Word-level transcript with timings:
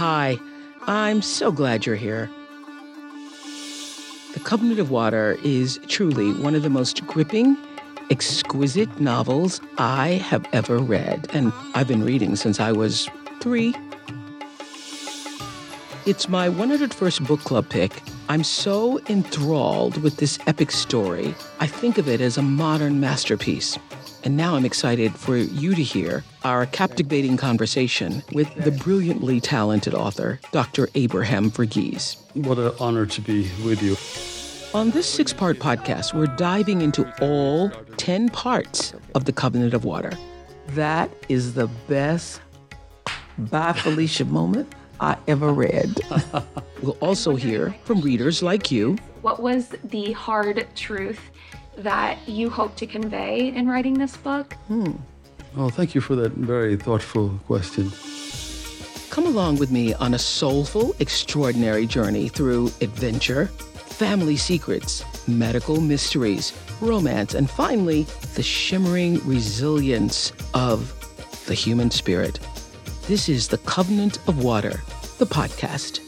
Hi, 0.00 0.38
I'm 0.86 1.22
so 1.22 1.50
glad 1.50 1.84
you're 1.84 1.96
here. 1.96 2.30
The 4.34 4.40
Covenant 4.44 4.78
of 4.78 4.92
Water 4.92 5.36
is 5.42 5.80
truly 5.88 6.32
one 6.34 6.54
of 6.54 6.62
the 6.62 6.70
most 6.70 7.04
gripping, 7.08 7.56
exquisite 8.08 9.00
novels 9.00 9.60
I 9.76 10.10
have 10.10 10.46
ever 10.52 10.78
read, 10.78 11.26
and 11.32 11.52
I've 11.74 11.88
been 11.88 12.04
reading 12.04 12.36
since 12.36 12.60
I 12.60 12.70
was 12.70 13.08
three. 13.40 13.74
It's 16.06 16.28
my 16.28 16.48
101st 16.48 17.26
book 17.26 17.40
club 17.40 17.68
pick. 17.68 18.00
I'm 18.28 18.44
so 18.44 19.00
enthralled 19.08 20.00
with 20.00 20.18
this 20.18 20.38
epic 20.46 20.70
story. 20.70 21.34
I 21.58 21.66
think 21.66 21.98
of 21.98 22.06
it 22.06 22.20
as 22.20 22.38
a 22.38 22.42
modern 22.42 23.00
masterpiece. 23.00 23.76
And 24.28 24.36
now 24.36 24.56
I'm 24.56 24.66
excited 24.66 25.14
for 25.14 25.38
you 25.38 25.74
to 25.74 25.82
hear 25.82 26.22
our 26.44 26.66
captivating 26.66 27.38
conversation 27.38 28.22
with 28.30 28.54
the 28.56 28.70
brilliantly 28.70 29.40
talented 29.40 29.94
author, 29.94 30.38
Dr. 30.52 30.90
Abraham 30.94 31.50
Verghese. 31.50 32.18
What 32.34 32.58
an 32.58 32.72
honor 32.78 33.06
to 33.06 33.20
be 33.22 33.50
with 33.64 33.82
you. 33.82 33.96
On 34.78 34.90
this 34.90 35.06
six 35.06 35.32
part 35.32 35.58
podcast, 35.58 36.12
we're 36.12 36.26
diving 36.36 36.82
into 36.82 37.10
all 37.22 37.70
10 37.96 38.28
parts 38.28 38.92
of 39.14 39.24
the 39.24 39.32
Covenant 39.32 39.72
of 39.72 39.86
Water. 39.86 40.12
That 40.74 41.10
is 41.30 41.54
the 41.54 41.68
best 41.88 42.42
by 43.38 43.72
Felicia 43.72 44.26
moment 44.26 44.70
I 45.00 45.16
ever 45.26 45.54
read. 45.54 45.98
we'll 46.82 46.98
also 47.00 47.34
hear 47.34 47.74
from 47.84 48.02
readers 48.02 48.42
like 48.42 48.70
you. 48.70 48.98
What 49.22 49.40
was 49.40 49.74
the 49.84 50.12
hard 50.12 50.66
truth 50.74 51.18
that 51.78 52.18
you 52.28 52.50
hope 52.50 52.74
to 52.76 52.86
convey 52.86 53.48
in 53.48 53.68
writing 53.68 53.94
this 53.94 54.16
book? 54.16 54.54
Hmm. 54.66 54.92
Oh, 55.56 55.70
thank 55.70 55.94
you 55.94 56.00
for 56.00 56.14
that 56.16 56.32
very 56.32 56.76
thoughtful 56.76 57.40
question. 57.46 57.90
Come 59.10 59.26
along 59.26 59.56
with 59.58 59.70
me 59.70 59.94
on 59.94 60.14
a 60.14 60.18
soulful, 60.18 60.94
extraordinary 60.98 61.86
journey 61.86 62.28
through 62.28 62.66
adventure, 62.80 63.46
family 63.46 64.36
secrets, 64.36 65.04
medical 65.26 65.80
mysteries, 65.80 66.52
romance, 66.80 67.34
and 67.34 67.48
finally, 67.48 68.02
the 68.34 68.42
shimmering 68.42 69.18
resilience 69.26 70.32
of 70.54 70.94
the 71.46 71.54
human 71.54 71.90
spirit. 71.90 72.38
This 73.06 73.28
is 73.28 73.48
The 73.48 73.58
Covenant 73.58 74.18
of 74.28 74.44
Water, 74.44 74.80
the 75.18 75.26
podcast. 75.26 76.00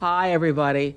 Hi, 0.00 0.32
everybody. 0.32 0.96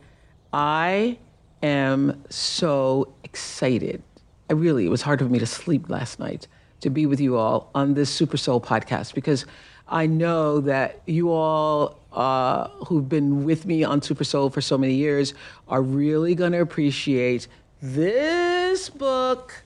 I 0.52 1.18
am 1.64 2.24
so 2.30 3.16
excited. 3.34 4.04
I 4.48 4.54
really, 4.54 4.86
it 4.86 4.90
was 4.90 5.02
hard 5.02 5.18
for 5.18 5.26
me 5.26 5.40
to 5.40 5.48
sleep 5.48 5.90
last 5.90 6.20
night 6.20 6.48
to 6.82 6.92
be 6.92 7.08
with 7.08 7.20
you 7.20 7.36
all 7.36 7.72
on 7.74 7.96
this 7.96 8.12
Super 8.12 8.38
Soul 8.38 8.62
podcast 8.62 9.16
because 9.16 9.48
I 9.88 10.06
know 10.06 10.60
that 10.60 11.02
you 11.08 11.32
all 11.32 11.98
uh, 12.12 12.68
who've 12.86 13.10
been 13.10 13.44
with 13.44 13.66
me 13.66 13.84
on 13.84 14.04
Super 14.04 14.24
Soul 14.24 14.52
for 14.52 14.62
so 14.62 14.78
many 14.78 14.94
years 14.94 15.34
are 15.68 15.82
really 15.82 16.36
going 16.36 16.52
to 16.52 16.62
appreciate 16.62 17.48
this 17.82 18.88
book, 18.88 19.64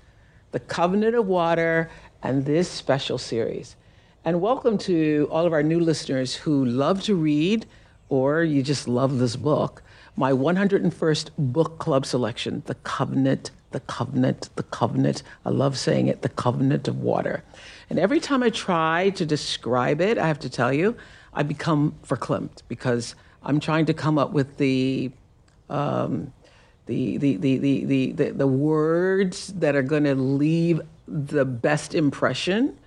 The 0.51 0.61
Covenant 0.61 1.15
of 1.15 1.27
Water, 1.27 1.89
and 2.23 2.45
this 2.45 2.71
special 2.71 3.17
series. 3.17 3.75
And 4.23 4.39
welcome 4.39 4.77
to 4.77 5.27
all 5.29 5.45
of 5.45 5.51
our 5.51 5.63
new 5.63 5.81
listeners 5.81 6.35
who 6.35 6.63
love 6.63 7.03
to 7.03 7.15
read 7.15 7.65
or 8.07 8.43
you 8.43 8.63
just 8.63 8.87
love 8.87 9.19
this 9.19 9.35
book 9.35 9.83
my 10.17 10.31
101st 10.31 11.29
book 11.37 11.77
club 11.77 12.03
selection, 12.03 12.63
The 12.65 12.73
Covenant, 12.73 13.51
The 13.71 13.79
Covenant, 13.81 14.49
The 14.55 14.63
Covenant. 14.63 15.23
I 15.45 15.49
love 15.49 15.77
saying 15.77 16.07
it, 16.07 16.21
The 16.21 16.29
Covenant 16.29 16.87
of 16.87 16.99
Water. 16.99 17.43
And 17.89 17.99
every 17.99 18.19
time 18.19 18.43
I 18.43 18.49
try 18.49 19.09
to 19.11 19.25
describe 19.25 20.01
it, 20.01 20.17
I 20.17 20.27
have 20.27 20.39
to 20.39 20.49
tell 20.49 20.73
you, 20.73 20.95
I 21.33 21.43
become 21.43 21.95
verklempt 22.05 22.63
because 22.67 23.15
I'm 23.43 23.59
trying 23.59 23.85
to 23.85 23.93
come 23.93 24.17
up 24.17 24.31
with 24.31 24.57
the, 24.57 25.11
um, 25.69 26.33
the, 26.85 27.17
the, 27.17 27.37
the, 27.37 27.57
the, 27.57 27.85
the, 27.85 28.11
the, 28.13 28.29
the 28.31 28.47
words 28.47 29.47
that 29.47 29.75
are 29.75 29.83
going 29.83 30.05
to 30.05 30.15
leave 30.15 30.81
the 31.07 31.45
best 31.45 31.93
impression. 31.93 32.77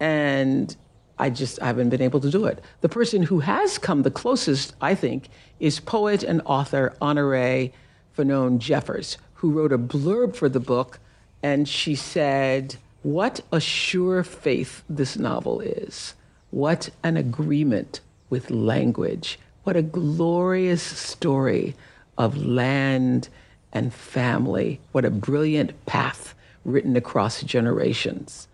And 0.00 0.74
I 1.18 1.30
just 1.30 1.62
I 1.62 1.66
haven't 1.66 1.90
been 1.90 2.02
able 2.02 2.20
to 2.20 2.30
do 2.30 2.46
it. 2.46 2.62
The 2.80 2.88
person 2.88 3.22
who 3.22 3.40
has 3.40 3.78
come 3.78 4.02
the 4.02 4.10
closest, 4.10 4.74
I 4.80 4.94
think, 4.94 5.28
is 5.60 5.78
poet 5.78 6.22
and 6.22 6.42
author 6.44 6.96
Honoré 7.00 7.72
Fanonne 8.16 8.58
Jeffers, 8.58 9.18
who 9.44 9.50
wrote 9.50 9.74
a 9.74 9.76
blurb 9.78 10.34
for 10.34 10.48
the 10.48 10.58
book, 10.58 10.98
and 11.42 11.68
she 11.68 11.94
said, 11.94 12.76
What 13.02 13.42
a 13.52 13.60
sure 13.60 14.24
faith 14.24 14.82
this 14.88 15.18
novel 15.18 15.60
is. 15.60 16.14
What 16.50 16.88
an 17.02 17.18
agreement 17.18 18.00
with 18.30 18.50
language. 18.50 19.38
What 19.64 19.76
a 19.76 19.82
glorious 19.82 20.82
story 20.82 21.74
of 22.16 22.38
land 22.38 23.28
and 23.70 23.92
family. 23.92 24.80
What 24.92 25.04
a 25.04 25.10
brilliant 25.10 25.84
path 25.84 26.34
written 26.64 26.96
across 26.96 27.42
generations. 27.42 28.48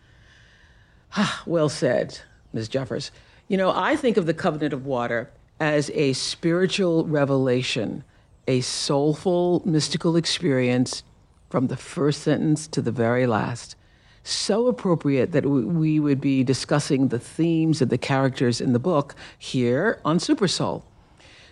Ah, 1.17 1.41
well 1.47 1.69
said. 1.69 2.19
Ms. 2.53 2.69
Jeffers. 2.69 3.13
You 3.47 3.59
know, 3.59 3.71
I 3.73 3.95
think 3.95 4.17
of 4.17 4.27
the 4.27 4.35
covenant 4.35 4.73
of 4.73 4.87
water 4.87 5.31
as 5.61 5.89
a 5.91 6.15
spiritual 6.15 7.07
revelation, 7.07 8.03
a 8.47 8.61
soulful, 8.61 9.63
mystical 9.65 10.17
experience 10.17 11.03
from 11.49 11.67
the 11.67 11.77
first 11.77 12.23
sentence 12.23 12.67
to 12.69 12.83
the 12.83 12.93
very 12.93 13.27
last. 13.27 13.77
So 14.23 14.67
appropriate 14.67 15.33
that 15.33 15.47
we 15.47 15.99
would 15.99 16.21
be 16.21 16.45
discussing 16.45 17.09
the 17.09 17.19
themes 17.19 17.81
of 17.81 17.89
the 17.89 17.99
characters 17.99 18.61
in 18.61 18.73
the 18.73 18.79
book 18.79 19.15
here 19.39 20.01
on 20.05 20.21
Super 20.21 20.47
Soul. 20.47 20.85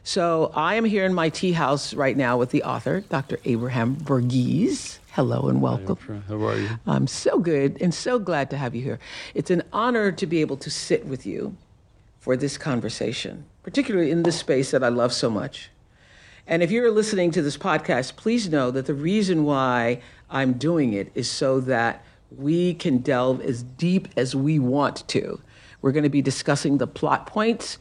So 0.04 0.52
I 0.54 0.74
am 0.76 0.84
here 0.84 1.04
in 1.04 1.12
my 1.12 1.28
tea 1.28 1.52
house 1.52 1.92
right 1.92 2.16
now 2.16 2.38
with 2.38 2.50
the 2.50 2.62
author, 2.62 3.00
Dr. 3.00 3.38
Abraham 3.44 3.96
Verghese. 3.96 4.98
Hello 5.12 5.48
and 5.48 5.60
welcome. 5.60 5.98
Hi, 6.06 6.20
How 6.28 6.46
are 6.46 6.58
you? 6.58 6.68
I'm 6.86 7.06
so 7.06 7.38
good 7.38 7.80
and 7.82 7.92
so 7.92 8.18
glad 8.18 8.50
to 8.50 8.56
have 8.56 8.74
you 8.74 8.82
here. 8.82 8.98
It's 9.34 9.50
an 9.50 9.62
honor 9.72 10.12
to 10.12 10.26
be 10.26 10.40
able 10.40 10.56
to 10.58 10.70
sit 10.70 11.06
with 11.06 11.26
you 11.26 11.56
for 12.20 12.36
this 12.36 12.56
conversation, 12.56 13.44
particularly 13.62 14.10
in 14.10 14.22
this 14.22 14.38
space 14.38 14.70
that 14.70 14.84
I 14.84 14.88
love 14.88 15.12
so 15.12 15.28
much. 15.28 15.70
And 16.50 16.62
if 16.62 16.70
you're 16.70 16.90
listening 16.90 17.30
to 17.32 17.42
this 17.42 17.58
podcast, 17.58 18.16
please 18.16 18.48
know 18.48 18.70
that 18.70 18.86
the 18.86 18.94
reason 18.94 19.44
why 19.44 20.00
I'm 20.30 20.54
doing 20.54 20.94
it 20.94 21.12
is 21.14 21.30
so 21.30 21.60
that 21.60 22.02
we 22.34 22.72
can 22.72 22.98
delve 22.98 23.42
as 23.42 23.62
deep 23.62 24.08
as 24.16 24.34
we 24.34 24.58
want 24.58 25.06
to. 25.08 25.42
We're 25.82 25.92
going 25.92 26.04
to 26.04 26.08
be 26.08 26.22
discussing 26.22 26.78
the 26.78 26.86
plot 26.86 27.26
points 27.26 27.76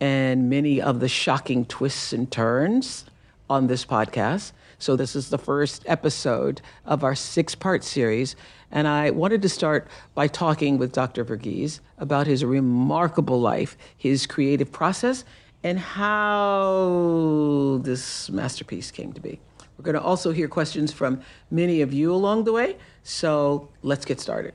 and 0.00 0.50
many 0.50 0.82
of 0.82 1.00
the 1.00 1.08
shocking 1.08 1.64
twists 1.64 2.12
and 2.12 2.30
turns 2.30 3.06
on 3.48 3.68
this 3.68 3.86
podcast. 3.86 4.52
So, 4.78 4.96
this 4.96 5.16
is 5.16 5.30
the 5.30 5.38
first 5.38 5.82
episode 5.86 6.60
of 6.84 7.04
our 7.04 7.14
six 7.14 7.54
part 7.54 7.82
series. 7.84 8.36
And 8.70 8.86
I 8.86 9.12
wanted 9.12 9.40
to 9.42 9.48
start 9.48 9.88
by 10.14 10.26
talking 10.26 10.76
with 10.76 10.92
Dr. 10.92 11.24
Verghese 11.24 11.80
about 11.96 12.26
his 12.26 12.44
remarkable 12.44 13.40
life, 13.40 13.78
his 13.96 14.26
creative 14.26 14.70
process, 14.70 15.24
and 15.64 15.78
how 15.78 17.80
this 17.82 18.30
masterpiece 18.30 18.90
came 18.90 19.12
to 19.14 19.20
be. 19.20 19.40
We're 19.76 19.82
going 19.82 19.94
to 19.94 20.02
also 20.02 20.30
hear 20.30 20.46
questions 20.46 20.92
from 20.92 21.22
many 21.50 21.80
of 21.80 21.92
you 21.92 22.14
along 22.14 22.44
the 22.44 22.52
way. 22.52 22.76
So, 23.02 23.70
let's 23.82 24.04
get 24.04 24.20
started. 24.20 24.54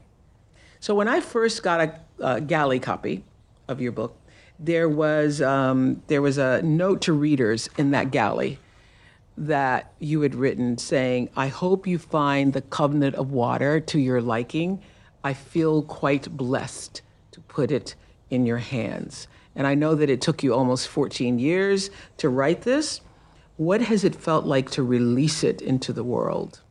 So, 0.79 0.95
when 0.95 1.09
I 1.09 1.19
first 1.19 1.63
got 1.63 1.81
a 1.81 2.23
uh, 2.23 2.39
galley 2.39 2.79
copy 2.79 3.25
of 3.67 3.81
your 3.81 3.91
book, 3.91 4.15
there 4.59 4.87
was 4.87 5.41
um, 5.41 6.03
there 6.07 6.21
was 6.21 6.37
a 6.37 6.61
note 6.61 7.01
to 7.01 7.13
readers 7.13 7.69
in 7.77 7.91
that 7.91 8.11
galley 8.11 8.59
that 9.37 9.93
you 9.99 10.21
had 10.21 10.35
written 10.35 10.77
saying, 10.77 11.29
"I 11.35 11.47
hope 11.47 11.87
you 11.87 11.97
find 11.97 12.53
the 12.53 12.61
covenant 12.61 13.15
of 13.15 13.31
water 13.31 13.79
to 13.79 13.99
your 13.99 14.21
liking. 14.21 14.81
I 15.23 15.33
feel 15.33 15.81
quite 15.81 16.37
blessed 16.37 17.01
to 17.31 17.41
put 17.41 17.71
it 17.71 17.95
in 18.29 18.45
your 18.45 18.57
hands." 18.57 19.27
And 19.55 19.67
I 19.67 19.75
know 19.75 19.95
that 19.95 20.09
it 20.09 20.21
took 20.21 20.43
you 20.43 20.53
almost 20.53 20.87
14 20.87 21.39
years 21.39 21.89
to 22.17 22.29
write 22.29 22.61
this. 22.61 23.01
What 23.57 23.81
has 23.81 24.03
it 24.03 24.15
felt 24.15 24.45
like 24.45 24.69
to 24.71 24.83
release 24.83 25.43
it 25.43 25.61
into 25.61 25.91
the 25.91 26.03
world? 26.03 26.61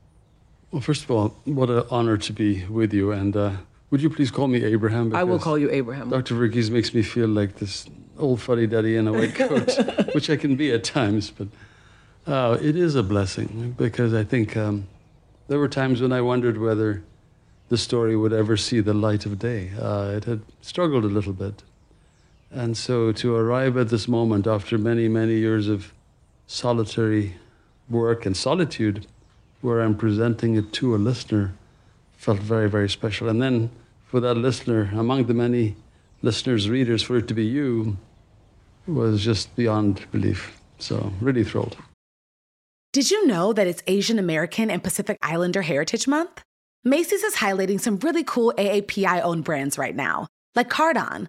Well, 0.70 0.80
first 0.80 1.04
of 1.04 1.10
all, 1.10 1.36
what 1.44 1.70
an 1.70 1.84
honor 1.90 2.16
to 2.16 2.32
be 2.32 2.64
with 2.66 2.92
you. 2.94 3.12
And 3.12 3.36
uh, 3.36 3.52
would 3.90 4.02
you 4.02 4.10
please 4.10 4.30
call 4.30 4.48
me 4.48 4.64
Abraham? 4.64 5.14
I 5.14 5.24
will 5.24 5.38
call 5.38 5.58
you 5.58 5.70
Abraham. 5.70 6.10
Dr. 6.10 6.34
Verghese 6.34 6.70
makes 6.70 6.92
me 6.94 7.02
feel 7.02 7.28
like 7.28 7.56
this 7.56 7.86
old 8.18 8.40
fuddy 8.40 8.66
duddy 8.66 8.96
in 8.96 9.08
a 9.08 9.12
white 9.12 9.34
coat, 9.42 9.70
which 10.14 10.28
I 10.30 10.36
can 10.36 10.56
be 10.56 10.72
at 10.72 10.84
times. 10.84 11.30
But 11.30 11.48
uh, 12.26 12.58
it 12.60 12.76
is 12.76 12.94
a 12.94 13.02
blessing 13.02 13.74
because 13.78 14.12
I 14.12 14.24
think 14.24 14.56
um, 14.56 14.86
there 15.48 15.58
were 15.58 15.68
times 15.68 16.02
when 16.02 16.12
I 16.12 16.20
wondered 16.20 16.58
whether 16.58 17.02
the 17.68 17.78
story 17.78 18.16
would 18.16 18.32
ever 18.32 18.56
see 18.56 18.80
the 18.80 18.94
light 18.94 19.26
of 19.26 19.38
day. 19.38 19.70
Uh, 19.80 20.12
it 20.16 20.24
had 20.24 20.42
struggled 20.60 21.04
a 21.04 21.08
little 21.08 21.32
bit. 21.32 21.62
And 22.50 22.76
so 22.76 23.12
to 23.12 23.34
arrive 23.34 23.76
at 23.76 23.88
this 23.88 24.08
moment 24.08 24.46
after 24.46 24.78
many, 24.78 25.08
many 25.08 25.34
years 25.34 25.68
of 25.68 25.92
solitary 26.46 27.34
work 27.90 28.24
and 28.26 28.36
solitude, 28.36 29.06
where 29.60 29.80
I'm 29.80 29.96
presenting 29.96 30.56
it 30.56 30.72
to 30.74 30.94
a 30.94 30.98
listener, 30.98 31.54
felt 32.16 32.38
very, 32.38 32.68
very 32.68 32.88
special. 32.88 33.28
And 33.28 33.42
then 33.42 33.70
for 34.06 34.20
that 34.20 34.34
listener, 34.34 34.90
among 34.94 35.26
the 35.26 35.34
many 35.34 35.76
listeners, 36.22 36.68
readers, 36.68 37.02
for 37.02 37.16
it 37.16 37.28
to 37.28 37.34
be 37.34 37.44
you 37.44 37.98
was 38.86 39.22
just 39.22 39.54
beyond 39.54 40.10
belief. 40.10 40.60
So, 40.78 41.12
really 41.20 41.44
thrilled. 41.44 41.76
Did 42.92 43.10
you 43.10 43.26
know 43.26 43.52
that 43.52 43.66
it's 43.66 43.82
Asian 43.86 44.18
American 44.18 44.70
and 44.70 44.82
Pacific 44.82 45.18
Islander 45.20 45.62
Heritage 45.62 46.08
Month? 46.08 46.42
Macy's 46.84 47.22
is 47.22 47.36
highlighting 47.36 47.80
some 47.80 47.98
really 47.98 48.24
cool 48.24 48.54
AAPI 48.56 49.20
owned 49.22 49.44
brands 49.44 49.76
right 49.76 49.94
now, 49.94 50.28
like 50.54 50.70
Cardon, 50.70 51.28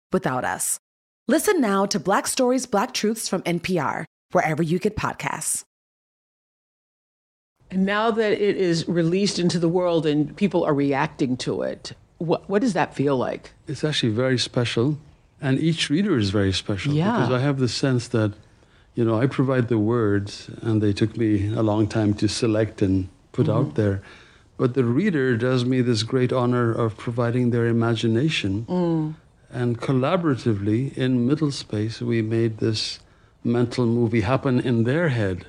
without 0.11 0.43
us. 0.43 0.79
Listen 1.27 1.61
now 1.61 1.85
to 1.85 1.99
Black 1.99 2.27
Stories, 2.27 2.65
Black 2.65 2.93
Truths 2.93 3.27
from 3.27 3.41
NPR, 3.43 4.05
wherever 4.31 4.61
you 4.63 4.79
get 4.79 4.95
podcasts. 4.95 5.63
And 7.69 7.85
now 7.85 8.11
that 8.11 8.33
it 8.33 8.57
is 8.57 8.87
released 8.87 9.39
into 9.39 9.57
the 9.57 9.69
world 9.69 10.05
and 10.05 10.35
people 10.35 10.65
are 10.65 10.73
reacting 10.73 11.37
to 11.37 11.61
it, 11.61 11.93
what, 12.17 12.47
what 12.49 12.61
does 12.61 12.73
that 12.73 12.93
feel 12.93 13.15
like? 13.15 13.53
It's 13.67 13.83
actually 13.83 14.11
very 14.11 14.37
special. 14.37 14.97
And 15.41 15.57
each 15.57 15.89
reader 15.89 16.17
is 16.17 16.29
very 16.29 16.51
special 16.51 16.93
Yeah. 16.93 17.13
because 17.13 17.33
I 17.33 17.39
have 17.39 17.59
the 17.59 17.69
sense 17.69 18.09
that, 18.09 18.33
you 18.93 19.05
know, 19.05 19.19
I 19.19 19.25
provide 19.25 19.69
the 19.69 19.79
words 19.79 20.49
and 20.61 20.81
they 20.81 20.91
took 20.91 21.15
me 21.15 21.47
a 21.53 21.63
long 21.63 21.87
time 21.87 22.13
to 22.15 22.27
select 22.27 22.81
and 22.81 23.07
put 23.31 23.47
out 23.47 23.67
mm-hmm. 23.67 23.81
there. 23.81 24.03
But 24.57 24.75
the 24.75 24.83
reader 24.83 25.37
does 25.37 25.65
me 25.65 25.81
this 25.81 26.03
great 26.03 26.31
honor 26.31 26.71
of 26.71 26.97
providing 26.97 27.49
their 27.49 27.67
imagination. 27.67 28.65
Mm. 28.69 29.15
And 29.53 29.79
collaboratively 29.79 30.97
in 30.97 31.27
Middle 31.27 31.51
Space, 31.51 32.01
we 32.01 32.21
made 32.21 32.57
this 32.57 32.99
mental 33.43 33.85
movie 33.85 34.21
happen 34.21 34.59
in 34.59 34.83
their 34.83 35.09
head. 35.09 35.45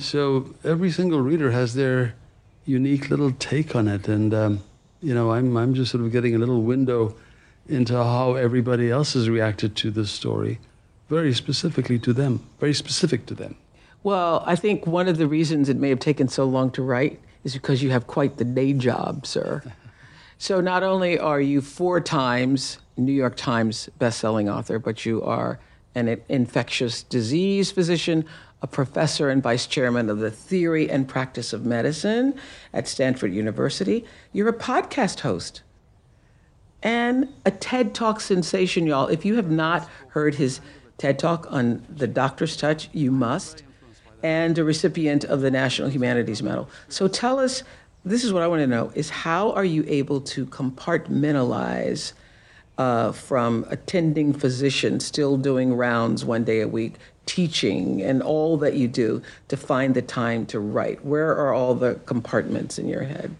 So 0.00 0.54
every 0.64 0.90
single 0.90 1.20
reader 1.20 1.50
has 1.50 1.74
their 1.74 2.14
unique 2.64 3.10
little 3.10 3.32
take 3.32 3.74
on 3.74 3.88
it. 3.88 4.08
And, 4.08 4.34
um, 4.34 4.60
you 5.02 5.14
know, 5.14 5.32
I'm, 5.32 5.56
I'm 5.56 5.74
just 5.74 5.90
sort 5.90 6.04
of 6.04 6.12
getting 6.12 6.34
a 6.34 6.38
little 6.38 6.62
window 6.62 7.14
into 7.68 7.94
how 7.94 8.34
everybody 8.34 8.90
else 8.90 9.12
has 9.12 9.28
reacted 9.28 9.76
to 9.76 9.90
this 9.90 10.10
story, 10.10 10.58
very 11.08 11.34
specifically 11.34 11.98
to 11.98 12.12
them, 12.12 12.46
very 12.60 12.74
specific 12.74 13.26
to 13.26 13.34
them. 13.34 13.56
Well, 14.02 14.42
I 14.46 14.56
think 14.56 14.86
one 14.86 15.08
of 15.08 15.18
the 15.18 15.26
reasons 15.26 15.68
it 15.68 15.76
may 15.76 15.90
have 15.90 16.00
taken 16.00 16.28
so 16.28 16.44
long 16.44 16.70
to 16.72 16.82
write 16.82 17.20
is 17.44 17.52
because 17.52 17.82
you 17.82 17.90
have 17.90 18.06
quite 18.06 18.38
the 18.38 18.44
day 18.44 18.72
job, 18.72 19.26
sir. 19.26 19.62
so 20.38 20.60
not 20.60 20.82
only 20.82 21.18
are 21.18 21.40
you 21.40 21.60
four 21.60 22.00
times 22.00 22.78
New 22.96 23.12
York 23.12 23.36
Times 23.36 23.88
bestselling 23.98 24.52
author, 24.52 24.78
but 24.78 25.04
you 25.04 25.22
are 25.22 25.58
an 25.94 26.20
infectious 26.28 27.02
disease 27.02 27.70
physician, 27.70 28.24
a 28.62 28.66
professor 28.66 29.30
and 29.30 29.42
vice 29.42 29.66
chairman 29.66 30.08
of 30.08 30.18
the 30.18 30.30
theory 30.30 30.88
and 30.88 31.08
practice 31.08 31.52
of 31.52 31.64
medicine 31.64 32.34
at 32.72 32.88
Stanford 32.88 33.32
University. 33.32 34.04
You're 34.32 34.48
a 34.48 34.52
podcast 34.52 35.20
host 35.20 35.62
and 36.82 37.28
a 37.44 37.50
TED 37.50 37.94
Talk 37.94 38.20
sensation, 38.20 38.86
y'all. 38.86 39.08
If 39.08 39.24
you 39.24 39.36
have 39.36 39.50
not 39.50 39.88
heard 40.08 40.36
his 40.36 40.60
TED 40.98 41.18
Talk 41.18 41.46
on 41.50 41.84
the 41.88 42.06
doctor's 42.06 42.56
touch, 42.56 42.88
you 42.92 43.10
must. 43.10 43.62
And 44.22 44.58
a 44.58 44.64
recipient 44.64 45.24
of 45.24 45.40
the 45.42 45.50
National 45.50 45.88
Humanities 45.88 46.42
Medal. 46.42 46.68
So 46.88 47.06
tell 47.06 47.38
us, 47.38 47.62
this 48.08 48.24
is 48.24 48.32
what 48.32 48.42
I 48.42 48.48
want 48.48 48.60
to 48.60 48.66
know, 48.66 48.90
is 48.94 49.10
how 49.10 49.52
are 49.52 49.64
you 49.64 49.84
able 49.86 50.20
to 50.22 50.46
compartmentalize 50.46 52.12
uh, 52.76 53.12
from 53.12 53.66
attending 53.68 54.32
physician, 54.32 55.00
still 55.00 55.36
doing 55.36 55.74
rounds 55.74 56.24
one 56.24 56.44
day 56.44 56.60
a 56.60 56.68
week, 56.68 56.94
teaching, 57.26 58.02
and 58.02 58.22
all 58.22 58.56
that 58.56 58.74
you 58.74 58.88
do 58.88 59.22
to 59.48 59.56
find 59.56 59.94
the 59.94 60.02
time 60.02 60.46
to 60.46 60.60
write? 60.60 61.04
Where 61.04 61.30
are 61.36 61.52
all 61.52 61.74
the 61.74 61.96
compartments 62.06 62.78
in 62.78 62.88
your 62.88 63.02
head? 63.02 63.34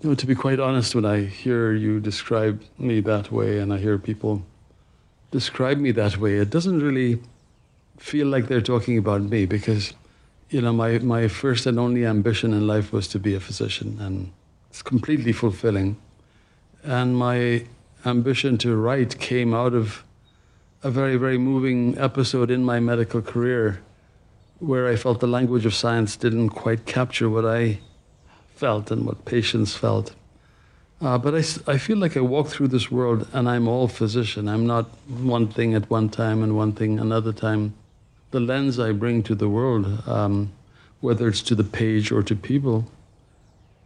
You 0.00 0.10
know, 0.10 0.14
to 0.14 0.26
be 0.26 0.34
quite 0.34 0.60
honest, 0.60 0.94
when 0.94 1.04
I 1.04 1.24
hear 1.24 1.72
you 1.72 1.98
describe 1.98 2.62
me 2.78 3.00
that 3.00 3.32
way 3.32 3.58
and 3.58 3.72
I 3.72 3.78
hear 3.78 3.98
people 3.98 4.44
describe 5.30 5.78
me 5.78 5.90
that 5.92 6.18
way, 6.18 6.36
it 6.36 6.50
doesn't 6.50 6.80
really 6.80 7.20
feel 7.98 8.28
like 8.28 8.46
they're 8.46 8.60
talking 8.60 8.96
about 8.96 9.22
me 9.22 9.44
because, 9.44 9.92
you 10.50 10.62
know, 10.62 10.72
my, 10.72 10.98
my 10.98 11.28
first 11.28 11.66
and 11.66 11.78
only 11.78 12.06
ambition 12.06 12.52
in 12.52 12.66
life 12.66 12.92
was 12.92 13.08
to 13.08 13.18
be 13.18 13.34
a 13.34 13.40
physician 13.40 13.98
and 14.00 14.32
it's 14.70 14.82
completely 14.82 15.32
fulfilling. 15.32 15.96
And 16.82 17.16
my 17.16 17.66
ambition 18.04 18.58
to 18.58 18.76
write 18.76 19.18
came 19.18 19.52
out 19.52 19.74
of 19.74 20.04
a 20.82 20.90
very, 20.90 21.16
very 21.16 21.38
moving 21.38 21.98
episode 21.98 22.50
in 22.50 22.64
my 22.64 22.80
medical 22.80 23.20
career 23.20 23.80
where 24.60 24.88
I 24.88 24.96
felt 24.96 25.20
the 25.20 25.26
language 25.26 25.66
of 25.66 25.74
science 25.74 26.16
didn't 26.16 26.50
quite 26.50 26.86
capture 26.86 27.28
what 27.28 27.44
I 27.44 27.80
felt 28.54 28.90
and 28.90 29.04
what 29.04 29.24
patients 29.24 29.74
felt. 29.74 30.14
Uh, 31.00 31.16
but 31.16 31.34
I 31.34 31.78
feel 31.78 31.96
like 31.96 32.16
I 32.16 32.20
walk 32.20 32.48
through 32.48 32.68
this 32.68 32.90
world 32.90 33.28
and 33.32 33.48
I'm 33.48 33.68
all 33.68 33.86
physician. 33.86 34.48
I'm 34.48 34.66
not 34.66 34.86
one 35.06 35.46
thing 35.46 35.74
at 35.74 35.88
one 35.90 36.08
time 36.08 36.42
and 36.42 36.56
one 36.56 36.72
thing 36.72 36.98
another 36.98 37.32
time. 37.32 37.74
The 38.30 38.40
lens 38.40 38.78
I 38.78 38.92
bring 38.92 39.22
to 39.24 39.34
the 39.34 39.48
world, 39.48 40.02
um, 40.06 40.52
whether 41.00 41.28
it's 41.28 41.42
to 41.42 41.54
the 41.54 41.64
page 41.64 42.12
or 42.12 42.22
to 42.22 42.36
people, 42.36 42.90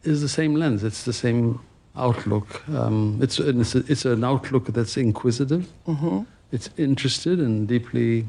is 0.03 0.21
the 0.21 0.29
same 0.29 0.55
lens. 0.55 0.83
It's 0.83 1.05
the 1.05 1.13
same 1.13 1.61
outlook. 1.97 2.69
Um, 2.69 3.19
it's, 3.23 3.39
it's, 3.39 3.75
a, 3.75 3.79
it's, 3.89 4.05
an 4.05 4.25
outlook 4.25 4.67
that's 4.67 4.97
inquisitive. 4.97 5.69
Mm-hmm. 5.87 6.23
It's 6.51 6.71
interested 6.77 7.39
and 7.39 7.69
deeply 7.69 8.27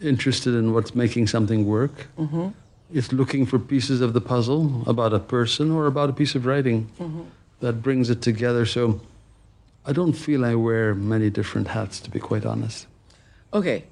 interested 0.00 0.54
in 0.54 0.72
what's 0.72 0.94
making 0.94 1.26
something 1.26 1.66
work. 1.66 2.08
Mm-hmm. 2.18 2.48
It's 2.92 3.12
looking 3.12 3.44
for 3.44 3.58
pieces 3.58 4.00
of 4.00 4.12
the 4.12 4.20
puzzle 4.20 4.82
about 4.86 5.12
a 5.12 5.18
person 5.18 5.70
or 5.70 5.86
about 5.86 6.10
a 6.10 6.12
piece 6.12 6.34
of 6.34 6.46
writing 6.46 6.88
Mm-hmm. 6.98 7.22
that 7.60 7.82
brings 7.82 8.08
it 8.08 8.22
together. 8.22 8.64
So 8.64 9.00
I 9.84 9.92
don't 9.92 10.12
feel 10.12 10.44
I 10.44 10.54
wear 10.54 10.94
many 10.94 11.30
different 11.30 11.68
hats, 11.68 12.00
to 12.00 12.10
be 12.10 12.20
quite 12.20 12.46
honest. 12.46 12.86
Okay, 13.52 13.84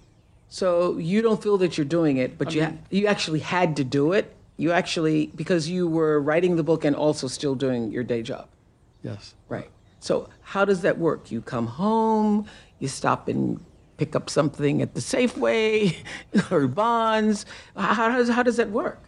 so 0.48 0.96
you 0.98 1.22
don't 1.22 1.42
feel 1.42 1.58
that 1.58 1.76
you're 1.76 1.84
doing 1.84 2.16
it, 2.18 2.38
but 2.38 2.54
you 2.54 2.64
ha- 2.64 2.72
you 2.90 3.06
actually 3.06 3.40
had 3.40 3.76
to 3.76 3.84
do 3.84 4.12
it. 4.12 4.34
You 4.56 4.72
actually 4.72 5.26
because 5.34 5.68
you 5.68 5.86
were 5.88 6.20
writing 6.20 6.56
the 6.56 6.62
book 6.62 6.84
and 6.84 6.94
also 6.94 7.26
still 7.28 7.54
doing 7.54 7.90
your 7.90 8.04
day 8.04 8.22
job. 8.22 8.48
Yes. 9.02 9.34
Right. 9.48 9.70
So 10.00 10.28
how 10.42 10.64
does 10.64 10.82
that 10.82 10.98
work? 10.98 11.30
You 11.30 11.40
come 11.40 11.66
home, 11.66 12.46
you 12.78 12.88
stop 12.88 13.28
and 13.28 13.60
pick 13.96 14.14
up 14.14 14.30
something 14.30 14.82
at 14.82 14.94
the 14.94 15.00
Safeway 15.00 15.96
or 16.50 16.68
Bonds. 16.68 17.44
How, 17.76 17.94
how 17.94 18.08
does 18.16 18.28
how 18.28 18.42
does 18.42 18.56
that 18.56 18.70
work? 18.70 19.00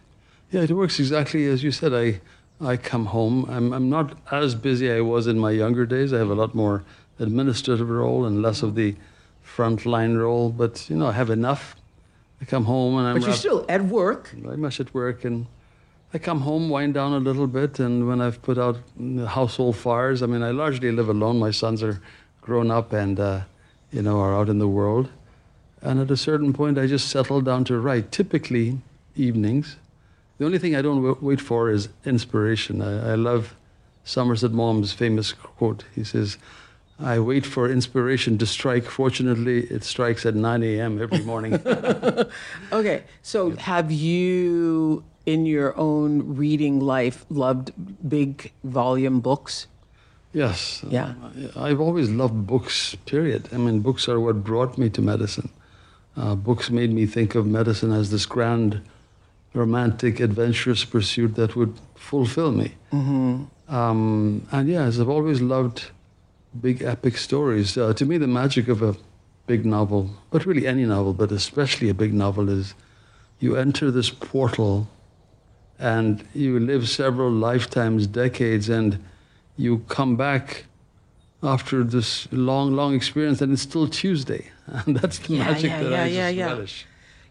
Yeah, 0.51 0.61
it 0.61 0.71
works 0.71 0.99
exactly 0.99 1.47
as 1.47 1.63
you 1.63 1.71
said. 1.71 1.93
I 1.93 2.21
I 2.61 2.75
come 2.75 3.05
home. 3.07 3.45
I'm 3.49 3.71
I'm 3.71 3.89
not 3.89 4.17
as 4.31 4.55
busy 4.55 4.91
I 4.91 5.01
was 5.01 5.25
in 5.25 5.39
my 5.39 5.51
younger 5.51 5.85
days. 5.85 6.11
I 6.11 6.17
have 6.17 6.29
a 6.29 6.35
lot 6.35 6.53
more 6.53 6.83
administrative 7.17 7.89
role 7.89 8.25
and 8.25 8.41
less 8.41 8.61
of 8.61 8.75
the 8.75 8.95
frontline 9.59 10.17
role. 10.17 10.49
But 10.49 10.89
you 10.89 10.95
know, 10.95 11.07
I 11.07 11.11
have 11.13 11.29
enough. 11.29 11.75
I 12.41 12.45
come 12.45 12.65
home 12.65 12.97
and 12.97 13.07
I'm 13.07 13.15
But 13.19 13.25
you're 13.27 13.35
still 13.35 13.65
at 13.67 13.83
work. 13.83 14.29
very 14.29 14.57
much 14.57 14.79
at 14.79 14.93
work 14.93 15.25
and 15.25 15.45
I 16.13 16.17
come 16.17 16.41
home, 16.41 16.69
wind 16.69 16.93
down 16.95 17.13
a 17.13 17.19
little 17.19 17.45
bit, 17.45 17.79
and 17.79 18.07
when 18.07 18.19
I've 18.19 18.41
put 18.41 18.57
out 18.57 18.77
the 18.97 19.27
household 19.27 19.75
fires, 19.75 20.23
I 20.23 20.25
mean, 20.25 20.41
I 20.41 20.49
largely 20.49 20.91
live 20.91 21.07
alone. 21.07 21.37
My 21.37 21.51
sons 21.51 21.83
are 21.83 22.01
grown 22.41 22.71
up 22.71 22.93
and, 22.93 23.19
uh, 23.19 23.41
you 23.91 24.01
know, 24.01 24.19
are 24.19 24.33
out 24.33 24.49
in 24.49 24.57
the 24.57 24.67
world. 24.67 25.09
And 25.83 25.99
at 25.99 26.09
a 26.09 26.17
certain 26.17 26.51
point, 26.51 26.79
I 26.79 26.87
just 26.87 27.09
settle 27.09 27.41
down 27.41 27.63
to 27.65 27.77
write, 27.79 28.11
typically 28.11 28.79
evenings. 29.15 29.75
The 30.39 30.45
only 30.45 30.57
thing 30.57 30.75
I 30.75 30.81
don't 30.81 31.03
wa- 31.03 31.15
wait 31.21 31.41
for 31.41 31.69
is 31.69 31.89
inspiration. 32.05 32.81
I, 32.81 33.11
I 33.11 33.15
love 33.15 33.53
Somerset 34.03 34.51
Maugham's 34.51 34.91
famous 34.93 35.31
quote. 35.33 35.83
He 35.93 36.03
says, 36.03 36.37
I 37.01 37.19
wait 37.19 37.45
for 37.45 37.69
inspiration 37.71 38.37
to 38.39 38.45
strike. 38.45 38.83
Fortunately, 38.85 39.61
it 39.67 39.83
strikes 39.83 40.25
at 40.25 40.35
9 40.35 40.63
a.m. 40.63 41.01
every 41.01 41.23
morning. 41.23 41.59
Okay. 42.71 43.03
So 43.21 43.51
have 43.55 43.91
you 43.91 45.03
in 45.25 45.45
your 45.45 45.77
own 45.77 46.35
reading 46.35 46.79
life 46.79 47.25
loved 47.29 47.71
big 48.07 48.51
volume 48.63 49.21
books? 49.21 49.67
Yes. 50.33 50.83
Yeah. 50.89 51.13
I've 51.55 51.79
always 51.79 52.09
loved 52.09 52.45
books, 52.45 52.95
period. 53.05 53.49
I 53.51 53.57
mean, 53.57 53.79
books 53.79 54.07
are 54.09 54.19
what 54.19 54.43
brought 54.43 54.77
me 54.77 54.89
to 54.91 55.01
medicine. 55.01 55.49
Uh, 56.17 56.35
books 56.35 56.69
made 56.69 56.91
me 56.91 57.05
think 57.05 57.33
of 57.35 57.45
medicine 57.47 57.91
as 57.91 58.11
this 58.11 58.25
grand, 58.25 58.81
romantic, 59.53 60.19
adventurous 60.19 60.83
pursuit 60.85 61.35
that 61.35 61.55
would 61.55 61.73
fulfill 61.95 62.51
me. 62.51 62.75
Um, 63.67 64.47
and 64.51 64.67
yes, 64.67 64.99
I've 64.99 65.09
always 65.09 65.41
loved 65.41 65.91
big 66.59 66.81
epic 66.81 67.17
stories. 67.17 67.77
Uh, 67.77 67.93
to 67.93 68.05
me, 68.05 68.17
the 68.17 68.27
magic 68.27 68.67
of 68.67 68.81
a 68.81 68.95
big 69.47 69.65
novel, 69.65 70.09
but 70.31 70.45
really 70.45 70.67
any 70.67 70.85
novel, 70.85 71.13
but 71.13 71.31
especially 71.31 71.89
a 71.89 71.93
big 71.93 72.13
novel, 72.13 72.49
is 72.49 72.73
you 73.39 73.55
enter 73.55 73.89
this 73.91 74.09
portal 74.09 74.87
and 75.77 76.27
you 76.33 76.59
live 76.59 76.89
several 76.89 77.31
lifetimes, 77.31 78.05
decades, 78.05 78.67
and 78.69 79.03
you 79.57 79.79
come 79.87 80.15
back 80.17 80.65
after 81.41 81.83
this 81.83 82.27
long, 82.31 82.75
long 82.75 82.93
experience, 82.93 83.41
and 83.41 83.53
it's 83.53 83.61
still 83.61 83.87
Tuesday. 83.87 84.51
And 84.85 84.97
that's 84.97 85.17
the 85.19 85.33
Yeah, 85.33 85.45
magic 85.45 85.71
yeah, 85.71 85.81
that 85.83 85.89
yeah, 85.91 86.03
I 86.03 86.05
yeah, 86.07 86.27
just 86.27 86.35
yeah. 86.37 86.45
relish. 86.47 86.85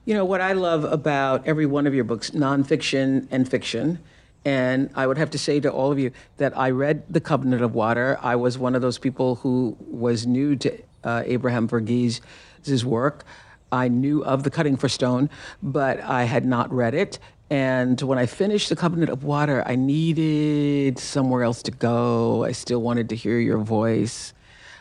You 0.07 0.15
know, 0.15 0.25
what 0.25 0.41
I 0.41 0.55
love 0.55 0.83
about 0.85 1.47
every 1.47 1.67
one 1.67 1.87
of 1.87 1.95
your 1.95 2.05
books, 2.05 2.31
nonfiction 2.31 3.29
and 3.31 3.49
fiction, 3.49 3.99
and 4.45 4.91
I 4.95 5.07
would 5.07 5.19
have 5.19 5.31
to 5.31 5.39
say 5.39 5.61
to 5.61 5.71
all 5.71 5.93
of 5.93 5.99
you 5.99 6.13
that 6.37 6.57
I 6.57 6.71
read 6.71 7.03
The 7.11 7.21
Covenant 7.21 7.63
of 7.63 7.75
Water. 7.75 8.19
I 8.23 8.37
was 8.37 8.59
one 8.59 8.75
of 8.75 8.83
those 8.83 8.99
people 8.99 9.37
who 9.37 9.77
was 9.81 10.27
new 10.27 10.57
to 10.57 10.79
uh, 11.05 11.23
Abraham 11.27 11.69
Verghese' 11.69 12.21
work. 12.85 13.25
I 13.71 13.89
knew 13.89 14.25
of 14.25 14.45
The 14.45 14.51
Cutting 14.51 14.77
for 14.77 14.89
Stone, 14.89 15.31
but 15.63 16.01
I 16.01 16.25
had 16.25 16.45
not 16.47 16.73
read 16.73 16.95
it. 16.95 17.19
And 17.51 18.01
when 18.03 18.19
I 18.19 18.27
finished 18.27 18.69
The 18.69 18.77
Covenant 18.77 19.11
of 19.11 19.25
Water, 19.25 19.63
I 19.67 19.75
needed 19.77 20.99
somewhere 20.99 21.43
else 21.43 21.63
to 21.65 21.71
go. 21.71 22.45
I 22.45 22.53
still 22.53 22.83
wanted 22.83 23.09
to 23.11 23.17
hear 23.17 23.39
your 23.39 23.59
voice. 23.59 24.35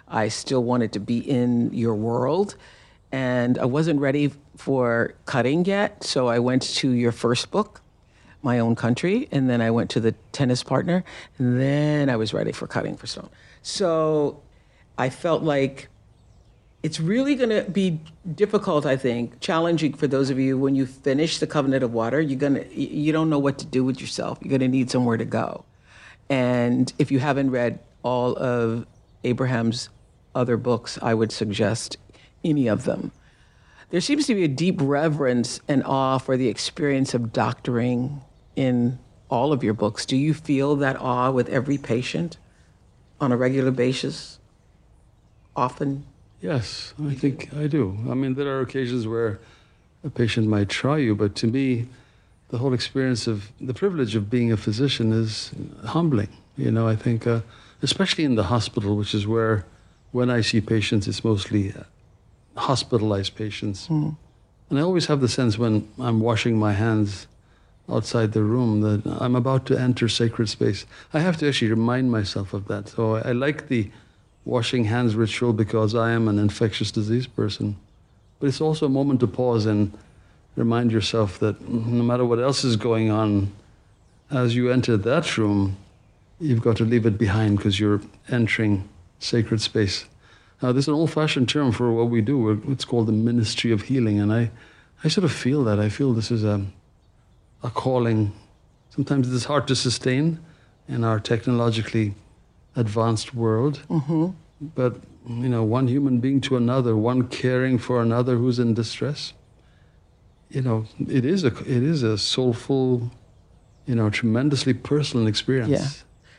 I 0.07 0.27
still 0.27 0.63
wanted 0.63 0.93
to 0.93 0.99
be 0.99 1.19
in 1.19 1.73
your 1.73 1.95
world. 1.95 2.55
And 3.11 3.57
I 3.57 3.65
wasn't 3.65 4.01
ready 4.01 4.31
for 4.57 5.13
cutting 5.25 5.63
yet. 5.63 6.03
So 6.03 6.27
I 6.27 6.39
went 6.39 6.63
to 6.77 6.89
your 6.89 7.13
first 7.13 7.51
book, 7.51 7.81
My 8.41 8.59
Own 8.59 8.75
Country. 8.75 9.27
And 9.31 9.49
then 9.49 9.61
I 9.61 9.71
went 9.71 9.89
to 9.91 9.99
The 9.99 10.13
Tennis 10.31 10.63
Partner. 10.63 11.03
And 11.37 11.59
then 11.59 12.09
I 12.09 12.15
was 12.15 12.33
ready 12.33 12.51
for 12.51 12.67
cutting 12.67 12.95
for 12.95 13.07
stone. 13.07 13.29
So 13.61 14.41
I 14.97 15.09
felt 15.09 15.43
like 15.43 15.89
it's 16.83 16.99
really 16.99 17.35
going 17.35 17.49
to 17.49 17.69
be 17.69 17.99
difficult, 18.35 18.85
I 18.85 18.95
think, 18.95 19.39
challenging 19.39 19.93
for 19.93 20.07
those 20.07 20.29
of 20.29 20.39
you 20.39 20.57
when 20.57 20.75
you 20.75 20.85
finish 20.85 21.39
the 21.39 21.47
Covenant 21.47 21.83
of 21.83 21.93
Water. 21.93 22.21
You're 22.21 22.39
gonna, 22.39 22.63
you 22.71 23.11
don't 23.11 23.29
know 23.29 23.39
what 23.39 23.57
to 23.59 23.65
do 23.65 23.83
with 23.83 23.99
yourself. 23.99 24.37
You're 24.41 24.59
to 24.59 24.67
need 24.67 24.89
somewhere 24.89 25.17
to 25.17 25.25
go. 25.25 25.65
And 26.29 26.91
if 26.97 27.11
you 27.11 27.19
haven't 27.19 27.51
read 27.51 27.79
all 28.03 28.37
of 28.37 28.85
Abraham's 29.23 29.89
other 30.35 30.55
books, 30.55 30.99
I 31.01 31.13
would 31.13 31.31
suggest 31.31 31.97
any 32.43 32.67
of 32.67 32.85
them. 32.85 33.11
There 33.89 34.01
seems 34.01 34.27
to 34.27 34.35
be 34.35 34.43
a 34.43 34.49
deep 34.49 34.77
reverence 34.81 35.61
and 35.67 35.83
awe 35.83 36.17
for 36.17 36.37
the 36.37 36.47
experience 36.47 37.13
of 37.13 37.33
doctoring 37.33 38.21
in 38.57 38.97
all 39.29 39.53
of 39.53 39.63
your 39.63 39.73
books. 39.73 40.05
Do 40.05 40.17
you 40.17 40.33
feel 40.33 40.75
that 40.77 40.99
awe 40.99 41.31
with 41.31 41.47
every 41.47 41.77
patient 41.77 42.37
on 43.21 43.31
a 43.31 43.37
regular 43.37 43.71
basis? 43.71 44.39
Often? 45.55 46.05
Yes, 46.41 46.93
I 47.03 47.13
think 47.13 47.53
I 47.55 47.67
do. 47.67 47.97
I 48.09 48.13
mean, 48.13 48.33
there 48.33 48.47
are 48.47 48.61
occasions 48.61 49.07
where 49.07 49.39
a 50.03 50.09
patient 50.09 50.47
might 50.47 50.69
try 50.69 50.97
you, 50.97 51.15
but 51.15 51.35
to 51.35 51.47
me, 51.47 51.87
the 52.49 52.57
whole 52.57 52.73
experience 52.73 53.27
of 53.27 53.51
the 53.59 53.73
privilege 53.73 54.15
of 54.15 54.29
being 54.29 54.51
a 54.51 54.57
physician 54.57 55.13
is 55.13 55.51
humbling. 55.85 56.29
You 56.57 56.71
know, 56.71 56.87
I 56.87 56.95
think, 56.95 57.27
uh, 57.27 57.41
especially 57.81 58.23
in 58.23 58.35
the 58.35 58.43
hospital, 58.43 58.95
which 58.95 59.13
is 59.13 59.27
where, 59.27 59.65
when 60.11 60.29
I 60.29 60.41
see 60.41 60.61
patients, 60.61 61.07
it's 61.07 61.23
mostly 61.23 61.73
uh, 61.73 61.83
hospitalized 62.59 63.35
patients. 63.35 63.87
And 64.69 64.79
I 64.79 64.81
always 64.81 65.07
have 65.07 65.21
the 65.21 65.27
sense 65.27 65.57
when 65.57 65.87
I'm 65.99 66.19
washing 66.19 66.57
my 66.57 66.73
hands 66.73 67.27
outside 67.89 68.33
the 68.33 68.43
room 68.43 68.81
that 68.81 69.05
I'm 69.21 69.35
about 69.35 69.65
to 69.67 69.79
enter 69.79 70.09
sacred 70.09 70.49
space. 70.49 70.85
I 71.13 71.19
have 71.19 71.37
to 71.37 71.47
actually 71.47 71.71
remind 71.71 72.11
myself 72.11 72.53
of 72.53 72.67
that. 72.67 72.89
So 72.89 73.15
I, 73.15 73.29
I 73.29 73.31
like 73.31 73.67
the 73.67 73.89
washing 74.45 74.85
hands 74.85 75.15
ritual 75.15 75.53
because 75.53 75.95
I 75.95 76.11
am 76.11 76.27
an 76.27 76.39
infectious 76.39 76.91
disease 76.91 77.27
person. 77.27 77.77
But 78.39 78.47
it's 78.47 78.61
also 78.61 78.85
a 78.85 78.89
moment 78.89 79.19
to 79.21 79.27
pause 79.27 79.65
and 79.65 79.91
remind 80.55 80.91
yourself 80.91 81.39
that 81.39 81.67
no 81.69 82.03
matter 82.03 82.25
what 82.25 82.39
else 82.39 82.63
is 82.63 82.75
going 82.75 83.09
on, 83.09 83.51
as 84.29 84.55
you 84.55 84.71
enter 84.71 84.97
that 84.97 85.37
room, 85.37 85.77
you've 86.39 86.61
got 86.61 86.77
to 86.77 86.83
leave 86.83 87.05
it 87.05 87.17
behind 87.17 87.57
because 87.57 87.79
you're 87.79 88.01
entering 88.29 88.87
sacred 89.19 89.61
space. 89.61 90.05
Now, 90.61 90.71
there's 90.71 90.87
an 90.87 90.93
old 90.93 91.11
fashioned 91.11 91.49
term 91.49 91.71
for 91.71 91.91
what 91.91 92.09
we 92.09 92.21
do. 92.21 92.61
It's 92.67 92.85
called 92.85 93.07
the 93.07 93.11
ministry 93.11 93.71
of 93.71 93.83
healing. 93.83 94.19
And 94.19 94.33
I, 94.33 94.51
I 95.03 95.07
sort 95.07 95.25
of 95.25 95.31
feel 95.31 95.63
that. 95.65 95.79
I 95.79 95.89
feel 95.89 96.13
this 96.13 96.31
is 96.31 96.43
a, 96.43 96.65
a 97.63 97.69
calling. 97.69 98.31
Sometimes 98.89 99.33
it's 99.33 99.45
hard 99.45 99.67
to 99.67 99.75
sustain 99.75 100.39
in 100.87 101.03
our 101.03 101.19
technologically 101.19 102.15
advanced 102.75 103.33
world. 103.33 103.81
But, 104.75 105.01
you 105.27 105.49
know, 105.49 105.63
one 105.63 105.87
human 105.87 106.19
being 106.19 106.41
to 106.41 106.57
another, 106.57 106.95
one 106.95 107.27
caring 107.27 107.77
for 107.77 108.01
another 108.01 108.37
who's 108.37 108.59
in 108.59 108.73
distress, 108.73 109.33
you 110.49 110.61
know, 110.61 110.85
it 111.07 111.25
is 111.25 111.43
a, 111.43 111.47
it 111.47 111.83
is 111.83 112.03
a 112.03 112.17
soulful, 112.17 113.11
you 113.85 113.95
know, 113.95 114.09
tremendously 114.09 114.73
personal 114.73 115.27
experience. 115.27 115.69
Yeah. 115.69 115.87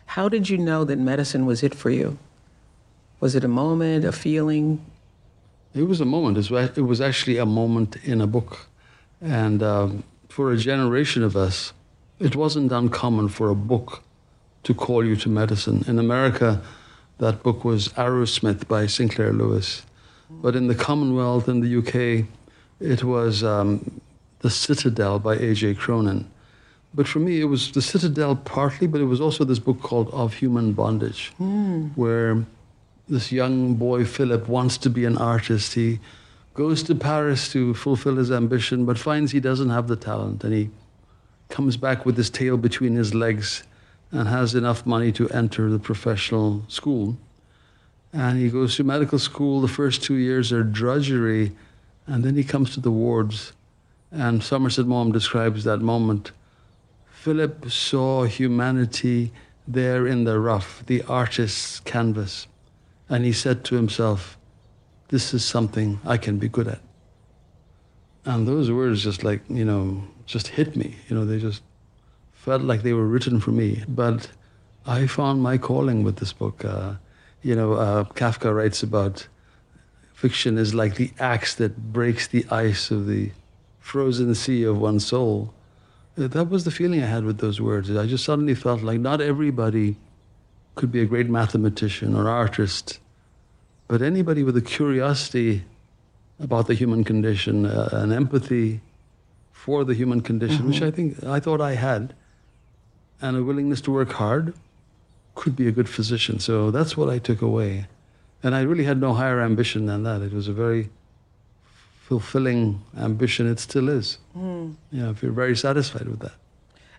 How 0.06 0.28
did 0.28 0.48
you 0.48 0.56
know 0.58 0.84
that 0.84 0.98
medicine 0.98 1.44
was 1.46 1.62
it 1.62 1.75
for 1.75 1.90
you? 1.90 2.18
Was 3.20 3.34
it 3.34 3.44
a 3.44 3.48
moment, 3.48 4.04
a 4.04 4.12
feeling? 4.12 4.84
It 5.75 5.82
was 5.82 6.00
a 6.00 6.06
moment. 6.06 6.38
It 6.38 6.50
was, 6.50 6.78
it 6.78 6.80
was 6.80 7.00
actually 7.00 7.37
a 7.37 7.46
moment 7.46 7.96
in 8.04 8.20
a 8.20 8.26
book. 8.26 8.66
And 9.20 9.62
um, 9.62 10.04
for 10.38 10.52
a 10.52 10.57
generation 10.57 11.25
of 11.25 11.35
us, 11.35 11.73
it 12.21 12.37
wasn't 12.37 12.71
uncommon 12.71 13.28
for 13.28 13.50
a 13.50 13.57
book 13.57 14.04
to 14.62 14.73
call 14.73 15.04
you 15.04 15.16
to 15.16 15.28
medicine. 15.28 15.85
In 15.88 15.99
America, 15.99 16.62
that 17.18 17.42
book 17.42 17.64
was 17.64 17.88
Arrowsmith 18.04 18.68
by 18.68 18.87
Sinclair 18.87 19.33
Lewis. 19.33 19.83
But 20.30 20.54
in 20.54 20.68
the 20.68 20.76
Commonwealth, 20.76 21.49
in 21.49 21.59
the 21.59 21.73
UK, 21.80 22.28
it 22.78 23.02
was 23.02 23.42
um, 23.42 24.00
The 24.38 24.49
Citadel 24.49 25.18
by 25.18 25.35
A.J. 25.35 25.75
Cronin. 25.75 26.30
But 26.95 27.09
for 27.09 27.18
me, 27.18 27.40
it 27.40 27.47
was 27.47 27.73
The 27.73 27.83
Citadel 27.83 28.37
partly, 28.37 28.87
but 28.87 29.00
it 29.00 29.07
was 29.07 29.21
also 29.21 29.42
this 29.42 29.59
book 29.59 29.80
called 29.83 30.09
Of 30.12 30.35
Human 30.35 30.73
Bondage, 30.73 31.33
where 31.97 32.47
this 33.09 33.33
young 33.33 33.75
boy, 33.75 34.04
Philip, 34.04 34.47
wants 34.47 34.78
to 34.78 34.88
be 34.88 35.04
an 35.04 35.18
artist. 35.18 35.75
He 35.75 35.99
goes 36.59 36.83
to 36.83 36.93
Paris 36.93 37.53
to 37.53 37.73
fulfill 37.73 38.17
his 38.17 38.33
ambition, 38.33 38.85
but 38.85 38.99
finds 38.99 39.31
he 39.31 39.38
doesn't 39.38 39.71
have 39.71 39.87
the 39.87 39.95
talent. 39.95 40.43
And 40.43 40.53
he 40.53 40.71
comes 41.49 41.77
back 41.77 42.05
with 42.05 42.17
his 42.17 42.31
tail 42.31 42.57
between 42.57 42.97
his 42.97 43.15
legs 43.15 43.62
and 44.11 44.27
has 44.27 44.57
enough 44.57 44.85
money 44.85 45.12
to 45.12 45.29
enter 45.31 45.71
the 45.71 45.79
professional 45.79 46.65
school. 46.67 47.17
And 48.12 48.41
he 48.41 48.49
goes 48.50 48.75
to 48.75 48.83
medical 48.83 49.21
school. 49.21 49.61
The 49.61 49.69
first 49.69 50.03
two 50.03 50.17
years 50.17 50.53
are 50.53 50.65
drudgery. 50.65 51.53
And 52.09 52.25
then 52.25 52.35
he 52.35 52.43
comes 52.43 52.75
to 52.75 52.81
the 52.81 52.91
wards. 52.91 53.53
And 54.11 54.43
Somerset 54.43 54.87
Maugham 54.87 55.12
describes 55.12 55.62
that 55.62 55.79
moment. 55.79 56.33
Philip 57.12 57.71
saw 57.71 58.25
humanity 58.25 59.31
there 59.69 60.09
in 60.09 60.25
the 60.25 60.41
rough, 60.41 60.83
the 60.87 61.03
artist's 61.03 61.79
canvas. 61.79 62.49
And 63.09 63.25
he 63.25 63.33
said 63.33 63.65
to 63.67 63.77
himself, 63.77 64.38
This 65.09 65.33
is 65.35 65.45
something 65.45 66.00
I 66.05 66.19
can 66.19 66.38
be 66.38 66.49
good 66.49 66.69
at. 66.69 66.81
And 68.25 68.47
those 68.47 68.71
words 68.71 69.03
just 69.03 69.25
like, 69.25 69.43
you 69.49 69.65
know, 69.65 70.05
just 70.27 70.49
hit 70.49 70.77
me. 70.77 70.97
You 71.09 71.17
know, 71.17 71.25
they 71.25 71.38
just 71.38 71.62
felt 72.33 72.62
like 72.62 72.83
they 72.83 72.93
were 72.93 73.07
written 73.07 73.41
for 73.41 73.50
me. 73.50 73.85
But 73.88 74.29
I 74.87 75.07
found 75.07 75.43
my 75.43 75.57
calling 75.59 76.03
with 76.03 76.17
this 76.17 76.33
book. 76.33 76.65
Uh, 76.65 76.95
you 77.43 77.55
know, 77.55 77.75
uh, 77.75 78.05
Kafka 78.05 78.55
writes 78.55 78.83
about 78.83 79.27
fiction 80.12 80.59
is 80.59 80.75
like 80.75 80.97
the 80.97 81.12
axe 81.19 81.55
that 81.55 81.93
breaks 81.93 82.27
the 82.27 82.45
ice 82.50 82.91
of 82.91 83.07
the 83.07 83.31
frozen 83.79 84.35
sea 84.35 84.65
of 84.65 84.79
one's 84.79 85.07
soul. 85.07 85.55
Uh, 86.19 86.27
That 86.29 86.50
was 86.50 86.65
the 86.65 86.71
feeling 86.71 87.03
I 87.03 87.07
had 87.07 87.25
with 87.25 87.38
those 87.38 87.61
words. 87.61 87.88
I 87.91 88.07
just 88.07 88.25
suddenly 88.25 88.55
felt 88.55 88.83
like 88.83 89.00
not 89.00 89.21
everybody 89.21 89.97
could 90.75 90.93
be 90.93 91.00
a 91.00 91.07
great 91.07 91.31
mathematician 91.31 92.15
or 92.15 92.29
artist, 92.29 93.00
but 93.88 94.02
anybody 94.02 94.42
with 94.42 94.57
a 94.57 94.62
curiosity 94.62 95.64
about 96.38 96.66
the 96.66 96.75
human 96.75 97.02
condition, 97.04 97.66
uh, 97.66 97.88
an 97.92 98.12
empathy 98.12 98.80
for 99.50 99.85
the 99.85 99.95
human 99.95 100.21
condition, 100.21 100.68
which 100.68 100.83
I 100.83 100.90
think 100.90 101.25
I 101.25 101.40
thought 101.40 101.61
I 101.61 101.75
had, 101.75 102.14
and 103.21 103.37
a 103.37 103.42
willingness 103.42 103.80
to 103.83 103.90
work 103.90 104.12
hard, 104.12 104.54
could 105.35 105.57
be 105.57 105.66
a 105.66 105.73
good 105.73 105.88
physician. 105.88 106.38
So 106.38 106.71
that's 106.71 106.97
what 106.97 107.09
I 107.09 107.18
took 107.18 107.42
away. 107.42 107.87
And 108.42 108.54
I 108.54 108.62
really 108.62 108.85
had 108.85 109.00
no 109.00 109.14
higher 109.14 109.40
ambition 109.40 109.87
than 109.87 110.04
that. 110.04 110.23
It 110.23 110.33
was 110.33 110.47
a 110.47 110.52
very 110.52 110.90
fulfilling 112.02 112.83
ambition. 112.97 113.50
It 113.50 113.59
still 113.59 113.88
is. 113.88 114.18
Yeah, 114.92 115.11
I 115.11 115.14
feel 115.14 115.33
very 115.33 115.57
satisfied 115.57 116.07
with 116.07 116.21
that. 116.21 116.35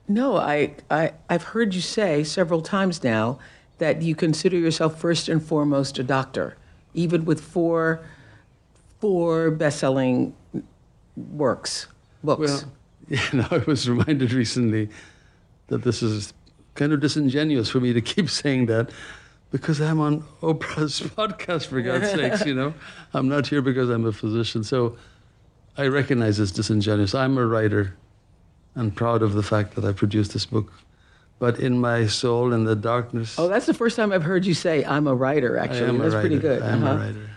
No, 0.08 0.38
I, 0.38 0.76
I, 0.90 1.14
I've 1.30 1.44
heard 1.44 1.74
you 1.74 1.82
say 1.82 2.24
several 2.24 2.62
times 2.62 3.04
now 3.04 3.40
that 3.78 4.02
you 4.02 4.16
consider 4.16 4.58
yourself 4.58 5.00
first 5.00 5.30
and 5.30 5.42
foremost 5.42 5.98
a 5.98 6.04
doctor, 6.04 6.58
even 6.94 7.26
with 7.26 7.42
four, 7.42 8.02
four 9.00 9.52
best-selling 9.52 10.36
works, 11.16 11.88
books. 12.24 12.40
Well, 12.40 12.72
you 13.34 13.40
know, 13.40 13.48
I 13.52 13.58
was 13.60 13.90
reminded 13.90 14.34
recently 14.34 14.90
that 15.68 15.84
this 15.84 16.02
is 16.02 16.34
kind 16.76 16.94
of 16.94 17.00
disingenuous 17.00 17.70
for 17.70 17.80
me 17.80 17.94
to 17.94 18.02
keep 18.02 18.30
saying 18.42 18.68
that 18.68 18.90
because 19.52 19.82
I'm 19.82 20.00
on 20.00 20.22
Oprah's 20.42 21.02
podcast, 21.18 21.68
for 21.68 21.82
God's 21.82 22.12
sakes, 22.12 22.46
you 22.46 22.54
know. 22.54 22.74
I'm 23.14 23.28
not 23.28 23.48
here 23.48 23.62
because 23.62 23.90
I'm 23.90 24.06
a 24.06 24.12
physician. 24.12 24.64
So 24.64 24.98
I 25.78 25.88
recognize 25.88 26.40
it's 26.40 26.52
disingenuous. 26.52 27.16
I'm 27.16 27.38
a 27.38 27.46
writer 27.46 27.96
and 28.76 28.96
proud 28.96 29.22
of 29.24 29.34
the 29.34 29.44
fact 29.44 29.76
that 29.76 29.86
I 29.86 29.92
produced 29.92 30.34
this 30.34 30.46
book. 30.46 30.72
But 31.40 31.60
in 31.60 31.80
my 31.80 32.06
soul, 32.08 32.52
in 32.54 32.66
the 32.66 32.76
darkness, 32.76 33.40
oh, 33.40 33.48
that's 33.48 33.66
the 33.66 33.74
first 33.74 33.96
time 33.96 34.12
I've 34.12 34.24
heard 34.24 34.46
you 34.46 34.54
say 34.54 34.84
I'm 34.84 35.08
a 35.08 35.16
writer. 35.16 35.58
I 35.58 35.64
Actually, 35.64 35.90
am 35.90 35.98
that's 36.00 36.14
a 36.14 36.18
writer. 36.18 36.28
pretty 36.30 36.42
good. 36.42 36.62
I 36.62 36.70
am 36.72 36.84
Uh-huh. 36.84 36.94
a 36.94 36.98
writer. 36.98 37.30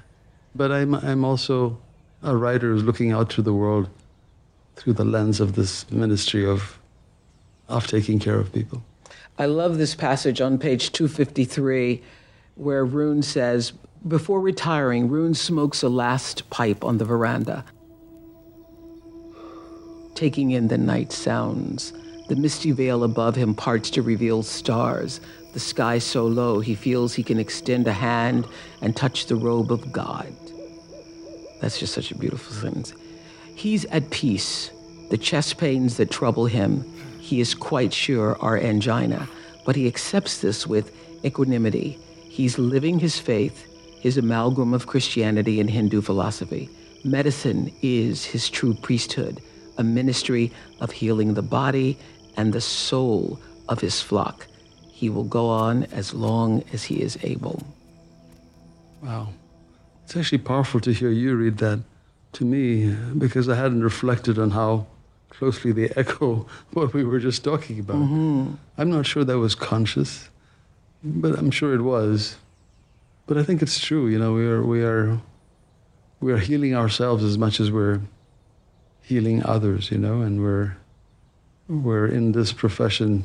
But 0.55 0.73
I'm, 0.73 0.95
I'm 0.97 1.25
also 1.25 1.79
a 2.23 2.37
writer 2.37 2.73
who's 2.73 2.83
looking 2.83 3.13
out 3.13 3.31
to 3.31 3.43
the 3.43 3.53
world 3.55 3.89
through 4.77 4.95
the 4.95 5.05
lens 5.05 5.39
of 5.41 5.55
this 5.55 5.89
ministry 5.91 6.45
of, 6.45 6.79
of 7.69 7.87
taking 7.87 8.19
care 8.19 8.39
of 8.39 8.53
people. 8.53 8.83
I 9.39 9.47
love 9.47 9.79
this 9.79 9.95
passage 9.95 10.41
on 10.41 10.59
page 10.59 10.93
253 10.93 12.03
where 12.57 12.85
Rune 12.85 13.23
says, 13.23 13.73
Before 14.07 14.41
retiring, 14.41 15.09
Rune 15.09 15.35
smokes 15.35 15.83
a 15.83 15.89
last 15.89 16.51
pipe 16.51 16.85
on 16.85 16.99
the 16.99 17.05
veranda, 17.05 17.65
taking 20.15 20.51
in 20.51 20.69
the 20.69 20.79
night 20.79 21.13
sounds. 21.13 21.93
The 22.33 22.41
misty 22.41 22.71
veil 22.73 23.05
above 23.05 23.37
him 23.37 23.55
parts 23.55 23.91
to 23.91 24.01
reveal 24.01 24.43
stars. 24.43 25.21
The 25.53 25.61
sky 25.61 25.99
so 25.99 26.27
low 26.27 26.61
he 26.61 26.75
feels 26.75 27.13
he 27.13 27.23
can 27.23 27.39
extend 27.39 27.87
a 27.87 27.93
hand 27.93 28.47
and 28.81 28.97
touch 28.97 29.27
the 29.27 29.37
robe 29.37 29.71
of 29.71 29.93
God. 29.93 30.33
That's 31.61 31.79
just 31.79 31.93
such 31.93 32.11
a 32.11 32.17
beautiful 32.17 32.55
sentence. 32.55 32.95
He's 33.55 33.85
at 33.85 34.09
peace. 34.09 34.71
The 35.11 35.19
chest 35.19 35.59
pains 35.59 35.99
that 35.99 36.11
trouble 36.11 36.47
him, 36.47 36.91
he 37.21 37.39
is 37.39 37.55
quite 37.55 37.93
sure 37.93 38.39
are 38.41 38.57
angina, 38.57 39.29
but 39.67 39.77
he 39.77 39.87
accepts 39.87 40.41
this 40.41 40.67
with 40.67 40.91
equanimity. 41.27 41.99
He's 42.31 42.57
living 42.57 42.99
his 42.99 43.19
faith, 43.19 43.67
his 44.01 44.17
amalgam 44.17 44.73
of 44.73 44.87
Christianity 44.87 45.61
and 45.61 45.69
Hindu 45.69 46.01
philosophy. 46.01 46.71
Medicine 47.05 47.71
is 47.83 48.25
his 48.25 48.49
true 48.49 48.73
priesthood, 48.73 49.43
a 49.77 49.85
ministry 49.85 50.51
of 50.81 50.93
healing 50.93 51.35
the 51.35 51.43
body 51.43 51.99
and 52.37 52.53
the 52.53 52.61
soul 52.61 53.41
of 53.69 53.81
his 53.81 54.01
flock. 54.01 54.47
He 54.91 55.09
will 55.09 55.25
go 55.25 55.49
on 55.49 55.85
as 55.85 56.15
long 56.15 56.63
as 56.73 56.85
he 56.85 57.03
is 57.03 57.19
able. 57.23 57.67
Wow. 59.03 59.31
It's 60.05 60.17
actually 60.17 60.39
powerful 60.39 60.81
to 60.81 60.93
hear 60.93 61.11
you 61.11 61.35
read 61.35 61.59
that 61.59 61.81
to 62.35 62.45
me 62.45 62.95
because 63.19 63.49
I 63.49 63.57
hadn't 63.57 63.83
reflected 63.83 64.39
on 64.39 64.51
how 64.51 64.87
closely 65.31 65.73
they 65.73 65.89
echo 65.97 66.47
what 66.73 66.95
we 66.95 67.05
were 67.05 67.19
just 67.19 67.43
talking 67.43 67.81
about. 67.81 67.97
Mm-hmm. 67.97 68.55
I'm 68.79 68.91
not 68.91 69.07
sure 69.07 69.25
that 69.25 69.39
was 69.39 69.55
conscious, 69.55 70.29
but 71.03 71.39
I'm 71.39 71.51
sure 71.51 71.75
it 71.75 71.83
was. 71.83 72.37
But 73.27 73.39
I 73.39 73.43
think 73.43 73.63
it's 73.63 73.81
true. 73.81 74.09
You 74.09 74.19
know, 74.19 74.33
we 74.35 74.47
are 74.47 74.63
we 74.63 74.83
are 74.83 75.21
we 76.21 76.33
are 76.33 76.39
healing 76.39 76.75
ourselves 76.75 77.25
as 77.25 77.39
much 77.39 77.61
as 77.61 77.71
we're 77.71 78.01
healing 79.03 79.43
others. 79.45 79.91
You 79.91 79.99
know, 79.99 80.23
and 80.23 80.43
we're 80.43 80.77
we're 81.69 82.07
in 82.07 82.33
this 82.33 82.53
profession 82.53 83.25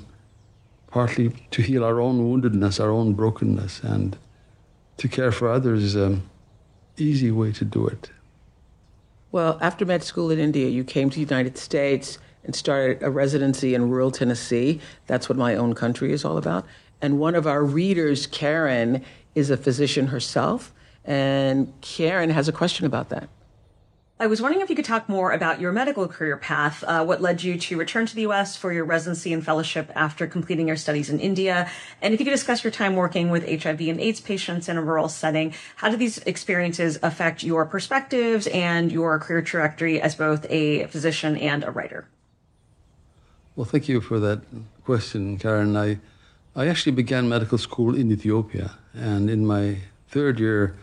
partly 0.88 1.30
to 1.52 1.62
heal 1.62 1.84
our 1.84 2.00
own 2.00 2.20
woundedness, 2.20 2.80
our 2.80 2.92
own 2.92 3.14
brokenness, 3.14 3.82
and 3.84 4.18
to 4.98 5.08
care 5.08 5.32
for 5.32 5.50
others 5.50 5.84
is 5.84 5.96
an 5.96 6.24
easy 6.98 7.32
way 7.32 7.52
to 7.52 7.66
do 7.66 7.88
it. 7.88 8.10
Well, 9.32 9.58
after 9.62 9.86
med 9.86 10.04
school 10.04 10.32
in 10.32 10.40
India, 10.40 10.70
you 10.70 10.84
came 10.84 11.10
to 11.10 11.16
the 11.16 11.22
United 11.22 11.58
States 11.58 12.18
and 12.44 12.56
started 12.56 13.04
a 13.04 13.10
residency 13.10 13.76
in 13.76 13.90
rural 13.90 14.10
Tennessee. 14.10 14.80
That's 15.06 15.28
what 15.28 15.38
my 15.38 15.56
own 15.56 15.76
country 15.76 16.14
is 16.14 16.24
all 16.24 16.38
about. 16.38 16.66
And 17.02 17.20
one 17.20 17.36
of 17.36 17.46
our 17.46 17.64
readers, 17.64 18.26
Karen, 18.26 19.04
is 19.36 19.50
a 19.50 19.58
physician 19.58 20.08
herself. 20.08 20.74
And 21.04 21.72
Karen 21.82 22.30
has 22.30 22.48
a 22.48 22.52
question 22.52 22.86
about 22.86 23.10
that. 23.10 23.30
I 24.20 24.26
was 24.26 24.42
wondering 24.42 24.64
if 24.64 24.70
you 24.72 24.76
could 24.76 24.84
talk 24.84 25.08
more 25.08 25.32
about 25.32 25.62
your 25.62 25.72
medical 25.72 26.08
career 26.08 26.38
path, 26.38 26.84
uh, 26.88 27.06
what 27.06 27.22
led 27.22 27.44
you 27.44 27.56
to 27.60 27.78
return 27.78 28.08
to 28.08 28.16
the 28.16 28.22
U.S. 28.22 28.56
for 28.56 28.74
your 28.74 28.84
residency 28.84 29.32
and 29.32 29.46
fellowship 29.46 29.92
after 29.94 30.26
completing 30.26 30.68
your 30.68 30.76
studies 30.76 31.12
in 31.12 31.20
India, 31.20 31.70
and 32.02 32.16
if 32.16 32.20
you 32.20 32.26
could 32.26 32.32
discuss 32.32 32.64
your 32.64 32.72
time 32.72 32.96
working 32.96 33.30
with 33.30 33.48
HIV 33.48 33.80
and 33.82 34.02
AIDS 34.02 34.20
patients 34.20 34.68
in 34.70 34.76
a 34.76 34.82
rural 34.82 35.08
setting. 35.08 35.54
How 35.76 35.92
did 35.92 36.00
these 36.00 36.18
experiences 36.20 36.98
affect 37.04 37.44
your 37.44 37.68
perspectives 37.68 38.48
and 38.48 38.92
your 38.92 39.20
career 39.20 39.44
trajectory 39.44 40.02
as 40.02 40.16
both 40.16 40.48
a 40.50 40.88
physician 40.88 41.38
and 41.38 41.64
a 41.64 41.70
writer? 41.70 42.08
Well, 43.56 43.66
thank 43.66 43.88
you 43.88 44.02
for 44.02 44.20
that 44.20 44.42
question, 44.84 45.38
Karen. 45.38 45.78
I, 45.78 46.00
I 46.56 46.68
actually 46.70 46.94
began 46.94 47.30
medical 47.30 47.60
school 47.60 47.96
in 47.96 48.12
Ethiopia, 48.12 48.80
and 48.96 49.30
in 49.30 49.46
my 49.46 49.78
third 50.10 50.40
year, 50.40 50.76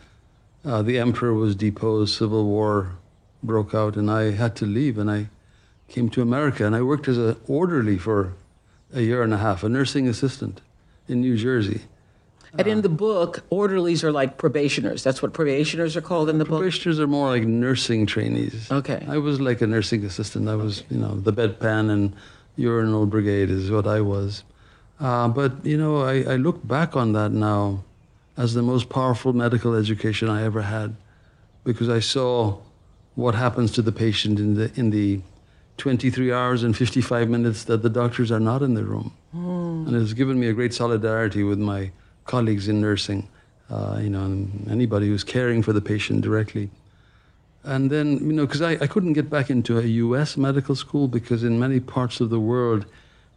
uh, 0.65 0.83
the 0.83 1.01
emperor 1.01 1.35
was 1.35 1.57
deposed, 1.57 2.17
civil 2.17 2.45
war 2.45 2.93
broke 3.47 3.75
out, 3.75 3.97
and 3.97 4.11
I 4.11 4.33
had 4.33 4.57
to 4.57 4.67
leave, 4.67 4.99
and 4.99 5.11
I 5.11 5.29
came 5.89 6.09
to 6.11 6.23
America, 6.23 6.67
and 6.67 6.75
I 6.75 6.83
worked 6.83 7.09
as 7.09 7.19
an 7.19 7.37
orderly 7.47 7.99
for 7.99 8.33
a 8.93 9.03
year 9.03 9.23
and 9.23 9.33
a 9.35 9.39
half, 9.39 9.63
a 9.63 9.69
nursing 9.69 10.09
assistant 10.09 10.61
in 11.09 11.21
New 11.21 11.37
Jersey. 11.37 11.83
And 12.57 12.69
in 12.69 12.83
the 12.83 12.89
book, 12.89 13.43
orderlies 13.51 14.05
are 14.05 14.13
like 14.13 14.39
probationers. 14.39 15.03
That's 15.03 15.21
what 15.21 15.33
probationers 15.33 15.97
are 15.97 16.01
called 16.01 16.31
in 16.31 16.39
the 16.39 16.45
book. 16.45 16.61
Probationers 16.61 17.01
are 17.01 17.09
more 17.09 17.29
like 17.29 17.43
nursing 17.43 18.07
trainees. 18.07 18.71
Okay. 18.71 19.05
I 19.09 19.19
was 19.19 19.41
like 19.41 19.61
a 19.61 19.67
nursing 19.67 20.05
assistant. 20.05 20.49
I 20.49 20.55
was, 20.55 20.85
you 20.89 20.99
know, 20.99 21.17
the 21.17 21.33
bedpan 21.33 21.91
and 21.91 22.15
urinal 22.57 23.07
brigade 23.07 23.51
is 23.51 23.73
what 23.73 23.89
I 23.89 24.01
was. 24.01 24.45
Uh, 25.01 25.27
but, 25.27 25.67
you 25.67 25.77
know, 25.77 26.03
I, 26.03 26.23
I 26.23 26.37
look 26.37 26.65
back 26.65 26.95
on 26.95 27.13
that 27.15 27.33
now 27.33 27.83
as 28.37 28.55
the 28.55 28.63
most 28.63 28.89
powerful 28.89 29.33
medical 29.33 29.75
education 29.75 30.29
I 30.29 30.45
ever 30.45 30.63
had 30.63 30.95
because 31.65 31.89
I 31.89 31.99
saw 31.99 32.59
what 33.15 33.35
happens 33.35 33.71
to 33.73 33.83
the 33.83 33.93
patient 33.93 34.39
in 34.39 34.55
the 34.55 34.71
in 34.77 34.91
the 34.91 35.21
23 35.79 36.33
hours 36.33 36.63
and 36.63 36.77
55 36.77 37.29
minutes 37.29 37.65
that 37.65 37.83
the 37.83 37.91
doctors 37.91 38.31
are 38.31 38.41
not 38.41 38.63
in 38.63 38.75
the 38.75 38.85
room. 38.85 39.13
Mm. 39.35 39.89
And 39.89 39.97
it's 39.97 40.13
given 40.13 40.39
me 40.39 40.47
a 40.47 40.53
great 40.53 40.73
solidarity 40.73 41.43
with 41.43 41.59
my 41.59 41.91
colleagues 42.27 42.69
in 42.69 42.81
nursing, 42.81 43.29
uh, 43.71 43.99
you 44.01 44.09
know, 44.09 44.25
and 44.25 44.69
anybody 44.71 45.09
who's 45.09 45.25
caring 45.25 45.63
for 45.63 45.73
the 45.73 45.81
patient 45.81 46.23
directly. 46.23 46.71
And 47.65 47.91
then, 47.91 48.19
you 48.19 48.33
know, 48.33 48.47
because 48.47 48.63
I, 48.63 48.73
I 48.73 48.87
couldn't 48.87 49.15
get 49.15 49.31
back 49.31 49.51
into 49.51 49.79
a 49.79 49.83
US 49.83 50.37
medical 50.37 50.77
school 50.77 51.09
because 51.09 51.43
in 51.43 51.59
many 51.59 51.81
parts 51.81 52.21
of 52.21 52.31
the 52.31 52.41
world, 52.41 52.87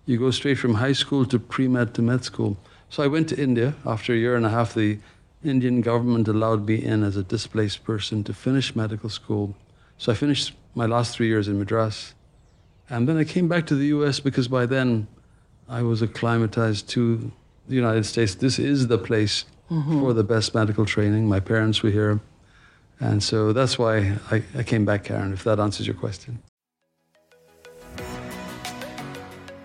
you 0.06 0.18
go 0.20 0.32
straight 0.32 0.60
from 0.60 0.76
high 0.76 0.94
school 0.94 1.26
to 1.26 1.40
pre 1.40 1.68
med 1.68 1.94
to 1.96 2.02
med 2.02 2.24
school. 2.24 2.58
So 2.90 3.04
I 3.04 3.08
went 3.08 3.30
to 3.30 3.42
India. 3.42 3.74
After 3.86 4.13
a 4.13 4.18
year 4.18 4.36
and 4.36 4.46
a 4.46 4.50
half, 4.50 4.74
the 4.74 5.00
Indian 5.44 5.82
government 5.82 6.28
allowed 6.28 6.68
me 6.68 6.84
in 6.84 7.04
as 7.04 7.18
a 7.18 7.24
displaced 7.24 7.84
person 7.84 8.24
to 8.26 8.34
finish 8.34 8.76
medical 8.76 9.10
school. 9.10 9.56
So 9.98 10.12
I 10.12 10.16
finished 10.16 10.54
my 10.76 10.86
last 10.86 11.16
three 11.16 11.28
years 11.28 11.48
in 11.48 11.58
Madras. 11.58 12.14
And 12.90 13.08
then 13.08 13.18
I 13.18 13.24
came 13.24 13.48
back 13.48 13.66
to 13.68 13.76
the 13.76 13.88
US 13.88 14.20
because 14.20 14.48
by 14.48 14.66
then 14.66 15.08
I 15.68 15.82
was 15.82 16.02
acclimatized 16.02 16.88
to 16.90 17.32
the 17.68 17.76
United 17.76 18.06
States. 18.06 18.36
This 18.36 18.60
is 18.60 18.88
the 18.88 18.98
place 18.98 19.46
mm-hmm. 19.70 20.00
for 20.00 20.14
the 20.14 20.24
best 20.24 20.56
medical 20.56 20.86
training. 20.86 21.28
My 21.28 21.40
parents 21.40 21.84
were 21.84 21.90
here. 21.90 22.22
And 23.00 23.22
so 23.22 23.54
that's 23.54 23.78
why 23.78 24.18
I, 24.32 24.44
I 24.56 24.64
came 24.64 24.86
back, 24.86 25.04
Karen, 25.04 25.34
if 25.34 25.44
that 25.44 25.60
answers 25.60 25.86
your 25.86 25.96
question. 25.96 26.42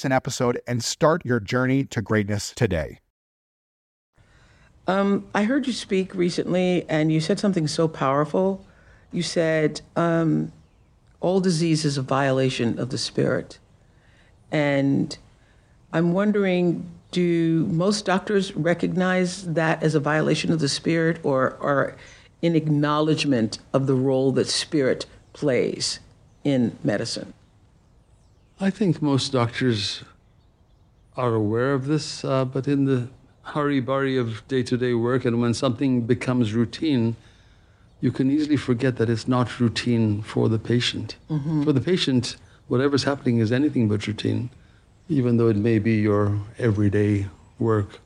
miss 0.00 0.04
an 0.06 0.12
episode 0.12 0.58
and 0.66 0.82
start 0.82 1.22
your 1.26 1.40
journey 1.40 1.84
to 1.84 2.00
greatness 2.00 2.54
today. 2.56 2.98
Um, 4.86 5.26
I 5.34 5.44
heard 5.44 5.66
you 5.66 5.74
speak 5.74 6.14
recently, 6.14 6.86
and 6.88 7.12
you 7.12 7.20
said 7.20 7.38
something 7.38 7.68
so 7.68 7.86
powerful. 7.86 8.64
You 9.12 9.22
said, 9.22 9.82
um, 9.96 10.52
all 11.20 11.40
disease 11.40 11.84
is 11.84 11.98
a 11.98 12.02
violation 12.02 12.78
of 12.78 12.88
the 12.88 12.96
spirit. 12.96 13.58
And 14.50 15.16
I'm 15.92 16.12
wondering 16.12 16.90
do 17.12 17.66
most 17.66 18.06
doctors 18.06 18.54
recognize 18.56 19.52
that 19.54 19.82
as 19.82 19.96
a 19.96 20.00
violation 20.00 20.52
of 20.52 20.60
the 20.60 20.68
spirit 20.68 21.18
or, 21.24 21.56
or 21.60 21.96
in 22.40 22.54
acknowledgement 22.54 23.58
of 23.74 23.88
the 23.88 23.94
role 23.94 24.30
that 24.32 24.46
spirit 24.46 25.06
plays 25.32 25.98
in 26.44 26.78
medicine? 26.84 27.34
I 28.62 28.68
think 28.68 29.00
most 29.00 29.32
doctors 29.32 30.04
are 31.16 31.34
aware 31.34 31.72
of 31.72 31.86
this, 31.86 32.22
uh, 32.26 32.44
but 32.44 32.68
in 32.68 32.84
the 32.84 33.08
hurry 33.42 33.80
burry 33.80 34.18
of 34.18 34.46
day 34.48 34.62
to 34.64 34.76
day 34.76 34.92
work, 34.92 35.24
and 35.24 35.40
when 35.40 35.54
something 35.54 36.02
becomes 36.02 36.52
routine, 36.52 37.16
you 38.02 38.12
can 38.12 38.30
easily 38.30 38.58
forget 38.58 38.96
that 38.98 39.08
it's 39.08 39.26
not 39.26 39.60
routine 39.60 40.20
for 40.20 40.50
the 40.50 40.58
patient. 40.58 41.16
Mm-hmm. 41.30 41.62
For 41.62 41.72
the 41.72 41.80
patient, 41.80 42.36
whatever's 42.68 43.04
happening 43.04 43.38
is 43.38 43.50
anything 43.50 43.88
but 43.88 44.06
routine, 44.06 44.50
even 45.08 45.38
though 45.38 45.48
it 45.48 45.56
may 45.56 45.78
be 45.78 45.94
your 45.94 46.38
everyday 46.58 47.28
work. 47.58 48.00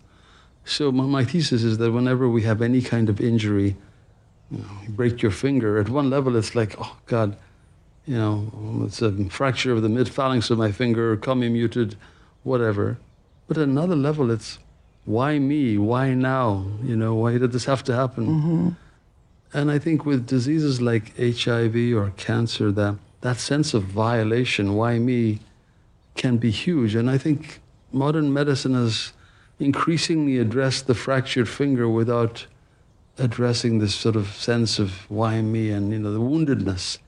So, 0.64 0.92
my, 0.92 1.04
my 1.04 1.24
thesis 1.24 1.64
is 1.64 1.78
that 1.78 1.90
whenever 1.90 2.28
we 2.28 2.42
have 2.42 2.62
any 2.62 2.80
kind 2.80 3.08
of 3.08 3.20
injury, 3.20 3.74
you, 4.52 4.58
know, 4.58 4.70
you 4.84 4.90
break 4.90 5.20
your 5.20 5.32
finger, 5.32 5.78
at 5.78 5.88
one 5.88 6.10
level 6.10 6.36
it's 6.36 6.54
like, 6.54 6.76
oh 6.78 6.96
God, 7.06 7.36
you 8.06 8.16
know, 8.16 8.82
it's 8.84 9.00
a 9.02 9.12
fracture 9.30 9.72
of 9.72 9.82
the 9.82 9.88
mid 9.88 10.08
phalanx 10.08 10.50
of 10.50 10.58
my 10.58 10.70
finger, 10.72 11.16
comminuted, 11.16 11.96
whatever. 12.42 12.98
But 13.46 13.58
at 13.58 13.64
another 13.64 13.96
level, 13.96 14.30
it's 14.30 14.58
why 15.04 15.38
me? 15.38 15.78
Why 15.78 16.14
now? 16.14 16.66
You 16.82 16.96
know, 16.96 17.14
why 17.14 17.38
did 17.38 17.52
this 17.52 17.64
have 17.64 17.84
to 17.84 17.94
happen? 17.94 18.26
Mm-hmm. 18.26 18.68
And 19.52 19.70
I 19.70 19.78
think 19.78 20.04
with 20.04 20.26
diseases 20.26 20.80
like 20.80 21.16
HIV 21.16 21.94
or 21.94 22.12
cancer, 22.16 22.72
that, 22.72 22.96
that 23.20 23.38
sense 23.38 23.72
of 23.72 23.84
violation, 23.84 24.74
why 24.74 24.98
me, 24.98 25.40
can 26.14 26.38
be 26.38 26.50
huge. 26.50 26.94
And 26.94 27.10
I 27.10 27.18
think 27.18 27.60
modern 27.92 28.32
medicine 28.32 28.74
has 28.74 29.12
increasingly 29.60 30.38
addressed 30.38 30.86
the 30.86 30.94
fractured 30.94 31.48
finger 31.48 31.88
without 31.88 32.46
addressing 33.18 33.78
this 33.78 33.94
sort 33.94 34.16
of 34.16 34.28
sense 34.34 34.78
of 34.78 35.08
why 35.08 35.40
me 35.40 35.70
and, 35.70 35.92
you 35.92 35.98
know, 35.98 36.12
the 36.12 36.20
woundedness. 36.20 36.98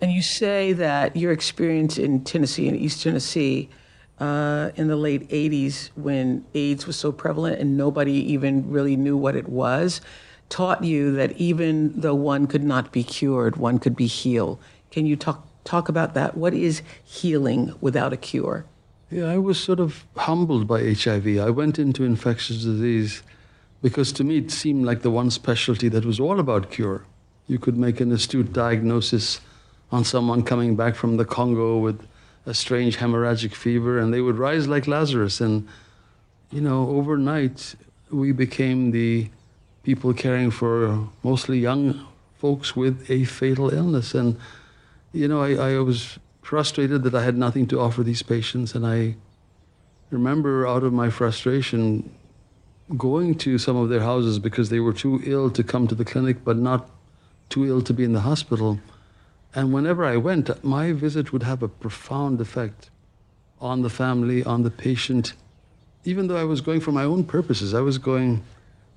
And 0.00 0.12
you 0.12 0.22
say 0.22 0.72
that 0.74 1.16
your 1.16 1.32
experience 1.32 1.98
in 1.98 2.22
Tennessee 2.24 2.68
and 2.68 2.76
East 2.76 3.02
Tennessee 3.02 3.70
uh, 4.18 4.70
in 4.76 4.88
the 4.88 4.96
late 4.96 5.28
80s, 5.28 5.90
when 5.94 6.44
AIDS 6.54 6.86
was 6.86 6.96
so 6.96 7.12
prevalent 7.12 7.60
and 7.60 7.76
nobody 7.76 8.12
even 8.12 8.70
really 8.70 8.96
knew 8.96 9.16
what 9.16 9.36
it 9.36 9.48
was, 9.48 10.00
taught 10.48 10.84
you 10.84 11.12
that 11.12 11.32
even 11.32 11.98
though 11.98 12.14
one 12.14 12.46
could 12.46 12.64
not 12.64 12.92
be 12.92 13.02
cured, 13.02 13.56
one 13.56 13.78
could 13.78 13.96
be 13.96 14.06
healed. 14.06 14.58
Can 14.90 15.06
you 15.06 15.16
talk, 15.16 15.46
talk 15.64 15.88
about 15.88 16.14
that? 16.14 16.36
What 16.36 16.54
is 16.54 16.82
healing 17.04 17.74
without 17.80 18.12
a 18.12 18.16
cure? 18.16 18.64
Yeah, 19.10 19.26
I 19.26 19.38
was 19.38 19.58
sort 19.58 19.80
of 19.80 20.04
humbled 20.16 20.66
by 20.66 20.94
HIV. 20.94 21.38
I 21.38 21.50
went 21.50 21.78
into 21.78 22.04
infectious 22.04 22.64
disease 22.64 23.22
because 23.82 24.12
to 24.12 24.24
me 24.24 24.38
it 24.38 24.50
seemed 24.50 24.84
like 24.84 25.02
the 25.02 25.10
one 25.10 25.30
specialty 25.30 25.88
that 25.88 26.04
was 26.04 26.18
all 26.18 26.40
about 26.40 26.70
cure. 26.70 27.04
You 27.46 27.58
could 27.58 27.76
make 27.76 28.00
an 28.00 28.10
astute 28.10 28.52
diagnosis 28.52 29.40
on 29.90 30.04
someone 30.04 30.42
coming 30.42 30.76
back 30.76 30.94
from 30.94 31.16
the 31.16 31.24
Congo 31.24 31.78
with 31.78 32.06
a 32.44 32.54
strange 32.54 32.98
hemorrhagic 32.98 33.54
fever, 33.54 33.98
and 33.98 34.12
they 34.12 34.20
would 34.20 34.38
rise 34.38 34.68
like 34.68 34.86
Lazarus. 34.86 35.40
And, 35.40 35.68
you 36.50 36.60
know, 36.60 36.88
overnight, 36.90 37.74
we 38.10 38.32
became 38.32 38.90
the 38.90 39.28
people 39.82 40.12
caring 40.12 40.50
for 40.50 41.08
mostly 41.22 41.58
young 41.58 42.06
folks 42.38 42.76
with 42.76 43.10
a 43.10 43.24
fatal 43.24 43.72
illness. 43.72 44.14
And, 44.14 44.38
you 45.12 45.28
know, 45.28 45.42
I, 45.42 45.54
I 45.54 45.78
was 45.78 46.18
frustrated 46.42 47.02
that 47.04 47.14
I 47.14 47.24
had 47.24 47.36
nothing 47.36 47.66
to 47.68 47.80
offer 47.80 48.02
these 48.02 48.22
patients. 48.22 48.74
And 48.74 48.86
I 48.86 49.16
remember, 50.10 50.66
out 50.66 50.84
of 50.84 50.92
my 50.92 51.10
frustration, 51.10 52.14
going 52.96 53.34
to 53.38 53.58
some 53.58 53.76
of 53.76 53.88
their 53.88 54.00
houses 54.00 54.38
because 54.38 54.68
they 54.68 54.78
were 54.78 54.92
too 54.92 55.20
ill 55.24 55.50
to 55.50 55.64
come 55.64 55.88
to 55.88 55.94
the 55.94 56.04
clinic, 56.04 56.44
but 56.44 56.56
not 56.56 56.88
too 57.48 57.66
ill 57.66 57.82
to 57.82 57.92
be 57.92 58.04
in 58.04 58.12
the 58.12 58.20
hospital. 58.20 58.78
And 59.56 59.72
whenever 59.72 60.04
I 60.04 60.18
went, 60.18 60.62
my 60.62 60.92
visit 60.92 61.32
would 61.32 61.42
have 61.42 61.62
a 61.62 61.68
profound 61.68 62.42
effect 62.42 62.90
on 63.58 63.80
the 63.80 63.88
family, 63.88 64.44
on 64.44 64.62
the 64.64 64.70
patient. 64.70 65.32
Even 66.04 66.28
though 66.28 66.36
I 66.36 66.44
was 66.44 66.60
going 66.60 66.80
for 66.80 66.92
my 66.92 67.04
own 67.04 67.24
purposes, 67.24 67.72
I 67.72 67.80
was 67.80 67.96
going 67.96 68.44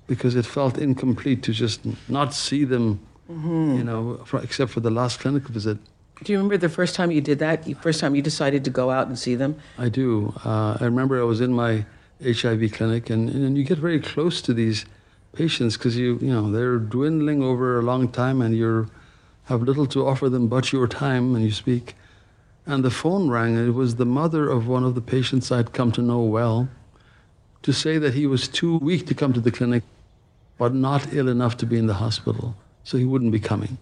because 0.06 0.36
it 0.36 0.44
felt 0.44 0.76
incomplete 0.76 1.42
to 1.44 1.52
just 1.52 1.80
not 2.10 2.34
see 2.34 2.64
them, 2.64 3.00
mm-hmm. 3.30 3.76
you 3.78 3.84
know, 3.84 4.20
for, 4.26 4.42
except 4.42 4.70
for 4.70 4.80
the 4.80 4.90
last 4.90 5.20
clinical 5.20 5.50
visit. 5.50 5.78
Do 6.22 6.32
you 6.32 6.38
remember 6.38 6.58
the 6.58 6.68
first 6.68 6.94
time 6.94 7.10
you 7.10 7.22
did 7.22 7.38
that? 7.38 7.64
The 7.64 7.72
first 7.72 7.98
time 7.98 8.14
you 8.14 8.20
decided 8.20 8.62
to 8.64 8.70
go 8.70 8.90
out 8.90 9.06
and 9.06 9.18
see 9.18 9.36
them? 9.36 9.56
I 9.78 9.88
do. 9.88 10.34
Uh, 10.44 10.76
I 10.78 10.84
remember 10.84 11.18
I 11.18 11.24
was 11.24 11.40
in 11.40 11.54
my 11.54 11.86
HIV 12.22 12.72
clinic, 12.72 13.08
and, 13.08 13.30
and 13.30 13.56
you 13.56 13.64
get 13.64 13.78
very 13.78 13.98
close 13.98 14.42
to 14.42 14.52
these 14.52 14.84
patients 15.32 15.78
because 15.78 15.96
you, 15.96 16.18
you 16.20 16.30
know, 16.30 16.52
they're 16.52 16.76
dwindling 16.76 17.42
over 17.42 17.78
a 17.78 17.82
long 17.82 18.08
time, 18.08 18.42
and 18.42 18.54
you're 18.54 18.88
have 19.50 19.62
little 19.62 19.86
to 19.86 20.06
offer 20.06 20.28
them 20.28 20.46
but 20.46 20.72
your 20.72 20.86
time, 20.86 21.34
and 21.34 21.44
you 21.44 21.50
speak. 21.50 21.96
And 22.66 22.84
the 22.84 22.90
phone 22.90 23.28
rang, 23.28 23.56
and 23.56 23.66
it 23.66 23.72
was 23.72 23.96
the 23.96 24.06
mother 24.06 24.48
of 24.48 24.68
one 24.68 24.84
of 24.84 24.94
the 24.94 25.00
patients 25.00 25.50
I'd 25.50 25.72
come 25.72 25.90
to 25.92 26.00
know 26.00 26.20
well, 26.20 26.68
to 27.62 27.72
say 27.72 27.98
that 27.98 28.14
he 28.14 28.28
was 28.28 28.46
too 28.46 28.78
weak 28.78 29.08
to 29.08 29.14
come 29.14 29.32
to 29.32 29.40
the 29.40 29.50
clinic, 29.50 29.82
but 30.56 30.72
not 30.72 31.12
ill 31.12 31.28
enough 31.28 31.56
to 31.56 31.66
be 31.66 31.76
in 31.76 31.88
the 31.88 31.94
hospital, 31.94 32.54
so 32.84 32.96
he 32.96 33.04
wouldn't 33.04 33.32
be 33.32 33.40
coming. 33.40 33.76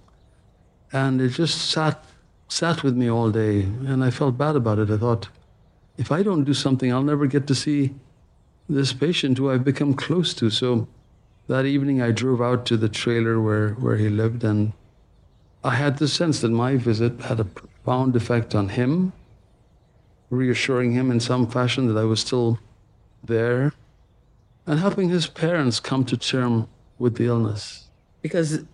And 0.90 1.20
it 1.20 1.31
just 1.31 1.70
sat, 1.70 2.02
sat 2.48 2.83
with 2.83 2.96
me 2.96 3.11
all 3.11 3.31
day, 3.31 3.61
and 3.61 4.02
I 4.02 4.11
felt 4.11 4.38
bad 4.38 4.57
about 4.57 4.78
it. 4.78 4.90
I 4.90 4.96
thought, 4.96 5.28
if 5.98 6.11
I 6.11 6.22
don't 6.22 6.44
do 6.44 6.54
something, 6.54 6.90
I'll 6.90 7.02
never 7.02 7.26
get 7.26 7.46
to 7.46 7.54
see 7.54 7.94
this 8.70 8.94
patient 8.94 9.37
who 9.37 9.50
I've 9.50 9.64
become 9.64 9.92
close 9.92 10.33
to. 10.35 10.48
So 10.48 10.88
that 11.46 11.66
evening, 11.66 12.00
I 12.00 12.11
drove 12.11 12.40
out 12.40 12.64
to 12.66 12.78
the 12.78 12.88
trailer 12.88 13.38
where, 13.38 13.72
where 13.74 13.96
he 13.96 14.09
lived, 14.09 14.44
and 14.44 14.72
I 15.64 15.75
had 15.75 15.99
the 15.99 16.09
sense 16.09 16.40
that 16.40 16.51
my 16.51 16.77
visit 16.77 17.21
had 17.21 17.40
a 17.40 17.44
profound 17.44 18.14
effect 18.16 18.55
on 18.55 18.71
him, 18.71 19.12
reassuring 20.31 20.92
him 20.92 21.11
in 21.11 21.21
some 21.21 21.47
fashion 21.47 21.87
that 21.92 22.01
I 22.01 22.05
was 22.05 22.21
still 22.21 22.59
there, 23.25 23.73
and 24.66 24.79
helping 24.79 25.09
his 25.09 25.27
parents 25.27 25.81
come 25.81 26.05
to 26.07 26.16
terms 26.16 26.66
with 26.99 27.16
the 27.16 27.27
illness. 27.27 27.88
Because 28.23 28.64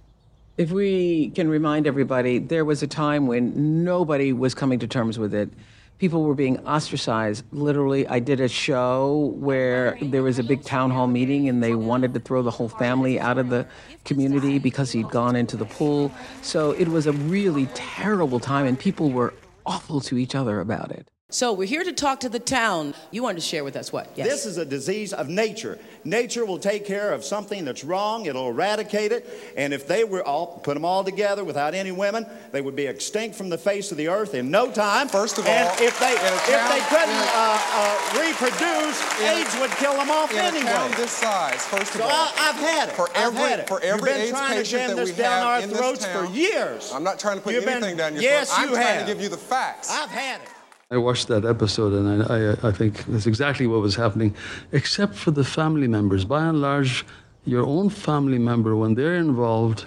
If 0.57 0.71
we 0.71 1.31
can 1.31 1.49
remind 1.49 1.87
everybody, 1.87 2.39
there 2.39 2.65
was 2.65 2.81
a 2.83 2.87
time 2.87 3.27
when 3.27 3.83
nobody 3.83 4.33
was 4.33 4.55
coming 4.55 4.79
to 4.79 4.87
terms 4.87 5.19
with 5.19 5.35
it. 5.35 5.49
People 5.99 6.25
were 6.25 6.35
being 6.35 6.59
ostracized. 6.67 7.45
Literally, 7.53 8.07
I 8.09 8.19
did 8.19 8.41
a 8.41 8.49
show 8.49 9.33
where 9.37 9.97
there 10.03 10.23
was 10.23 10.39
a 10.39 10.43
big 10.43 10.65
town 10.65 10.91
hall 10.91 11.07
meeting 11.07 11.49
and 11.49 11.63
they 11.63 11.75
wanted 11.75 12.13
to 12.15 12.21
throw 12.21 12.43
the 12.43 12.51
whole 12.51 12.69
family 12.69 13.19
out 13.21 13.39
of 13.39 13.49
the 13.49 13.67
community 14.05 14.59
because 14.59 14.91
he'd 14.91 15.09
gone 15.09 15.37
into 15.37 15.57
the 15.57 15.65
pool. 15.65 16.13
So 16.43 16.73
it 16.73 16.89
was 16.89 17.07
a 17.07 17.13
really 17.13 17.67
terrible 17.75 18.41
time, 18.41 18.67
and 18.67 18.79
people 18.79 19.11
were 19.11 19.33
awful 19.65 20.01
to 20.03 20.19
each 20.19 20.35
other 20.35 20.61
about 20.61 20.91
it. 20.91 21.09
So 21.31 21.53
we're 21.53 21.67
here 21.67 21.83
to 21.83 21.93
talk 21.93 22.21
to 22.21 22.29
the 22.29 22.39
town. 22.39 22.95
You 23.11 23.23
wanted 23.25 23.41
to 23.41 23.47
share 23.47 23.65
with 23.65 23.75
us 23.75 23.93
what? 23.93 24.09
Yes. 24.15 24.29
This 24.29 24.47
is 24.47 24.57
a 24.59 24.65
disease 24.65 25.13
of 25.13 25.29
nature. 25.29 25.81
Nature 26.05 26.45
will 26.45 26.59
take 26.61 26.85
care 26.85 27.13
of 27.13 27.25
something 27.25 27.65
that's 27.65 27.83
wrong. 27.83 28.27
It'll 28.27 28.51
eradicate 28.51 29.11
it. 29.11 29.27
And 29.57 29.73
if 29.75 29.89
they 29.89 30.05
were 30.05 30.23
all 30.23 30.61
put 30.63 30.75
them 30.75 30.85
all 30.85 31.03
together 31.03 31.43
without 31.43 31.75
any 31.75 31.91
women, 31.91 32.25
they 32.53 32.61
would 32.61 32.77
be 32.77 32.87
extinct 32.87 33.35
from 33.37 33.49
the 33.49 33.59
face 33.59 33.91
of 33.91 33.97
the 33.99 34.07
earth 34.07 34.35
in 34.35 34.49
no 34.49 34.71
time. 34.71 35.09
First 35.09 35.39
of 35.39 35.47
all, 35.47 35.51
and 35.53 35.81
if 35.81 35.99
they 35.99 36.13
if 36.13 36.47
town, 36.47 36.71
they 36.71 36.85
couldn't 36.87 37.27
uh, 37.35 37.59
uh, 37.73 38.21
reproduce, 38.21 39.21
AIDS 39.23 39.59
would 39.59 39.71
kill 39.73 39.95
them 39.97 40.11
off 40.11 40.31
in 40.31 40.39
anyway. 40.39 40.71
A 40.71 40.75
town 40.75 40.91
this 40.93 41.11
size, 41.11 41.65
first 41.67 41.95
of 41.97 42.03
so 42.03 42.05
all, 42.05 42.11
I, 42.11 42.53
have 42.53 42.57
had 42.57 42.89
it. 42.91 42.95
For 42.95 43.09
every 43.17 43.41
I've 43.41 43.49
had 43.49 43.59
it. 43.61 43.67
for 43.67 43.81
every 43.81 43.97
You've 43.97 44.05
been 44.05 44.21
AIDS 44.21 44.31
trying 44.31 44.59
patient 44.59 44.67
to 44.67 44.71
jam 44.77 44.89
that 44.91 44.97
this 45.07 45.17
we 45.17 45.23
down 45.23 45.43
have 45.43 45.47
our 45.47 45.61
in 45.63 45.71
throats 45.71 45.99
this 46.05 46.09
town, 46.13 46.27
for 46.29 46.33
years. 46.33 46.93
I'm 46.95 47.03
not 47.03 47.19
trying 47.19 47.39
to 47.39 47.43
put 47.43 47.55
You've 47.55 47.67
anything 47.67 47.97
been, 47.97 47.99
down 47.99 48.13
your 48.13 48.23
throat. 48.23 48.31
yes, 48.31 48.51
throat. 48.55 48.63
I'm 48.63 48.69
you 48.69 48.75
trying 48.77 48.87
have. 48.99 49.07
to 49.09 49.13
give 49.15 49.21
you 49.23 49.31
the 49.31 49.37
facts. 49.39 49.91
I've 49.91 50.11
had 50.11 50.43
it. 50.43 50.49
I 50.91 50.97
watched 50.99 51.29
that 51.29 51.45
episode 51.45 51.93
and 51.93 52.23
I, 52.23 52.53
I, 52.53 52.69
I 52.69 52.73
think 52.73 53.05
that's 53.07 53.27
exactly 53.27 53.67
what 53.67 53.81
was 53.81 53.97
happening, 53.97 54.35
except 54.73 55.15
for 55.15 55.31
the 55.31 55.45
family 55.45 55.89
members. 55.89 56.25
By 56.25 56.45
and 56.45 56.61
large, 56.61 57.05
your 57.45 57.65
own 57.65 57.89
family 57.89 58.39
member, 58.39 58.77
when 58.77 58.95
they're 58.95 59.17
involved, 59.17 59.87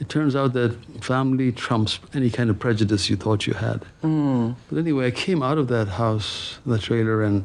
it 0.00 0.08
turns 0.08 0.34
out 0.34 0.52
that 0.54 0.76
family 1.02 1.52
trumps 1.52 2.00
any 2.14 2.30
kind 2.30 2.50
of 2.50 2.58
prejudice 2.58 3.08
you 3.08 3.16
thought 3.16 3.46
you 3.46 3.54
had. 3.54 3.84
Mm. 4.02 4.56
But 4.68 4.78
anyway, 4.78 5.06
I 5.06 5.10
came 5.10 5.42
out 5.42 5.58
of 5.58 5.68
that 5.68 5.88
house, 5.88 6.58
the 6.66 6.78
trailer, 6.78 7.22
and 7.22 7.44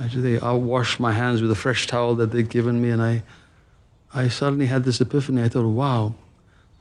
actually 0.00 0.38
I 0.40 0.52
washed 0.52 1.00
my 1.00 1.12
hands 1.12 1.40
with 1.40 1.50
a 1.50 1.54
fresh 1.54 1.86
towel 1.86 2.16
that 2.16 2.32
they'd 2.32 2.50
given 2.50 2.82
me, 2.82 2.90
and 2.90 3.02
I, 3.02 3.22
I 4.12 4.28
suddenly 4.28 4.66
had 4.66 4.84
this 4.84 5.00
epiphany. 5.00 5.42
I 5.42 5.48
thought, 5.48 5.66
wow, 5.66 6.14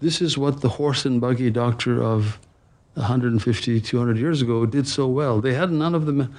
this 0.01 0.21
is 0.21 0.37
what 0.37 0.61
the 0.61 0.69
horse 0.69 1.05
and 1.05 1.21
buggy 1.21 1.49
doctor 1.49 2.03
of 2.03 2.39
150, 2.95 3.81
200 3.81 4.17
years 4.17 4.41
ago 4.41 4.65
did 4.65 4.87
so 4.87 5.07
well. 5.07 5.41
They 5.41 5.53
had 5.53 5.71
none 5.71 5.93
of 5.95 6.05
the 6.05 6.29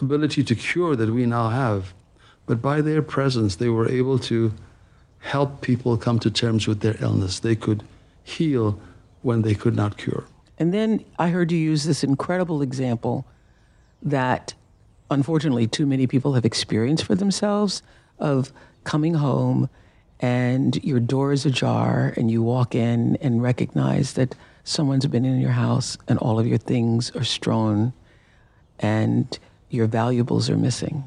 ability 0.00 0.44
to 0.44 0.54
cure 0.54 0.96
that 0.96 1.10
we 1.10 1.26
now 1.26 1.48
have, 1.50 1.92
but 2.46 2.62
by 2.62 2.80
their 2.80 3.02
presence, 3.02 3.56
they 3.56 3.68
were 3.68 3.88
able 3.88 4.18
to 4.20 4.52
help 5.18 5.60
people 5.60 5.96
come 5.96 6.18
to 6.20 6.30
terms 6.30 6.66
with 6.66 6.80
their 6.80 6.96
illness. 7.00 7.40
They 7.40 7.56
could 7.56 7.82
heal 8.22 8.78
when 9.22 9.42
they 9.42 9.54
could 9.54 9.74
not 9.74 9.96
cure. 9.96 10.24
And 10.58 10.72
then 10.72 11.04
I 11.18 11.28
heard 11.30 11.50
you 11.52 11.58
use 11.58 11.84
this 11.84 12.04
incredible 12.04 12.62
example 12.62 13.26
that 14.02 14.54
unfortunately 15.10 15.66
too 15.66 15.86
many 15.86 16.06
people 16.06 16.34
have 16.34 16.44
experienced 16.44 17.04
for 17.04 17.14
themselves 17.14 17.82
of 18.18 18.52
coming 18.84 19.14
home 19.14 19.68
and 20.20 20.82
your 20.84 21.00
door 21.00 21.32
is 21.32 21.44
ajar 21.44 22.14
and 22.16 22.30
you 22.30 22.42
walk 22.42 22.74
in 22.74 23.16
and 23.16 23.42
recognize 23.42 24.14
that 24.14 24.34
someone's 24.66 25.06
been 25.06 25.24
in 25.24 25.40
your 25.40 25.52
house 25.52 25.96
and 26.08 26.18
all 26.18 26.40
of 26.40 26.46
your 26.46 26.58
things 26.58 27.10
are 27.12 27.24
strewn 27.24 27.92
and 28.80 29.38
your 29.70 29.86
valuables 29.86 30.50
are 30.50 30.56
missing. 30.56 31.04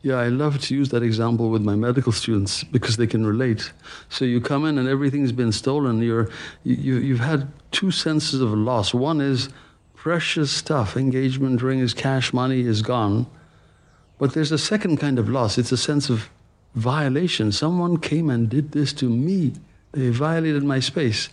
Yeah, 0.00 0.16
I 0.16 0.28
love 0.28 0.60
to 0.62 0.74
use 0.74 0.88
that 0.90 1.02
example 1.02 1.50
with 1.50 1.62
my 1.62 1.74
medical 1.74 2.12
students 2.12 2.64
because 2.64 2.96
they 2.96 3.06
can 3.06 3.26
relate. 3.26 3.72
So 4.08 4.24
you 4.24 4.40
come 4.40 4.64
in 4.64 4.78
and 4.78 4.88
everything's 4.88 5.32
been 5.32 5.52
stolen. 5.52 6.00
You're, 6.00 6.30
you, 6.64 6.96
you've 6.96 7.20
had 7.20 7.52
two 7.70 7.90
senses 7.90 8.40
of 8.40 8.52
loss. 8.52 8.94
One 8.94 9.20
is 9.20 9.50
precious 9.94 10.50
stuff, 10.50 10.96
engagement 10.96 11.60
rings, 11.60 11.92
cash 11.92 12.32
money 12.32 12.60
is 12.60 12.80
gone. 12.80 13.26
But 14.18 14.32
there's 14.32 14.52
a 14.52 14.58
second 14.58 14.96
kind 14.96 15.18
of 15.18 15.28
loss. 15.28 15.58
It's 15.58 15.72
a 15.72 15.76
sense 15.76 16.08
of 16.08 16.30
violation. 16.74 17.52
Someone 17.52 17.98
came 17.98 18.30
and 18.30 18.48
did 18.48 18.72
this 18.72 18.94
to 18.94 19.10
me. 19.10 19.52
They 19.92 20.08
violated 20.10 20.62
my 20.62 20.80
space. 20.80 21.28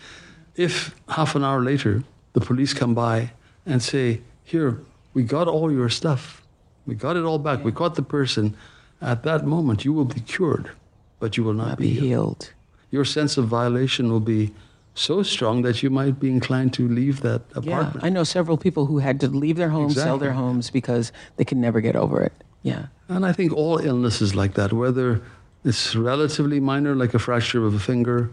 If 0.55 0.95
half 1.09 1.35
an 1.35 1.43
hour 1.43 1.61
later 1.61 2.03
the 2.33 2.41
police 2.41 2.73
come 2.73 2.93
by 2.93 3.31
and 3.65 3.81
say, 3.81 4.21
Here, 4.43 4.79
we 5.13 5.23
got 5.23 5.47
all 5.47 5.71
your 5.71 5.89
stuff, 5.89 6.41
we 6.85 6.95
got 6.95 7.15
it 7.15 7.23
all 7.23 7.39
back, 7.39 7.63
we 7.63 7.71
caught 7.71 7.95
the 7.95 8.03
person, 8.03 8.55
at 9.01 9.23
that 9.23 9.45
moment 9.45 9.85
you 9.85 9.93
will 9.93 10.05
be 10.05 10.21
cured, 10.21 10.71
but 11.19 11.37
you 11.37 11.43
will 11.43 11.53
not, 11.53 11.67
not 11.67 11.77
be, 11.77 11.93
be 11.93 11.99
healed. 11.99 12.53
Your 12.91 13.05
sense 13.05 13.37
of 13.37 13.47
violation 13.47 14.11
will 14.11 14.19
be 14.19 14.53
so 14.95 15.23
strong 15.23 15.63
that 15.63 15.81
you 15.81 15.89
might 15.89 16.19
be 16.19 16.29
inclined 16.29 16.73
to 16.73 16.87
leave 16.87 17.21
that 17.21 17.41
apartment. 17.55 17.95
Yeah, 18.03 18.07
I 18.07 18.09
know 18.09 18.23
several 18.23 18.57
people 18.57 18.85
who 18.85 18.99
had 18.99 19.19
to 19.21 19.27
leave 19.27 19.57
their 19.57 19.69
homes, 19.69 19.93
exactly. 19.93 20.09
sell 20.09 20.17
their 20.19 20.33
homes 20.33 20.69
because 20.69 21.11
they 21.37 21.43
can 21.43 21.59
never 21.59 21.81
get 21.81 21.95
over 21.95 22.21
it. 22.21 22.33
Yeah. 22.61 22.87
And 23.07 23.25
I 23.25 23.33
think 23.33 23.53
all 23.53 23.79
illnesses 23.79 24.35
like 24.35 24.53
that, 24.53 24.71
whether 24.71 25.21
it's 25.65 25.95
relatively 25.95 26.59
minor, 26.59 26.95
like 26.95 27.13
a 27.13 27.19
fracture 27.19 27.65
of 27.65 27.73
a 27.73 27.79
finger, 27.79 28.29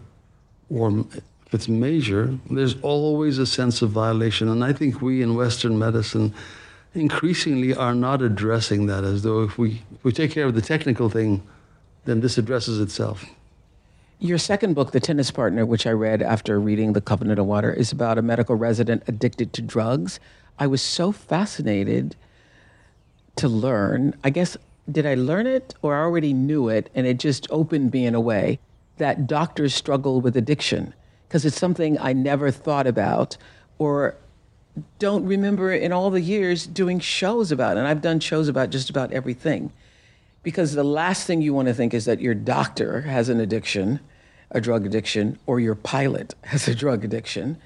or 0.68 1.06
if 1.50 1.54
it's 1.54 1.68
major, 1.68 2.38
there's 2.48 2.80
always 2.80 3.38
a 3.38 3.44
sense 3.44 3.82
of 3.82 3.90
violation. 3.90 4.48
And 4.48 4.62
I 4.62 4.72
think 4.72 5.02
we 5.02 5.20
in 5.20 5.34
Western 5.34 5.76
medicine 5.76 6.32
increasingly 6.94 7.74
are 7.74 7.92
not 7.92 8.22
addressing 8.22 8.86
that 8.86 9.02
as 9.02 9.24
though 9.24 9.42
if 9.42 9.58
we, 9.58 9.82
if 9.92 10.04
we 10.04 10.12
take 10.12 10.30
care 10.30 10.46
of 10.46 10.54
the 10.54 10.62
technical 10.62 11.10
thing, 11.10 11.42
then 12.04 12.20
this 12.20 12.38
addresses 12.38 12.78
itself. 12.78 13.24
Your 14.20 14.38
second 14.38 14.74
book, 14.74 14.92
The 14.92 15.00
Tennis 15.00 15.32
Partner, 15.32 15.66
which 15.66 15.88
I 15.88 15.90
read 15.90 16.22
after 16.22 16.60
reading 16.60 16.92
The 16.92 17.00
Covenant 17.00 17.40
of 17.40 17.46
Water, 17.46 17.72
is 17.72 17.90
about 17.90 18.16
a 18.16 18.22
medical 18.22 18.54
resident 18.54 19.02
addicted 19.08 19.52
to 19.54 19.62
drugs. 19.62 20.20
I 20.56 20.68
was 20.68 20.80
so 20.80 21.10
fascinated 21.10 22.14
to 23.34 23.48
learn. 23.48 24.14
I 24.22 24.30
guess, 24.30 24.56
did 24.88 25.04
I 25.04 25.14
learn 25.16 25.48
it 25.48 25.74
or 25.82 25.96
I 25.96 26.02
already 26.02 26.32
knew 26.32 26.68
it 26.68 26.90
and 26.94 27.08
it 27.08 27.18
just 27.18 27.48
opened 27.50 27.92
me 27.92 28.06
in 28.06 28.14
a 28.14 28.20
way 28.20 28.60
that 28.98 29.26
doctors 29.26 29.74
struggle 29.74 30.20
with 30.20 30.36
addiction? 30.36 30.94
Because 31.30 31.44
it's 31.44 31.60
something 31.60 31.96
I 31.96 32.12
never 32.12 32.50
thought 32.50 32.88
about 32.88 33.36
or 33.78 34.16
don't 34.98 35.24
remember 35.24 35.72
in 35.72 35.92
all 35.92 36.10
the 36.10 36.20
years 36.20 36.66
doing 36.66 36.98
shows 36.98 37.52
about. 37.52 37.76
And 37.76 37.86
I've 37.86 38.02
done 38.02 38.18
shows 38.18 38.48
about 38.48 38.70
just 38.70 38.90
about 38.90 39.12
everything. 39.12 39.72
Because 40.42 40.74
the 40.74 40.82
last 40.82 41.28
thing 41.28 41.40
you 41.40 41.54
want 41.54 41.68
to 41.68 41.74
think 41.74 41.94
is 41.94 42.04
that 42.06 42.20
your 42.20 42.34
doctor 42.34 43.02
has 43.02 43.28
an 43.28 43.38
addiction, 43.38 44.00
a 44.50 44.60
drug 44.60 44.84
addiction, 44.84 45.38
or 45.46 45.60
your 45.60 45.76
pilot 45.76 46.34
has 46.46 46.66
a 46.66 46.74
drug 46.74 47.04
addiction. 47.04 47.58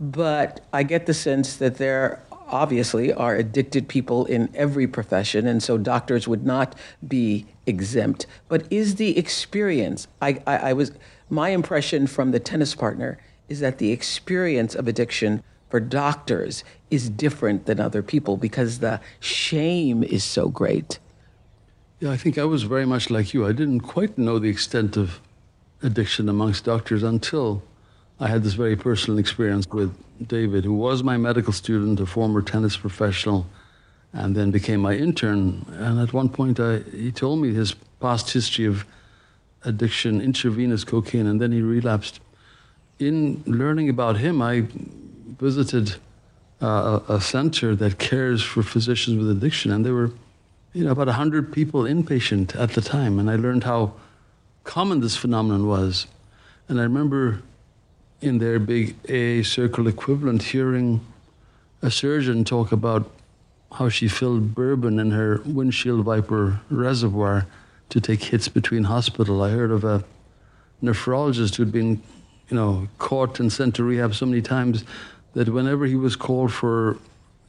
But 0.00 0.66
I 0.72 0.82
get 0.82 1.06
the 1.06 1.14
sense 1.14 1.54
that 1.58 1.76
there 1.76 2.20
obviously 2.48 3.12
are 3.12 3.36
addicted 3.36 3.88
people 3.88 4.24
in 4.26 4.50
every 4.54 4.88
profession, 4.88 5.46
and 5.46 5.62
so 5.62 5.78
doctors 5.78 6.26
would 6.26 6.44
not 6.44 6.74
be 7.06 7.46
exempt. 7.64 8.26
But 8.48 8.70
is 8.72 8.96
the 8.96 9.16
experience, 9.16 10.08
I, 10.20 10.42
I, 10.46 10.56
I 10.56 10.72
was, 10.72 10.92
my 11.30 11.50
impression 11.50 12.06
from 12.06 12.30
the 12.30 12.40
tennis 12.40 12.74
partner 12.74 13.18
is 13.48 13.60
that 13.60 13.78
the 13.78 13.90
experience 13.90 14.74
of 14.74 14.88
addiction 14.88 15.42
for 15.68 15.80
doctors 15.80 16.64
is 16.90 17.10
different 17.10 17.66
than 17.66 17.80
other 17.80 18.02
people 18.02 18.36
because 18.36 18.78
the 18.78 19.00
shame 19.20 20.02
is 20.04 20.22
so 20.22 20.48
great. 20.48 20.98
Yeah, 22.00 22.10
I 22.10 22.16
think 22.16 22.38
I 22.38 22.44
was 22.44 22.62
very 22.62 22.86
much 22.86 23.10
like 23.10 23.34
you. 23.34 23.46
I 23.46 23.52
didn't 23.52 23.80
quite 23.80 24.16
know 24.18 24.38
the 24.38 24.48
extent 24.48 24.96
of 24.96 25.20
addiction 25.82 26.28
amongst 26.28 26.64
doctors 26.64 27.02
until 27.02 27.62
I 28.20 28.28
had 28.28 28.42
this 28.44 28.54
very 28.54 28.76
personal 28.76 29.18
experience 29.18 29.66
with 29.68 29.92
David, 30.26 30.64
who 30.64 30.74
was 30.74 31.02
my 31.02 31.16
medical 31.16 31.52
student, 31.52 32.00
a 32.00 32.06
former 32.06 32.42
tennis 32.42 32.76
professional, 32.76 33.46
and 34.12 34.36
then 34.36 34.50
became 34.50 34.80
my 34.80 34.94
intern. 34.94 35.66
And 35.70 35.98
at 35.98 36.12
one 36.12 36.28
point, 36.28 36.60
I, 36.60 36.78
he 36.78 37.10
told 37.10 37.40
me 37.40 37.52
his 37.52 37.74
past 38.00 38.30
history 38.30 38.66
of 38.66 38.86
addiction, 39.64 40.20
intravenous 40.20 40.84
cocaine, 40.84 41.26
and 41.26 41.40
then 41.40 41.52
he 41.52 41.60
relapsed. 41.60 42.20
In 42.98 43.42
learning 43.46 43.88
about 43.88 44.18
him, 44.18 44.40
I 44.40 44.66
visited 45.38 45.96
uh, 46.60 47.00
a, 47.08 47.20
center 47.20 47.74
that 47.76 47.98
cares 47.98 48.42
for 48.42 48.62
physicians 48.62 49.18
with 49.18 49.30
addiction, 49.30 49.70
and 49.72 49.84
there 49.84 49.94
were 49.94 50.12
you 50.72 50.84
know, 50.84 50.90
about 50.90 51.06
100 51.06 51.52
people 51.52 51.82
inpatient 51.82 52.58
at 52.58 52.70
the 52.70 52.80
time. 52.80 53.18
And 53.18 53.30
I 53.30 53.36
learned 53.36 53.64
how 53.64 53.94
common 54.64 55.00
this 55.00 55.16
phenomenon 55.16 55.66
was. 55.66 56.06
And 56.68 56.80
I 56.80 56.82
remember 56.82 57.42
in 58.20 58.38
their 58.38 58.58
big 58.58 58.96
AA 59.08 59.44
circle 59.44 59.86
equivalent 59.86 60.42
hearing 60.42 61.00
a 61.82 61.90
surgeon 61.90 62.44
talk 62.44 62.72
about 62.72 63.10
how 63.72 63.88
she 63.88 64.08
filled 64.08 64.54
bourbon 64.54 64.98
in 64.98 65.10
her 65.10 65.42
windshield 65.44 66.06
wiper 66.06 66.60
reservoir 66.70 67.46
to 67.90 68.00
take 68.00 68.22
hits 68.24 68.48
between 68.48 68.84
hospital. 68.84 69.42
I 69.42 69.50
heard 69.50 69.70
of 69.70 69.84
a 69.84 70.04
nephrologist 70.82 71.56
who'd 71.56 71.72
been, 71.72 72.02
you 72.48 72.56
know, 72.56 72.88
caught 72.98 73.40
and 73.40 73.52
sent 73.52 73.74
to 73.76 73.84
rehab 73.84 74.14
so 74.14 74.26
many 74.26 74.42
times 74.42 74.84
that 75.34 75.48
whenever 75.48 75.86
he 75.86 75.94
was 75.94 76.16
called 76.16 76.52
for 76.52 76.98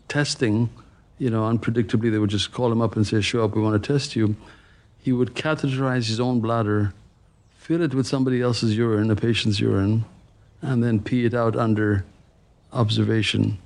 testing, 0.07 0.69
you 1.17 1.29
know, 1.29 1.43
unpredictably 1.43 2.11
they 2.11 2.17
would 2.17 2.29
just 2.29 2.51
call 2.51 2.71
him 2.71 2.81
up 2.81 2.95
and 2.95 3.07
say, 3.07 3.21
"Show 3.21 3.43
up, 3.43 3.55
we 3.55 3.61
want 3.61 3.81
to 3.81 3.93
test 3.93 4.15
you." 4.15 4.35
He 4.99 5.11
would 5.11 5.35
catheterize 5.35 6.07
his 6.07 6.19
own 6.19 6.39
bladder, 6.39 6.93
fill 7.57 7.81
it 7.81 7.93
with 7.93 8.07
somebody 8.07 8.41
else's 8.41 8.75
urine, 8.75 9.11
a 9.11 9.15
patient's 9.15 9.59
urine, 9.59 10.05
and 10.61 10.83
then 10.83 10.99
pee 10.99 11.25
it 11.25 11.33
out 11.33 11.55
under 11.55 12.05
observation. 12.73 13.57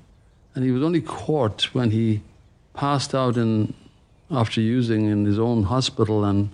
And 0.53 0.65
he 0.65 0.71
was 0.71 0.83
only 0.83 1.01
caught 1.01 1.73
when 1.73 1.91
he 1.91 2.21
passed 2.73 3.15
out 3.15 3.37
in, 3.37 3.73
after 4.29 4.61
using 4.61 5.05
in 5.05 5.25
his 5.25 5.39
own 5.39 5.63
hospital 5.63 6.23
and 6.23 6.49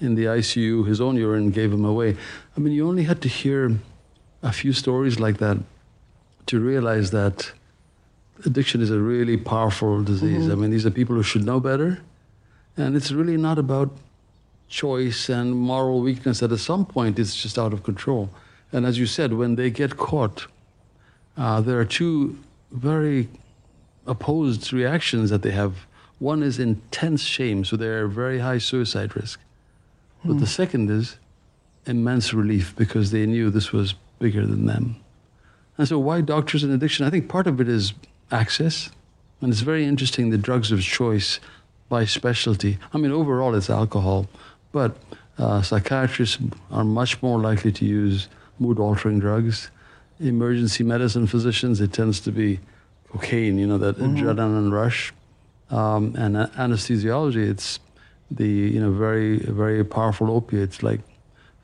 in 0.00 0.14
the 0.14 0.24
ICU, 0.24 0.86
his 0.86 1.00
own 1.00 1.16
urine 1.16 1.50
gave 1.50 1.72
him 1.72 1.84
away. 1.84 2.16
I 2.56 2.60
mean, 2.60 2.72
you 2.72 2.86
only 2.86 3.04
had 3.04 3.22
to 3.22 3.28
hear 3.28 3.78
a 4.42 4.52
few 4.52 4.72
stories 4.72 5.18
like 5.18 5.38
that 5.38 5.58
to 6.46 6.60
realize 6.60 7.10
that 7.10 7.52
addiction 8.44 8.80
is 8.80 8.90
a 8.90 8.98
really 8.98 9.36
powerful 9.36 10.02
disease. 10.02 10.44
Mhm. 10.44 10.52
I 10.52 10.54
mean, 10.54 10.70
these 10.70 10.86
are 10.86 10.90
people 10.90 11.16
who 11.16 11.22
should 11.22 11.44
know 11.44 11.60
better. 11.60 12.00
And 12.76 12.94
it's 12.94 13.10
really 13.10 13.38
not 13.38 13.58
about 13.58 13.90
choice 14.68 15.28
and 15.28 15.56
moral 15.56 16.00
weakness 16.00 16.40
that 16.40 16.52
at 16.52 16.58
some 16.58 16.84
point 16.84 17.18
it's 17.18 17.34
just 17.34 17.58
out 17.58 17.72
of 17.72 17.82
control. 17.82 18.28
And 18.72 18.84
as 18.84 18.98
you 18.98 19.06
said, 19.06 19.32
when 19.32 19.54
they 19.54 19.70
get 19.70 19.96
caught, 19.96 20.46
uh, 21.36 21.60
there 21.60 21.80
are 21.80 21.84
two 21.84 22.36
very 22.70 23.28
opposed 24.06 24.72
reactions 24.72 25.30
that 25.30 25.42
they 25.42 25.52
have. 25.52 25.86
One 26.18 26.42
is 26.42 26.58
intense 26.58 27.22
shame, 27.22 27.64
so 27.64 27.76
they're 27.76 28.08
very 28.08 28.40
high 28.40 28.58
suicide 28.58 29.16
risk. 29.16 29.40
But 30.26 30.34
Hmm. 30.34 30.38
the 30.40 30.46
second 30.46 30.90
is 30.90 31.16
immense 31.86 32.34
relief 32.34 32.74
because 32.76 33.10
they 33.10 33.26
knew 33.26 33.50
this 33.50 33.72
was 33.72 33.94
bigger 34.18 34.44
than 34.46 34.66
them. 34.66 34.96
And 35.78 35.86
so, 35.86 35.98
why 35.98 36.20
doctors 36.22 36.64
and 36.64 36.72
addiction? 36.72 37.06
I 37.06 37.10
think 37.10 37.28
part 37.28 37.46
of 37.46 37.60
it 37.60 37.68
is 37.68 37.92
access. 38.30 38.90
And 39.40 39.52
it's 39.52 39.60
very 39.60 39.84
interesting 39.84 40.30
the 40.30 40.38
drugs 40.38 40.72
of 40.72 40.80
choice 40.80 41.38
by 41.88 42.06
specialty. 42.06 42.78
I 42.94 42.98
mean, 42.98 43.12
overall, 43.12 43.54
it's 43.54 43.68
alcohol, 43.70 44.26
but 44.72 44.96
uh, 45.38 45.60
psychiatrists 45.62 46.38
are 46.70 46.84
much 46.84 47.22
more 47.22 47.38
likely 47.38 47.70
to 47.72 47.84
use 47.84 48.28
mood 48.58 48.78
altering 48.78 49.18
drugs. 49.20 49.70
Emergency 50.18 50.82
medicine 50.82 51.26
physicians, 51.26 51.80
it 51.82 51.92
tends 51.92 52.18
to 52.20 52.32
be 52.32 52.58
cocaine, 53.12 53.58
you 53.58 53.66
know, 53.66 53.76
that 53.78 53.98
Mhm. 53.98 54.16
adrenaline 54.16 54.72
rush. 54.72 55.12
Um, 55.70 56.14
and 56.16 56.36
a- 56.38 56.50
anesthesiology, 56.56 57.46
it's 57.48 57.78
the, 58.30 58.48
you 58.48 58.80
know, 58.80 58.92
very, 58.92 59.38
very 59.38 59.84
powerful 59.84 60.30
opiates 60.30 60.82
like 60.82 61.00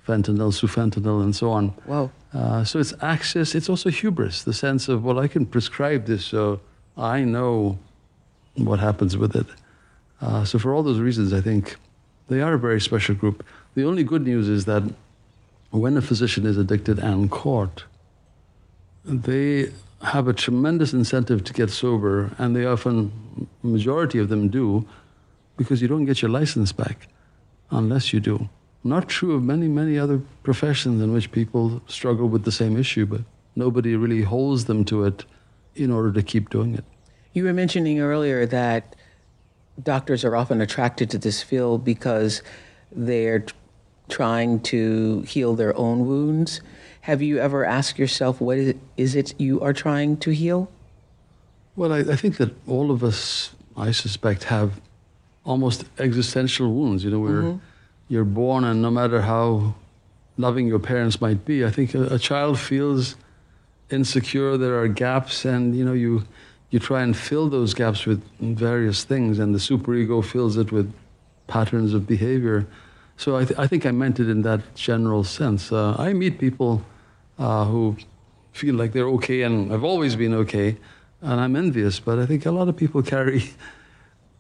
fentanyl, 0.06 0.52
sufentanil, 0.52 1.22
and 1.22 1.34
so 1.34 1.50
on. 1.50 1.74
Wow. 1.86 2.10
Uh, 2.32 2.64
so 2.64 2.78
it's 2.78 2.94
access. 3.02 3.54
It's 3.54 3.68
also 3.68 3.90
hubris, 3.90 4.44
the 4.44 4.52
sense 4.52 4.88
of, 4.88 5.04
well, 5.04 5.18
I 5.18 5.28
can 5.28 5.46
prescribe 5.46 6.06
this, 6.06 6.24
so 6.24 6.60
I 6.96 7.24
know 7.24 7.78
what 8.54 8.80
happens 8.80 9.16
with 9.16 9.36
it. 9.36 9.46
Uh, 10.20 10.44
so 10.44 10.58
for 10.58 10.74
all 10.74 10.82
those 10.82 10.98
reasons, 10.98 11.32
I 11.32 11.40
think 11.40 11.76
they 12.28 12.40
are 12.40 12.54
a 12.54 12.58
very 12.58 12.80
special 12.80 13.14
group. 13.14 13.44
The 13.74 13.84
only 13.84 14.04
good 14.04 14.22
news 14.22 14.48
is 14.48 14.64
that 14.66 14.82
when 15.70 15.96
a 15.96 16.02
physician 16.02 16.46
is 16.46 16.56
addicted 16.56 16.98
and 16.98 17.30
caught, 17.30 17.84
they 19.04 19.72
have 20.02 20.28
a 20.28 20.32
tremendous 20.32 20.92
incentive 20.92 21.44
to 21.44 21.52
get 21.52 21.70
sober, 21.70 22.30
and 22.38 22.54
they 22.54 22.66
often, 22.66 23.48
majority 23.62 24.18
of 24.18 24.28
them 24.28 24.48
do, 24.48 24.86
because 25.56 25.82
you 25.82 25.88
don't 25.88 26.04
get 26.04 26.22
your 26.22 26.30
license 26.30 26.72
back 26.72 27.08
unless 27.70 28.12
you 28.12 28.20
do. 28.20 28.48
Not 28.84 29.08
true 29.08 29.34
of 29.34 29.42
many, 29.42 29.68
many 29.68 29.98
other 29.98 30.20
professions 30.42 31.00
in 31.00 31.12
which 31.12 31.30
people 31.30 31.82
struggle 31.86 32.28
with 32.28 32.44
the 32.44 32.52
same 32.52 32.76
issue, 32.76 33.06
but 33.06 33.20
nobody 33.54 33.94
really 33.96 34.22
holds 34.22 34.64
them 34.64 34.84
to 34.86 35.04
it 35.04 35.24
in 35.74 35.90
order 35.90 36.12
to 36.12 36.22
keep 36.22 36.50
doing 36.50 36.74
it. 36.74 36.84
You 37.32 37.44
were 37.44 37.52
mentioning 37.52 38.00
earlier 38.00 38.44
that 38.46 38.96
doctors 39.82 40.24
are 40.24 40.36
often 40.36 40.60
attracted 40.60 41.10
to 41.10 41.18
this 41.18 41.42
field 41.42 41.84
because 41.84 42.42
they're 42.90 43.44
trying 44.08 44.60
to 44.60 45.22
heal 45.22 45.54
their 45.54 45.76
own 45.76 46.06
wounds. 46.06 46.60
Have 47.02 47.22
you 47.22 47.38
ever 47.38 47.64
asked 47.64 47.98
yourself 47.98 48.40
what 48.40 48.58
is 48.58 48.68
it, 48.68 48.78
is 48.96 49.14
it 49.14 49.40
you 49.40 49.60
are 49.60 49.72
trying 49.72 50.16
to 50.18 50.30
heal? 50.30 50.70
Well, 51.74 51.92
I, 51.92 52.00
I 52.00 52.16
think 52.16 52.36
that 52.36 52.54
all 52.66 52.90
of 52.90 53.02
us, 53.02 53.54
I 53.76 53.92
suspect, 53.92 54.44
have 54.44 54.80
almost 55.44 55.84
existential 55.98 56.72
wounds. 56.72 57.04
You 57.04 57.10
know, 57.10 57.20
we're 57.20 57.42
Mhm. 57.42 57.60
you're 58.08 58.24
born, 58.24 58.64
and 58.64 58.80
no 58.82 58.90
matter 58.90 59.22
how 59.22 59.74
loving 60.38 60.66
your 60.66 60.78
parents 60.78 61.20
might 61.20 61.44
be, 61.44 61.64
I 61.64 61.70
think 61.70 61.94
a, 61.94 62.14
a 62.14 62.18
child 62.18 62.58
feels 62.58 63.16
insecure. 63.90 64.56
There 64.56 64.78
are 64.80 64.88
gaps, 64.88 65.44
and 65.44 65.74
you 65.74 65.84
know, 65.84 65.92
you 65.94 66.22
you 66.70 66.78
try 66.78 67.02
and 67.02 67.14
fill 67.16 67.48
those 67.50 67.74
gaps 67.74 68.06
with 68.06 68.22
various 68.40 69.04
things, 69.04 69.38
and 69.38 69.54
the 69.54 69.58
superego 69.58 70.22
fills 70.24 70.56
it 70.56 70.72
with 70.72 70.90
patterns 71.46 71.92
of 71.92 72.06
behavior. 72.06 72.66
So 73.18 73.36
I, 73.36 73.44
th- 73.44 73.58
I 73.58 73.66
think 73.66 73.84
I 73.84 73.90
meant 73.90 74.18
it 74.20 74.28
in 74.28 74.40
that 74.42 74.60
general 74.74 75.22
sense. 75.22 75.70
Uh, 75.70 75.94
I 75.98 76.14
meet 76.14 76.38
people 76.38 76.82
uh, 77.38 77.66
who 77.66 77.96
feel 78.52 78.74
like 78.74 78.92
they're 78.92 79.08
okay, 79.18 79.42
and 79.42 79.70
I've 79.72 79.84
always 79.84 80.16
been 80.16 80.32
okay, 80.34 80.76
and 81.20 81.38
I'm 81.40 81.54
envious. 81.56 82.00
But 82.00 82.18
I 82.18 82.24
think 82.26 82.46
a 82.46 82.50
lot 82.50 82.68
of 82.68 82.76
people 82.76 83.02
carry, 83.14 83.42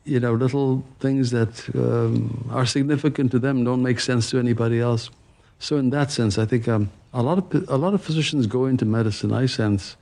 you 0.04 0.18
know, 0.18 0.34
little 0.34 0.84
things 0.98 1.30
that 1.30 1.68
um, 1.74 2.48
are 2.50 2.66
significant 2.66 3.30
to 3.30 3.38
them 3.38 3.64
don't 3.64 3.82
make 3.82 4.00
sense 4.00 4.30
to 4.30 4.38
anybody 4.38 4.80
else. 4.80 5.10
So 5.58 5.76
in 5.76 5.90
that 5.90 6.10
sense, 6.10 6.38
I 6.38 6.44
think 6.44 6.66
um, 6.66 6.90
a 7.12 7.22
lot 7.22 7.38
of 7.38 7.68
a 7.68 7.76
lot 7.76 7.94
of 7.94 8.02
physicians 8.02 8.46
go 8.46 8.66
into 8.66 8.84
medicine. 8.84 9.32
I 9.32 9.46
sense 9.46 9.96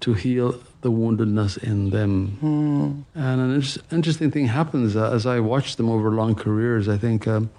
to 0.00 0.14
heal 0.14 0.54
the 0.80 0.90
woundedness 0.90 1.58
in 1.62 1.90
them. 1.90 2.36
Hmm. 2.40 3.18
And 3.18 3.40
an 3.40 3.54
inter- 3.56 3.82
interesting 3.90 4.30
thing 4.30 4.46
happens 4.46 4.96
uh, 4.96 5.10
as 5.10 5.26
I 5.26 5.40
watch 5.40 5.76
them 5.76 5.90
over 5.90 6.10
long 6.10 6.34
careers. 6.34 6.88
I 6.88 6.96
think, 6.96 7.26
um, 7.26 7.50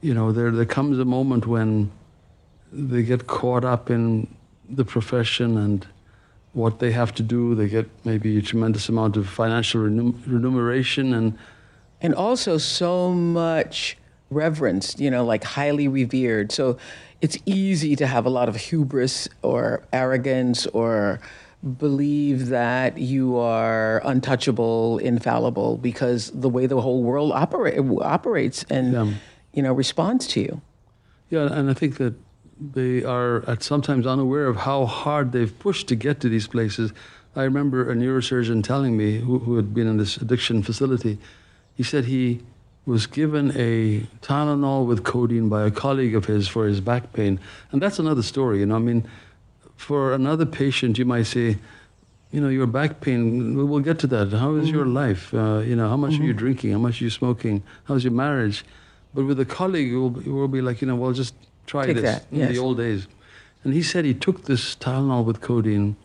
you 0.00 0.14
know, 0.14 0.30
there 0.30 0.50
there 0.50 0.66
comes 0.66 0.98
a 0.98 1.04
moment 1.04 1.46
when 1.46 1.90
they 2.72 3.02
get 3.02 3.26
caught 3.26 3.64
up 3.64 3.90
in 3.90 4.28
the 4.68 4.84
profession 4.84 5.56
and 5.56 5.86
what 6.54 6.78
they 6.78 6.92
have 6.92 7.12
to 7.14 7.22
do. 7.22 7.54
They 7.54 7.68
get 7.68 7.88
maybe 8.04 8.38
a 8.38 8.42
tremendous 8.42 8.88
amount 8.88 9.16
of 9.16 9.28
financial 9.28 9.82
renum- 9.82 10.20
remuneration 10.26 11.12
and 11.12 11.38
and 12.00 12.14
also 12.14 12.58
so 12.58 13.12
much 13.12 13.96
reverenced, 14.30 15.00
you 15.00 15.10
know, 15.10 15.24
like 15.24 15.44
highly 15.44 15.88
revered. 15.88 16.52
So 16.52 16.76
it's 17.20 17.38
easy 17.46 17.96
to 17.96 18.06
have 18.06 18.26
a 18.26 18.30
lot 18.30 18.48
of 18.48 18.56
hubris 18.56 19.28
or 19.42 19.82
arrogance 19.92 20.66
or 20.68 21.20
believe 21.78 22.48
that 22.48 22.98
you 22.98 23.36
are 23.38 24.02
untouchable, 24.04 24.98
infallible 24.98 25.78
because 25.78 26.30
the 26.32 26.50
way 26.50 26.66
the 26.66 26.80
whole 26.80 27.02
world 27.02 27.32
operate, 27.32 27.78
operates 28.02 28.64
and 28.64 29.16
you 29.52 29.62
know 29.62 29.72
responds 29.72 30.26
to 30.28 30.40
you. 30.40 30.60
Yeah, 31.30 31.50
and 31.50 31.70
I 31.70 31.74
think 31.74 31.96
that 31.96 32.14
they 32.60 33.02
are 33.02 33.48
at 33.48 33.62
sometimes 33.62 34.06
unaware 34.06 34.46
of 34.46 34.56
how 34.58 34.86
hard 34.86 35.32
they've 35.32 35.58
pushed 35.58 35.88
to 35.88 35.96
get 35.96 36.20
to 36.20 36.28
these 36.28 36.46
places. 36.46 36.92
I 37.36 37.42
remember 37.42 37.90
a 37.90 37.94
neurosurgeon 37.94 38.62
telling 38.62 38.96
me, 38.96 39.18
who, 39.18 39.40
who 39.40 39.56
had 39.56 39.74
been 39.74 39.86
in 39.86 39.96
this 39.96 40.16
addiction 40.16 40.62
facility, 40.62 41.18
he 41.74 41.82
said 41.82 42.04
he 42.04 42.42
was 42.86 43.06
given 43.06 43.50
a 43.56 44.00
Tylenol 44.20 44.86
with 44.86 45.04
codeine 45.04 45.48
by 45.48 45.66
a 45.66 45.70
colleague 45.70 46.14
of 46.14 46.26
his 46.26 46.46
for 46.46 46.66
his 46.66 46.80
back 46.80 47.12
pain. 47.12 47.40
And 47.72 47.82
that's 47.82 47.98
another 47.98 48.22
story, 48.22 48.60
you 48.60 48.66
know. 48.66 48.76
I 48.76 48.78
mean, 48.78 49.08
for 49.76 50.12
another 50.12 50.46
patient, 50.46 50.98
you 50.98 51.04
might 51.04 51.24
say, 51.24 51.56
you 52.30 52.40
know, 52.40 52.48
your 52.48 52.66
back 52.66 53.00
pain, 53.00 53.56
we'll 53.56 53.80
get 53.80 53.98
to 54.00 54.06
that. 54.08 54.32
How 54.32 54.54
is 54.56 54.70
your 54.70 54.86
life? 54.86 55.32
Uh, 55.32 55.58
you 55.58 55.74
know, 55.74 55.88
how 55.88 55.96
much 55.96 56.18
are 56.20 56.22
you 56.22 56.34
drinking? 56.34 56.72
How 56.72 56.78
much 56.78 57.00
are 57.00 57.04
you 57.04 57.10
smoking? 57.10 57.62
How's 57.84 58.04
your 58.04 58.12
marriage? 58.12 58.64
But 59.14 59.24
with 59.24 59.40
a 59.40 59.44
colleague, 59.44 59.92
it 59.92 60.30
will 60.30 60.48
be 60.48 60.60
like, 60.60 60.80
you 60.80 60.86
know, 60.88 60.96
well, 60.96 61.12
just 61.12 61.34
try 61.66 61.86
Take 61.86 61.96
this 61.96 62.04
that, 62.04 62.24
in 62.30 62.40
yes. 62.40 62.50
the 62.50 62.58
old 62.58 62.78
days. 62.78 63.06
And 63.62 63.72
he 63.72 63.82
said 63.82 64.04
he 64.04 64.14
took 64.14 64.44
this 64.44 64.76
Tylenol 64.76 65.24
with 65.24 65.40
codeine 65.40 65.96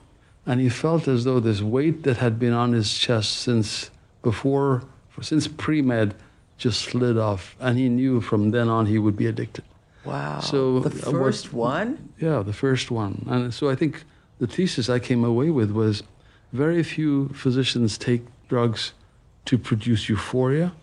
and 0.46 0.60
he 0.60 0.70
felt 0.70 1.08
as 1.08 1.26
though 1.26 1.40
this 1.40 1.62
weight 1.62 2.04
that 2.04 2.18
had 2.18 2.40
been 2.40 2.54
on 2.54 2.72
his 2.74 2.98
chest 2.98 3.38
since 3.38 3.92
before, 4.24 4.84
since 5.22 5.48
pre 5.48 5.82
med, 5.82 6.16
just 6.58 6.82
slid 6.82 7.18
off. 7.18 7.56
And 7.60 7.78
he 7.78 7.88
knew 7.90 8.20
from 8.20 8.52
then 8.52 8.68
on 8.68 8.88
he 8.88 8.98
would 8.98 9.16
be 9.16 9.28
addicted. 9.28 9.64
Wow. 10.06 10.40
So 10.40 10.80
the 10.80 11.08
uh, 11.08 11.12
first 11.12 11.54
one? 11.54 12.14
yeah, 12.20 12.42
the 12.42 12.54
first 12.54 12.90
one. 12.90 13.26
And 13.30 13.54
so 13.54 13.70
I 13.70 13.76
think 13.76 14.04
the 14.40 14.48
thesis 14.48 14.90
I 14.90 15.00
came 15.00 15.24
away 15.24 15.50
with 15.50 15.72
was 15.72 16.04
very 16.52 16.82
few 16.82 17.30
physicians 17.30 17.98
take 17.98 18.24
drugs 18.48 18.94
to 19.46 19.58
produce 19.58 20.10
euphoria. 20.10 20.74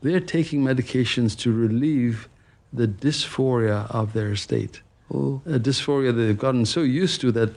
They're 0.00 0.20
taking 0.20 0.62
medications 0.62 1.36
to 1.40 1.52
relieve 1.52 2.28
the 2.74 2.88
dysphoria 2.88 3.86
of 3.90 4.12
their 4.12 4.34
state. 4.36 4.80
Oh. 5.12 5.40
A 5.46 5.58
dysphoria 5.58 6.14
they've 6.14 6.38
gotten 6.38 6.66
so 6.66 6.80
used 6.82 7.20
to 7.20 7.30
that 7.32 7.50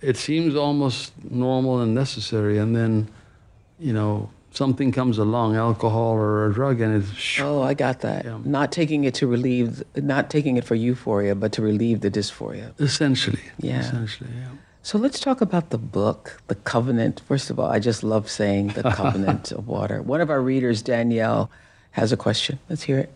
it 0.00 0.16
seems 0.16 0.56
almost 0.56 1.12
normal 1.30 1.80
and 1.80 1.94
necessary. 1.94 2.58
And 2.58 2.74
then, 2.74 3.08
you 3.78 3.92
know, 3.92 4.30
something 4.50 4.90
comes 4.92 5.18
along, 5.18 5.56
alcohol 5.56 6.12
or 6.14 6.46
a 6.46 6.52
drug, 6.52 6.80
and 6.80 7.02
it's 7.02 7.38
Oh, 7.40 7.62
I 7.62 7.74
got 7.74 8.00
that. 8.00 8.24
Not 8.46 8.72
taking 8.72 9.04
it 9.04 9.14
to 9.14 9.26
relieve, 9.26 9.82
not 9.94 10.30
taking 10.30 10.56
it 10.56 10.64
for 10.64 10.74
euphoria, 10.74 11.34
but 11.34 11.52
to 11.52 11.62
relieve 11.62 12.00
the 12.00 12.10
dysphoria. 12.10 12.72
essentially. 12.80 13.42
Yeah. 13.58 13.80
Essentially, 13.80 14.30
yeah. 14.36 14.48
So 14.82 14.96
let's 14.96 15.20
talk 15.20 15.42
about 15.42 15.68
the 15.68 15.78
book, 15.78 16.40
The 16.48 16.54
Covenant. 16.54 17.20
First 17.28 17.50
of 17.50 17.60
all, 17.60 17.70
I 17.70 17.78
just 17.78 18.02
love 18.02 18.30
saying 18.30 18.68
The 18.68 18.82
Covenant 19.00 19.52
of 19.52 19.68
Water. 19.68 20.00
One 20.00 20.22
of 20.22 20.30
our 20.30 20.40
readers, 20.40 20.80
Danielle, 20.80 21.50
has 21.92 22.10
a 22.12 22.16
question. 22.16 22.58
Let's 22.70 22.84
hear 22.84 22.98
it. 22.98 23.12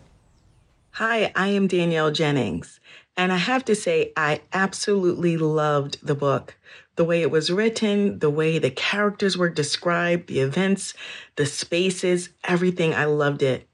Hi, 0.95 1.29
I 1.35 1.49
am 1.49 1.67
Danielle 1.67 2.11
Jennings, 2.11 2.79
and 3.17 3.33
I 3.33 3.35
have 3.35 3.65
to 3.65 3.75
say, 3.75 4.13
I 4.15 4.39
absolutely 4.53 5.35
loved 5.35 5.97
the 6.01 6.15
book. 6.15 6.55
The 6.95 7.03
way 7.03 7.21
it 7.21 7.29
was 7.29 7.51
written, 7.51 8.19
the 8.19 8.29
way 8.29 8.59
the 8.59 8.71
characters 8.71 9.37
were 9.37 9.49
described, 9.49 10.29
the 10.29 10.39
events, 10.39 10.93
the 11.35 11.45
spaces, 11.45 12.29
everything, 12.45 12.93
I 12.93 13.03
loved 13.03 13.43
it. 13.43 13.67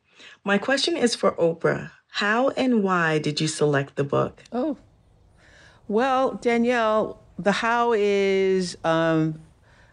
My 0.44 0.58
question 0.58 0.98
is 0.98 1.14
for 1.14 1.34
Oprah. 1.34 1.92
How 2.08 2.50
and 2.50 2.82
why 2.82 3.20
did 3.20 3.40
you 3.40 3.48
select 3.48 3.98
the 3.98 4.04
book? 4.04 4.42
Oh, 4.52 4.78
well, 5.88 6.40
Danielle, 6.42 7.22
the 7.38 7.52
how 7.52 7.94
is 7.94 8.80
um, 8.84 9.40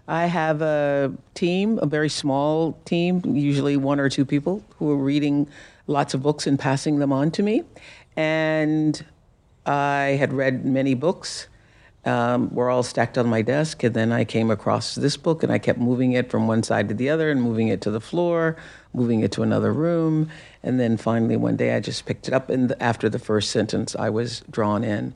I 0.08 0.24
have 0.24 0.62
a 0.62 1.12
team, 1.34 1.78
a 1.82 1.86
very 1.86 2.08
small 2.08 2.72
team, 2.86 3.20
usually 3.26 3.76
one 3.76 4.00
or 4.00 4.08
two 4.08 4.24
people 4.24 4.64
who 4.78 4.90
are 4.90 4.96
reading 4.96 5.46
lots 5.88 6.14
of 6.14 6.22
books 6.22 6.46
and 6.46 6.58
passing 6.58 7.00
them 7.00 7.12
on 7.12 7.32
to 7.32 7.42
me. 7.42 7.64
And 8.16 9.04
I 9.66 10.16
had 10.20 10.32
read 10.32 10.64
many 10.64 10.94
books. 10.94 11.48
Um, 12.04 12.54
were 12.54 12.70
all 12.70 12.84
stacked 12.84 13.18
on 13.18 13.26
my 13.26 13.42
desk, 13.42 13.82
and 13.82 13.92
then 13.92 14.12
I 14.12 14.24
came 14.24 14.50
across 14.50 14.94
this 14.94 15.18
book, 15.18 15.42
and 15.42 15.52
I 15.52 15.58
kept 15.58 15.78
moving 15.78 16.12
it 16.12 16.30
from 16.30 16.46
one 16.46 16.62
side 16.62 16.88
to 16.88 16.94
the 16.94 17.10
other, 17.10 17.30
and 17.30 17.42
moving 17.42 17.68
it 17.68 17.82
to 17.82 17.90
the 17.90 18.00
floor, 18.00 18.56
moving 18.94 19.20
it 19.20 19.32
to 19.32 19.42
another 19.42 19.74
room, 19.74 20.30
and 20.62 20.80
then 20.80 20.96
finally 20.96 21.36
one 21.36 21.56
day 21.56 21.74
I 21.74 21.80
just 21.80 22.06
picked 22.06 22.26
it 22.26 22.32
up, 22.32 22.48
and 22.48 22.72
after 22.80 23.10
the 23.10 23.18
first 23.18 23.50
sentence, 23.50 23.94
I 23.96 24.08
was 24.08 24.42
drawn 24.48 24.84
in. 24.84 25.12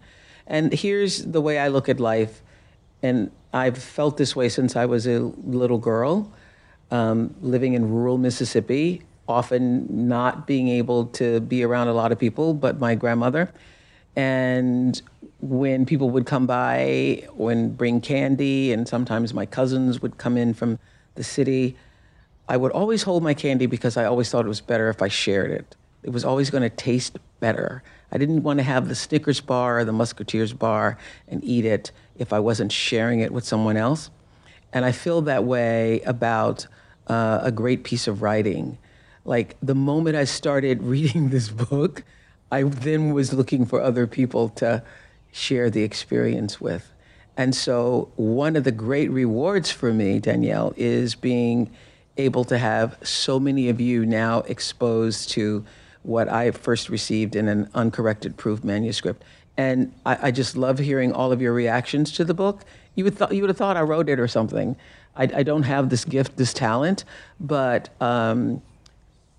And 0.47 0.73
here's 0.73 1.25
the 1.25 1.41
way 1.41 1.59
I 1.59 1.69
look 1.69 1.89
at 1.89 1.99
life, 1.99 2.43
and 3.03 3.31
I've 3.55 3.79
felt 3.79 4.19
this 4.19 4.37
way 4.37 4.51
since 4.51 4.77
I 4.77 4.85
was 4.85 5.07
a 5.07 5.21
little 5.21 5.79
girl, 5.79 6.31
um, 6.91 7.35
living 7.41 7.73
in 7.73 7.91
rural 7.91 8.19
Mississippi, 8.19 9.03
often 9.33 10.09
not 10.09 10.47
being 10.47 10.69
able 10.69 11.07
to 11.07 11.41
be 11.41 11.65
around 11.65 11.89
a 11.89 11.93
lot 11.93 12.13
of 12.13 12.19
people, 12.19 12.55
but 12.55 12.79
my 12.79 12.95
grandmother. 12.95 13.53
And 14.15 15.01
when 15.41 15.87
people 15.87 16.11
would 16.11 16.27
come 16.27 16.47
by 16.47 17.27
and 17.39 17.77
bring 17.77 18.01
candy, 18.01 18.73
and 18.73 18.87
sometimes 18.87 19.35
my 19.35 19.47
cousins 19.47 20.01
would 20.03 20.19
come 20.19 20.37
in 20.37 20.55
from 20.55 20.79
the 21.15 21.25
city, 21.25 21.77
I 22.49 22.57
would 22.57 22.73
always 22.73 23.03
hold 23.03 23.23
my 23.23 23.35
candy 23.35 23.67
because 23.67 23.97
I 23.97 24.05
always 24.05 24.31
thought 24.31 24.45
it 24.45 24.49
was 24.49 24.61
better 24.61 24.89
if 24.89 25.03
I 25.03 25.09
shared 25.09 25.51
it. 25.51 25.77
It 26.03 26.11
was 26.11 26.25
always 26.25 26.51
going 26.51 26.63
to 26.63 26.71
taste 26.71 27.19
better. 27.41 27.83
I 28.11 28.19
didn't 28.19 28.43
want 28.43 28.59
to 28.59 28.63
have 28.63 28.89
the 28.89 28.95
Snickers 28.95 29.41
bar 29.41 29.81
or 29.81 29.85
the 29.85 29.93
Musketeers 29.93 30.53
bar 30.53 30.99
and 31.29 31.43
eat 31.45 31.65
it 31.65 31.93
if 32.17 32.33
I 32.33 32.41
wasn't 32.41 32.73
sharing 32.73 33.21
it 33.21 33.33
with 33.33 33.45
someone 33.45 33.77
else. 33.77 34.11
And 34.73 34.85
I 34.85 34.93
feel 34.93 35.23
that 35.23 35.45
way 35.45 36.01
about 36.03 36.67
uh, 37.07 37.41
a 37.43 37.53
great 37.53 37.85
piece 37.85 38.07
of 38.07 38.23
writing. 38.23 38.79
Like 39.25 39.57
the 39.63 39.75
moment 39.75 40.17
I 40.17 40.25
started 40.25 40.83
reading 40.95 41.31
this 41.31 41.49
book, 41.49 42.05
I 42.51 42.65
then 42.65 43.15
was 43.15 43.33
looking 43.33 43.67
for 43.67 43.81
other 43.81 44.07
people 44.07 44.49
to 44.51 44.83
share 45.33 45.71
the 45.71 45.83
experience 45.83 46.61
with. 46.61 46.93
And 47.37 47.55
so, 47.55 48.13
one 48.17 48.57
of 48.57 48.65
the 48.65 48.73
great 48.73 49.11
rewards 49.11 49.71
for 49.71 49.93
me, 49.93 50.19
Danielle, 50.19 50.75
is 50.77 51.15
being 51.15 51.71
able 52.19 52.45
to 52.45 52.59
have 52.59 52.99
so 53.03 53.41
many 53.41 53.71
of 53.71 53.81
you 53.81 54.05
now 54.05 54.41
exposed 54.41 55.31
to 55.31 55.65
what 56.03 56.29
I 56.29 56.51
first 56.51 56.91
received 56.91 57.35
in 57.35 57.49
an 57.49 57.71
uncorrected 57.75 58.37
proof 58.37 58.63
manuscript. 58.63 59.25
And 59.57 59.95
I, 60.05 60.29
I 60.29 60.31
just 60.31 60.57
love 60.57 60.79
hearing 60.79 61.13
all 61.13 61.33
of 61.33 61.41
your 61.41 61.53
reactions 61.53 62.13
to 62.13 62.25
the 62.25 62.35
book. 62.35 62.65
You 62.95 63.05
would, 63.05 63.17
th- 63.17 63.31
you 63.31 63.43
would 63.43 63.51
have 63.51 63.57
thought 63.57 63.77
I 63.77 63.83
wrote 63.83 64.09
it 64.09 64.19
or 64.19 64.29
something. 64.29 64.77
I, 65.17 65.25
I 65.25 65.43
don't 65.43 65.63
have 65.63 65.89
this 65.89 66.05
gift, 66.05 66.37
this 66.37 66.53
talent, 66.53 67.05
but 67.39 67.89
um, 68.01 68.63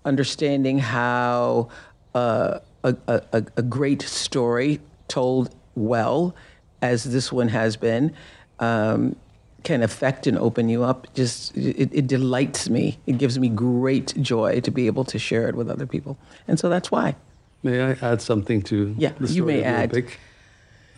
understanding 0.04 0.78
how 0.78 1.68
uh, 2.14 2.58
a, 2.82 2.96
a, 3.08 3.44
a 3.56 3.62
great 3.62 4.02
story 4.02 4.80
told 5.08 5.54
well, 5.74 6.34
as 6.82 7.04
this 7.04 7.32
one 7.32 7.48
has 7.48 7.76
been, 7.76 8.14
um, 8.60 9.16
can 9.62 9.82
affect 9.82 10.26
and 10.26 10.38
open 10.38 10.68
you 10.68 10.84
up. 10.84 11.12
Just 11.14 11.56
it, 11.56 11.90
it, 11.92 12.06
delights 12.06 12.68
me. 12.68 12.98
It 13.06 13.18
gives 13.18 13.38
me 13.38 13.48
great 13.48 14.14
joy 14.20 14.60
to 14.60 14.70
be 14.70 14.86
able 14.86 15.04
to 15.04 15.18
share 15.18 15.48
it 15.48 15.54
with 15.54 15.70
other 15.70 15.86
people, 15.86 16.18
and 16.46 16.58
so 16.58 16.68
that's 16.68 16.90
why. 16.90 17.16
May 17.62 17.80
I 17.80 17.92
add 18.02 18.20
something 18.20 18.60
to 18.62 18.94
yeah, 18.98 19.12
the 19.18 19.26
story 19.26 19.36
you 19.36 19.44
may 19.44 19.62
add. 19.62 20.06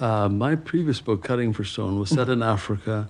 Uh, 0.01 0.29
my 0.29 0.57
previous 0.57 1.01
book, 1.01 1.23
Cutting 1.23 1.53
for 1.53 1.65
Stone, 1.65 1.99
was 1.99 2.11
set 2.11 2.29
in 2.29 2.43
Africa. 2.43 3.09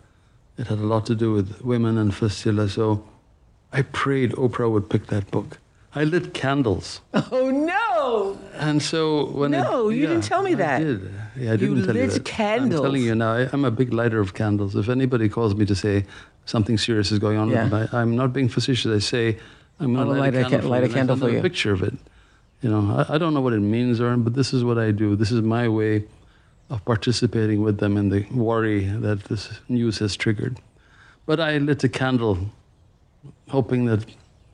It 0.58 0.68
had 0.68 0.78
a 0.78 0.86
lot 0.86 1.06
to 1.06 1.14
do 1.14 1.32
with 1.32 1.62
women 1.62 1.98
and 1.98 2.14
fistula, 2.14 2.68
so 2.68 3.04
I 3.72 3.82
prayed 3.82 4.32
Oprah 4.32 4.70
would 4.70 4.88
pick 4.88 5.06
that 5.06 5.30
book. 5.30 5.58
I 5.96 6.04
lit 6.04 6.34
candles. 6.34 7.00
Oh 7.32 7.50
no! 7.50 8.38
And 8.54 8.82
so 8.82 9.26
when 9.30 9.52
no, 9.52 9.88
it, 9.88 9.96
you 9.96 10.02
yeah, 10.02 10.14
did 10.14 10.22
tell 10.22 10.42
me 10.42 10.54
that. 10.54 10.80
I 10.80 10.84
did. 10.84 11.10
Yeah, 11.36 11.52
I 11.52 11.56
didn't 11.56 11.76
you 11.78 11.86
tell 11.86 11.94
lit 11.94 12.04
you 12.04 12.10
that. 12.10 12.24
candles. 12.24 12.80
I'm 12.80 12.84
telling 12.84 13.02
you 13.02 13.14
now. 13.14 13.32
I, 13.32 13.48
am 13.52 13.64
a 13.64 13.70
big 13.70 13.92
lighter 13.94 14.20
of 14.20 14.34
candles. 14.34 14.76
If 14.76 14.90
anybody 14.90 15.28
calls 15.30 15.54
me 15.54 15.64
to 15.64 15.74
say 15.74 16.04
something 16.44 16.76
serious 16.76 17.10
is 17.10 17.18
going 17.18 17.38
on, 17.38 17.48
yeah. 17.48 17.86
I, 17.92 18.02
am 18.02 18.14
not 18.14 18.34
being 18.34 18.50
facetious. 18.50 18.92
I 18.92 18.98
say 18.98 19.38
I'm 19.80 19.94
going 19.94 20.06
to 20.06 20.12
light, 20.12 20.34
light, 20.34 20.34
a 20.34 20.42
candle, 20.42 20.60
ca- 20.60 20.68
light 20.68 20.84
a 20.84 20.88
candle 20.88 21.16
for 21.16 21.30
you. 21.30 21.38
A 21.38 21.42
picture 21.42 21.72
of 21.72 21.82
it. 21.82 21.94
You 22.60 22.70
know, 22.70 23.04
I, 23.08 23.14
I 23.14 23.18
don't 23.18 23.32
know 23.32 23.40
what 23.40 23.54
it 23.54 23.60
means, 23.60 23.98
or 23.98 24.14
but 24.18 24.34
this 24.34 24.52
is 24.52 24.62
what 24.62 24.78
I 24.78 24.90
do. 24.90 25.16
This 25.16 25.32
is 25.32 25.40
my 25.40 25.66
way 25.66 26.04
of 26.68 26.84
participating 26.84 27.62
with 27.62 27.78
them 27.78 27.96
in 27.96 28.10
the 28.10 28.26
worry 28.32 28.84
that 28.84 29.24
this 29.24 29.48
news 29.68 29.98
has 30.00 30.14
triggered. 30.14 30.58
But 31.24 31.40
I 31.40 31.56
lit 31.56 31.82
a 31.84 31.88
candle, 31.88 32.38
hoping 33.48 33.86
that 33.86 34.04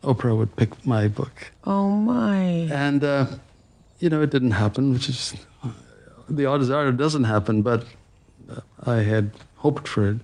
Oprah 0.02 0.36
would 0.36 0.56
pick 0.56 0.84
my 0.86 1.08
book. 1.08 1.52
Oh 1.64 1.90
my! 1.90 2.68
And 2.70 3.04
uh, 3.04 3.26
you 3.98 4.08
know, 4.08 4.22
it 4.22 4.30
didn't 4.30 4.52
happen, 4.52 4.92
which 4.92 5.08
is 5.08 5.34
the 6.28 6.46
odds 6.46 6.70
are 6.70 6.88
it 6.88 6.96
doesn't 6.96 7.24
happen. 7.24 7.62
But 7.62 7.84
uh, 8.50 8.60
I 8.84 8.96
had 8.96 9.30
hoped 9.56 9.86
for 9.86 10.08
it, 10.08 10.18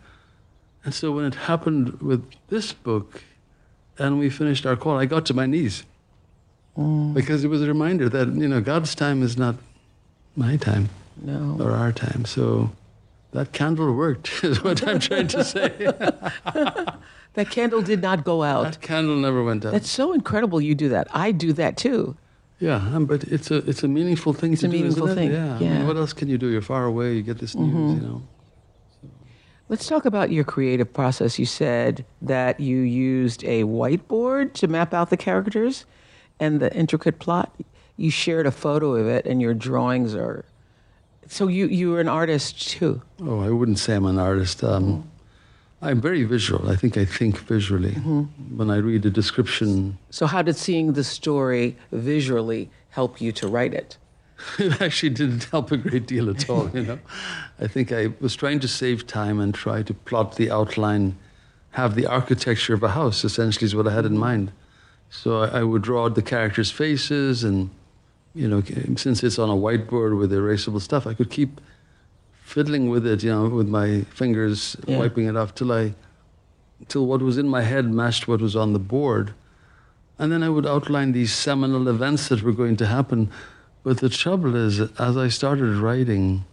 and 0.85 0.93
so 0.93 1.13
when 1.13 1.25
it 1.25 1.35
happened 1.35 2.01
with 2.01 2.29
this 2.49 2.73
book, 2.73 3.23
and 3.99 4.19
we 4.19 4.31
finished 4.31 4.67
our 4.67 4.77
call, 4.77 4.99
I 4.99 5.07
got 5.07 5.27
to 5.27 5.35
my 5.35 5.47
knees 5.47 5.85
mm. 6.77 7.15
because 7.15 7.45
it 7.45 7.49
was 7.49 7.63
a 7.63 7.67
reminder 7.67 8.09
that 8.09 8.29
you 8.29 8.49
know 8.49 8.61
God's 8.61 8.95
time 8.95 9.23
is 9.23 9.37
not 9.37 9.57
my 10.37 10.57
time 10.57 10.89
no. 11.23 11.57
or 11.61 11.73
our 11.73 11.93
time. 11.93 12.25
So 12.25 12.71
that 13.33 13.53
candle 13.53 13.93
worked, 13.95 14.31
is 14.45 14.63
what 14.63 14.87
I'm 14.87 15.01
trying 15.01 15.29
to 15.29 15.45
say. 15.45 15.93
That 17.35 17.51
candle 17.51 17.83
did 17.83 18.03
not 18.03 18.25
go 18.25 18.43
out. 18.43 18.65
That 18.65 18.81
candle 18.81 19.15
never 19.15 19.45
went 19.45 19.65
out. 19.65 19.71
That's 19.71 19.89
so 19.89 20.13
incredible 20.13 20.61
you 20.61 20.75
do 20.75 20.89
that. 20.89 21.07
I 21.13 21.31
do 21.31 21.53
that 21.53 21.77
too. 21.77 22.17
Yeah, 22.59 22.77
um, 22.77 23.07
but 23.07 23.23
it's 23.25 23.53
a 23.53 23.59
it's 23.59 23.85
a 23.85 23.89
meaningful 23.89 24.33
thing 24.33 24.55
it's 24.55 24.63
to 24.63 24.67
a 24.67 24.71
do, 24.71 24.77
meaningful 24.77 25.15
thing. 25.15 25.31
Yeah. 25.31 25.57
yeah. 25.61 25.71
I 25.71 25.79
mean, 25.79 25.87
what 25.87 25.97
else 25.97 26.13
can 26.13 26.27
you 26.27 26.37
do? 26.37 26.49
You're 26.49 26.63
far 26.63 26.87
away. 26.87 27.15
You 27.15 27.23
get 27.23 27.39
this 27.39 27.55
news. 27.55 27.69
Mm-hmm. 27.69 27.95
You 27.95 28.09
know. 28.09 28.23
So. 29.01 29.09
Let's 29.69 29.87
talk 29.87 30.05
about 30.05 30.33
your 30.33 30.43
creative 30.43 30.93
process. 30.93 31.39
You 31.39 31.47
said 31.47 32.05
that 32.23 32.59
you 32.59 32.79
used 32.79 33.45
a 33.45 33.63
whiteboard 33.63 34.55
to 34.55 34.67
map 34.67 34.93
out 34.93 35.11
the 35.11 35.17
characters 35.17 35.85
and 36.41 36.59
the 36.59 36.75
intricate 36.75 37.21
plot. 37.21 37.55
You 37.97 38.11
shared 38.11 38.47
a 38.47 38.51
photo 38.51 38.97
of 38.97 39.07
it, 39.07 39.27
and 39.27 39.41
your 39.41 39.55
drawings 39.55 40.17
are. 40.17 40.45
So 41.29 41.49
you 41.49 41.67
you 41.67 41.91
were 41.91 42.01
an 42.01 42.09
artist 42.09 42.69
too. 42.69 43.03
Oh, 43.21 43.41
I 43.41 43.51
wouldn't 43.51 43.79
say 43.79 43.95
I'm 43.95 44.07
an 44.07 44.19
artist. 44.19 44.65
Um, 44.65 44.85
mm. 44.85 45.03
I'm 45.81 46.01
very 46.01 46.25
visual. 46.25 46.69
I 46.69 46.77
think 46.77 46.97
I 46.97 47.05
think 47.05 47.39
visually 47.39 47.93
mm-hmm. 47.93 48.57
when 48.57 48.71
I 48.71 48.77
read 48.77 49.07
a 49.07 49.11
description. 49.11 49.99
So, 50.11 50.27
how 50.27 50.43
did 50.43 50.57
seeing 50.57 50.95
the 50.95 51.05
story 51.05 51.77
visually 51.93 52.71
help 52.91 53.21
you 53.21 53.31
to 53.33 53.47
write 53.47 53.75
it? 53.75 53.97
it 54.59 54.81
actually 54.81 55.11
didn't 55.11 55.45
help 55.45 55.71
a 55.71 55.77
great 55.77 56.07
deal 56.07 56.31
at 56.31 56.49
all. 56.49 56.69
You 56.71 56.83
know, 56.83 56.99
I 57.61 57.67
think 57.67 57.93
I 57.93 58.13
was 58.21 58.35
trying 58.35 58.61
to 58.61 58.69
save 58.69 59.07
time 59.07 59.39
and 59.39 59.55
try 59.55 59.83
to 59.83 59.95
plot 59.95 60.37
the 60.37 60.51
outline, 60.51 61.17
have 61.73 61.95
the 61.95 62.07
architecture 62.07 62.75
of 62.75 62.83
a 62.83 62.91
house. 62.91 63.25
Essentially, 63.25 63.67
is 63.67 63.75
what 63.75 63.87
I 63.87 63.93
had 63.93 64.07
in 64.07 64.19
mind. 64.19 64.51
So 65.11 65.43
I, 65.43 65.61
I 65.61 65.63
would 65.63 65.83
draw 65.83 66.09
the 66.09 66.23
characters' 66.23 66.73
faces, 66.73 67.45
and 67.45 67.71
you 68.35 68.49
know, 68.49 68.63
since 68.97 69.23
it's 69.23 69.39
on 69.39 69.51
a 69.51 69.55
whiteboard 69.55 70.19
with 70.19 70.33
erasable 70.33 70.81
stuff, 70.81 71.07
I 71.07 71.15
could 71.15 71.31
keep 71.31 71.61
fiddling 72.43 72.89
with 72.89 73.07
it, 73.07 73.23
you 73.23 73.31
know, 73.31 73.49
with 73.49 73.69
my 73.69 74.03
fingers, 74.15 74.77
yeah. 74.87 74.99
wiping 74.99 75.27
it 75.27 75.37
off 75.37 75.55
till 75.55 75.73
I, 75.73 75.95
till 76.89 77.07
what 77.07 77.21
was 77.21 77.37
in 77.37 77.49
my 77.49 77.63
head 77.63 77.91
matched 77.91 78.29
what 78.29 78.41
was 78.41 78.57
on 78.57 78.73
the 78.73 78.79
board. 78.79 79.35
And 80.19 80.33
then 80.33 80.43
I 80.43 80.49
would 80.49 80.67
outline 80.67 81.13
these 81.13 81.33
seminal 81.33 81.89
events 81.89 82.29
that 82.29 82.43
were 82.43 82.53
going 82.53 82.77
to 82.79 82.87
happen. 82.87 83.31
But 83.85 83.99
the 83.99 84.09
trouble 84.09 84.57
is, 84.57 84.81
as 84.81 85.17
I 85.17 85.29
started 85.29 85.77
writing, 85.77 86.45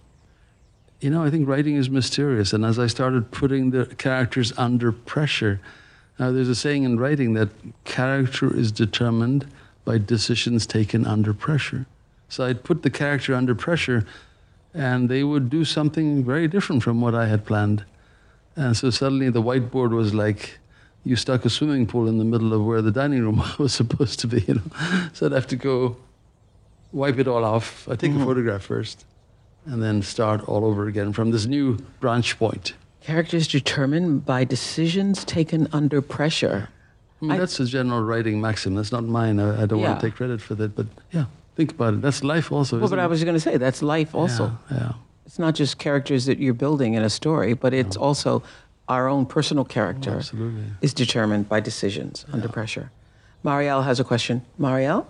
you 1.02 1.10
know, 1.10 1.24
I 1.24 1.30
think 1.30 1.48
writing 1.48 1.76
is 1.76 1.90
mysterious. 1.90 2.54
And 2.54 2.64
as 2.64 2.78
I 2.78 2.88
started 2.88 3.32
putting 3.32 3.72
the 3.72 3.86
characters 3.86 4.54
under 4.58 4.92
pressure, 4.92 5.60
now 6.20 6.32
there's 6.32 6.50
a 6.50 6.56
saying 6.56 6.84
in 6.84 7.00
writing 7.00 7.34
that 7.34 7.50
character 7.84 8.56
is 8.56 8.72
determined 8.72 9.48
by 9.86 9.98
decisions 9.98 10.66
taken 10.66 11.06
under 11.06 11.34
pressure. 11.34 11.86
So 12.28 12.46
I'd 12.46 12.64
put 12.64 12.82
the 12.84 12.90
character 12.90 13.34
under 13.36 13.56
pressure 13.56 14.06
and 14.74 15.08
they 15.08 15.24
would 15.24 15.50
do 15.50 15.64
something 15.64 16.24
very 16.26 16.48
different 16.48 16.84
from 16.84 17.00
what 17.00 17.16
I 17.16 17.28
had 17.28 17.46
planned. 17.46 17.86
And 18.56 18.76
so 18.76 18.90
suddenly 18.90 19.30
the 19.30 19.42
whiteboard 19.42 19.92
was 19.92 20.14
like 20.14 20.58
you 21.04 21.16
stuck 21.16 21.46
a 21.46 21.50
swimming 21.50 21.86
pool 21.86 22.08
in 22.08 22.18
the 22.18 22.26
middle 22.26 22.52
of 22.54 22.66
where 22.66 22.82
the 22.82 22.92
dining 22.92 23.22
room 23.22 23.44
was 23.60 23.74
supposed 23.74 24.20
to 24.22 24.28
be, 24.28 24.42
you 24.42 24.56
know. 24.56 24.62
So 25.14 25.28
I'd 25.28 25.32
have 25.34 25.48
to 25.48 25.56
go 25.56 25.98
wipe 26.92 27.20
it 27.20 27.28
all 27.28 27.46
off. 27.46 27.88
I 27.88 27.96
take 27.96 28.12
Mm-hmm. 28.12 28.22
a 28.22 28.26
photograph 28.26 28.64
first, 28.64 29.06
and 29.66 29.84
then 29.84 30.02
start 30.02 30.48
all 30.50 30.66
over 30.66 30.88
again 30.88 31.14
from 31.14 31.32
this 31.32 31.46
new 31.46 31.78
branch 32.00 32.38
point. 32.40 32.74
Characters 33.02 33.48
determined 33.48 34.26
by 34.26 34.44
decisions 34.46 35.24
taken 35.26 35.68
under 35.72 36.02
pressure. 36.02 36.70
Mm. 37.26 37.30
I 37.30 37.34
mean, 37.34 37.40
that's 37.40 37.60
a 37.60 37.66
general 37.66 38.02
writing 38.04 38.40
maxim. 38.42 38.76
That's 38.76 38.92
not 38.92 39.04
mine. 39.04 39.40
I, 39.40 39.64
I 39.64 39.66
don't 39.66 39.82
want 39.82 40.00
to 40.00 40.08
take 40.08 40.16
credit 40.16 40.42
for 40.42 40.56
that, 40.56 40.76
but 40.76 40.88
yeah, 41.12 41.26
think 41.56 41.72
about 41.72 41.96
it. 41.96 42.02
That's 42.02 42.24
life 42.24 42.52
also. 42.52 42.78
Well, 42.78 42.86
isn't 42.86 42.98
but 42.98 43.02
I 43.04 43.08
was 43.08 43.24
going 43.24 43.36
to 43.36 43.40
say 43.40 43.58
that's 43.58 43.82
life 43.82 44.14
also. 44.16 44.58
Yeah, 44.72 44.78
yeah. 44.78 44.92
It's 45.26 45.40
not 45.40 45.56
just 45.56 45.80
characters 45.80 46.26
that 46.26 46.38
you're 46.40 46.54
building 46.54 46.94
in 46.94 47.04
a 47.04 47.10
story, 47.10 47.54
but 47.54 47.74
it's 47.74 47.98
also 47.98 48.44
our 48.88 49.08
own 49.08 49.26
personal 49.26 49.66
character 49.66 50.12
Oh, 50.12 50.18
absolutely. 50.18 50.64
is 50.82 50.94
determined 50.94 51.50
by 51.50 51.60
decisions 51.60 52.26
under 52.32 52.48
pressure. 52.48 52.92
Marielle 53.44 53.84
has 53.84 54.00
a 54.00 54.04
question. 54.04 54.44
Marielle? 54.60 55.06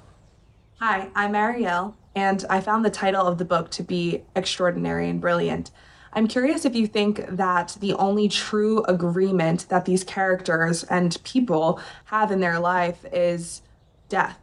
Hi, 0.79 1.09
I'm 1.15 1.33
Marielle, 1.33 1.93
and 2.15 2.45
I 2.49 2.61
found 2.61 2.85
the 2.85 2.89
title 2.89 3.27
of 3.27 3.37
the 3.37 3.45
book 3.45 3.69
to 3.71 3.83
be 3.83 4.21
extraordinary 4.35 5.09
and 5.09 5.19
brilliant. 5.19 5.71
I'm 6.15 6.29
curious 6.29 6.63
if 6.63 6.73
you 6.75 6.87
think 6.87 7.25
that 7.27 7.75
the 7.81 7.93
only 7.95 8.29
true 8.29 8.85
agreement 8.85 9.67
that 9.67 9.83
these 9.83 10.05
characters 10.05 10.85
and 10.85 11.21
people 11.25 11.81
have 12.05 12.31
in 12.31 12.39
their 12.39 12.57
life 12.57 13.05
is 13.11 13.61
death, 14.07 14.39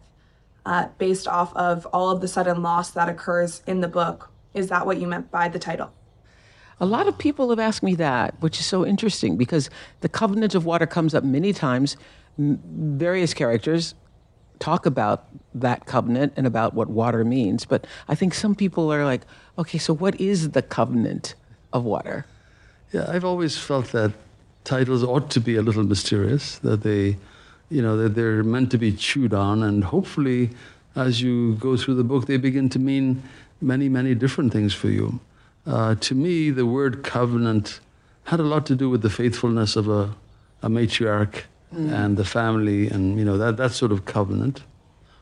uh, 0.67 0.89
based 0.99 1.27
off 1.27 1.57
of 1.57 1.87
all 1.87 2.11
of 2.11 2.21
the 2.21 2.29
sudden 2.29 2.61
loss 2.61 2.91
that 2.91 3.09
occurs 3.09 3.63
in 3.67 3.81
the 3.81 3.89
book. 3.89 4.31
Is 4.53 4.69
that 4.69 4.85
what 4.85 4.99
you 5.01 5.07
meant 5.07 5.31
by 5.31 5.49
the 5.49 5.59
title? 5.59 5.91
A 6.79 6.85
lot 6.85 7.09
of 7.09 7.17
people 7.17 7.49
have 7.49 7.59
asked 7.59 7.83
me 7.83 7.95
that, 7.95 8.39
which 8.41 8.61
is 8.61 8.67
so 8.67 8.85
interesting 8.85 9.39
because 9.39 9.71
the 10.03 10.11
covenant 10.11 10.55
of 10.55 10.67
water 10.67 10.87
comes 10.87 11.15
up 11.15 11.25
many 11.25 11.55
times. 11.55 11.97
M- 12.39 12.61
various 12.99 13.33
characters 13.33 13.95
talk 14.59 14.85
about 14.85 15.27
that 15.55 15.87
covenant 15.87 16.35
and 16.37 16.47
about 16.47 16.75
what 16.75 16.91
water 16.91 17.25
means, 17.25 17.65
but 17.65 17.87
I 18.09 18.15
think 18.15 18.35
some 18.35 18.55
people 18.55 18.93
are 18.93 19.07
like, 19.07 19.23
okay, 19.59 19.79
so 19.79 19.95
what 19.95 20.21
is 20.21 20.51
the 20.51 20.61
covenant 20.61 21.35
of 21.73 21.85
water? 21.85 22.27
Yeah, 22.93 23.07
I've 23.09 23.25
always 23.25 23.59
felt 23.59 23.93
that 23.93 24.13
titles 24.65 25.03
ought 25.03 25.31
to 25.31 25.41
be 25.41 25.57
a 25.57 25.63
little 25.63 25.85
mysterious, 25.85 26.59
that 26.59 26.83
they, 26.83 27.17
you 27.71 27.83
know, 27.83 27.97
that 27.97 28.15
they're 28.15 28.43
meant 28.43 28.71
to 28.73 28.79
be 28.79 28.93
chewed 28.93 29.35
on, 29.35 29.63
and 29.63 29.85
hopefully, 29.85 30.51
as 30.95 31.23
you 31.23 31.55
go 31.55 31.77
through 31.77 31.95
the 31.95 32.05
book, 32.05 32.27
they 32.27 32.37
begin 32.37 32.69
to 32.71 32.79
mean 32.79 33.23
many, 33.61 33.89
many 33.89 34.15
different 34.15 34.53
things 34.53 34.75
for 34.75 34.89
you. 34.89 35.21
Uh, 35.67 35.95
to 35.97 36.15
me, 36.15 36.51
the 36.51 36.67
word 36.67 37.03
covenant 37.03 37.81
had 38.25 38.41
a 38.41 38.43
lot 38.43 38.67
to 38.67 38.77
do 38.77 38.91
with 38.91 39.03
the 39.03 39.11
faithfulness 39.11 39.77
of 39.77 39.89
a, 39.89 40.15
a 40.63 40.69
matriarch 40.69 41.43
and 41.73 42.17
the 42.19 42.25
family, 42.25 42.89
and 42.89 43.19
you 43.19 43.25
know 43.25 43.39
that 43.39 43.57
that 43.57 43.73
sort 43.73 43.93
of 43.93 44.05
covenant. 44.05 44.63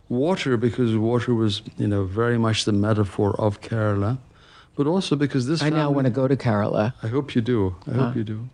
Water, 0.08 0.56
because 0.56 0.96
water 0.96 1.32
was, 1.32 1.62
you 1.78 1.86
know, 1.86 2.02
very 2.04 2.36
much 2.36 2.64
the 2.64 2.72
metaphor 2.72 3.40
of 3.40 3.60
Kerala, 3.60 4.18
but 4.80 4.86
also 4.90 5.14
because 5.14 5.46
this. 5.46 5.60
I 5.62 5.68
now 5.68 5.90
want 5.90 6.06
to 6.06 6.10
go 6.10 6.26
to 6.26 6.36
Kerala. 6.36 6.94
I 7.02 7.08
hope 7.08 7.34
you 7.34 7.42
do. 7.42 7.76
I 7.86 7.90
hope 7.90 8.12
Huh. 8.12 8.12
you 8.18 8.24
do. 8.24 8.48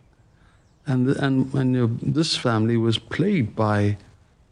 And 0.85 1.07
the, 1.07 1.25
and 1.25 1.55
and 1.55 1.75
you 1.75 1.81
know, 1.87 1.91
this 2.03 2.37
family 2.37 2.77
was 2.77 2.99
plagued 2.99 3.55
by 3.55 3.97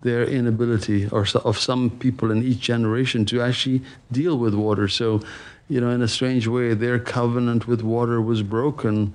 their 0.02 0.22
inability, 0.38 1.08
or 1.08 1.26
so, 1.26 1.40
of 1.44 1.58
some 1.58 1.90
people 2.04 2.30
in 2.30 2.44
each 2.44 2.60
generation, 2.60 3.24
to 3.24 3.40
actually 3.48 3.80
deal 4.12 4.38
with 4.38 4.54
water. 4.54 4.86
So, 4.86 5.20
you 5.68 5.80
know, 5.80 5.90
in 5.90 6.00
a 6.02 6.06
strange 6.08 6.46
way, 6.46 6.74
their 6.74 6.98
covenant 7.00 7.66
with 7.66 7.82
water 7.82 8.20
was 8.20 8.42
broken 8.42 9.12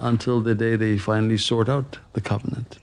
until 0.00 0.40
the 0.40 0.54
day 0.54 0.74
they 0.76 0.98
finally 0.98 1.38
sort 1.38 1.68
out 1.68 1.98
the 2.14 2.20
covenant. 2.20 2.78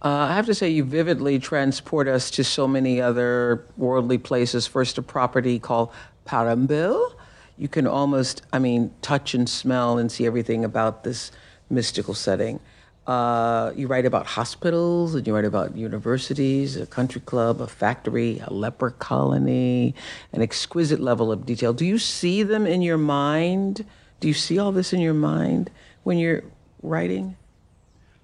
Uh, 0.00 0.28
I 0.30 0.34
have 0.34 0.46
to 0.46 0.54
say, 0.54 0.68
you 0.70 0.84
vividly 0.84 1.38
transport 1.38 2.08
us 2.08 2.30
to 2.36 2.42
so 2.44 2.66
many 2.68 3.02
other 3.02 3.64
worldly 3.76 4.18
places. 4.18 4.66
First, 4.66 4.96
a 4.98 5.02
property 5.02 5.58
called 5.58 5.88
Parambil. 6.26 7.12
You 7.56 7.68
can 7.68 7.86
almost, 7.86 8.42
I 8.52 8.58
mean, 8.58 8.92
touch 9.00 9.34
and 9.34 9.48
smell 9.48 9.98
and 9.98 10.10
see 10.10 10.26
everything 10.26 10.64
about 10.64 11.04
this 11.04 11.30
mystical 11.70 12.14
setting. 12.14 12.60
Uh, 13.06 13.70
you 13.76 13.86
write 13.86 14.06
about 14.06 14.26
hospitals 14.26 15.14
and 15.14 15.26
you 15.26 15.34
write 15.34 15.44
about 15.44 15.76
universities, 15.76 16.76
a 16.76 16.86
country 16.86 17.20
club, 17.20 17.60
a 17.60 17.66
factory, 17.66 18.42
a 18.46 18.52
leper 18.52 18.90
colony, 18.90 19.94
an 20.32 20.40
exquisite 20.40 21.00
level 21.00 21.30
of 21.30 21.44
detail. 21.44 21.74
Do 21.74 21.84
you 21.84 21.98
see 21.98 22.42
them 22.42 22.66
in 22.66 22.80
your 22.80 22.96
mind? 22.96 23.84
Do 24.20 24.28
you 24.28 24.34
see 24.34 24.58
all 24.58 24.72
this 24.72 24.92
in 24.92 25.00
your 25.00 25.14
mind 25.14 25.70
when 26.02 26.16
you're 26.16 26.44
writing? 26.82 27.36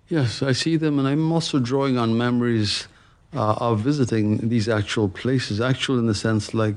Yes, 0.09 0.43
I 0.43 0.53
see 0.53 0.77
them, 0.77 0.99
and 0.99 1.07
I'm 1.07 1.31
also 1.31 1.61
drawing 1.61 1.97
on 1.99 2.17
memories 2.17 2.89
uh, 3.35 3.55
of 3.59 3.81
visiting 3.81 4.49
these 4.49 4.69
actual 4.69 5.09
places. 5.09 5.61
Actual 5.61 5.99
in 5.99 6.07
the 6.07 6.15
sense 6.15 6.55
like 6.55 6.75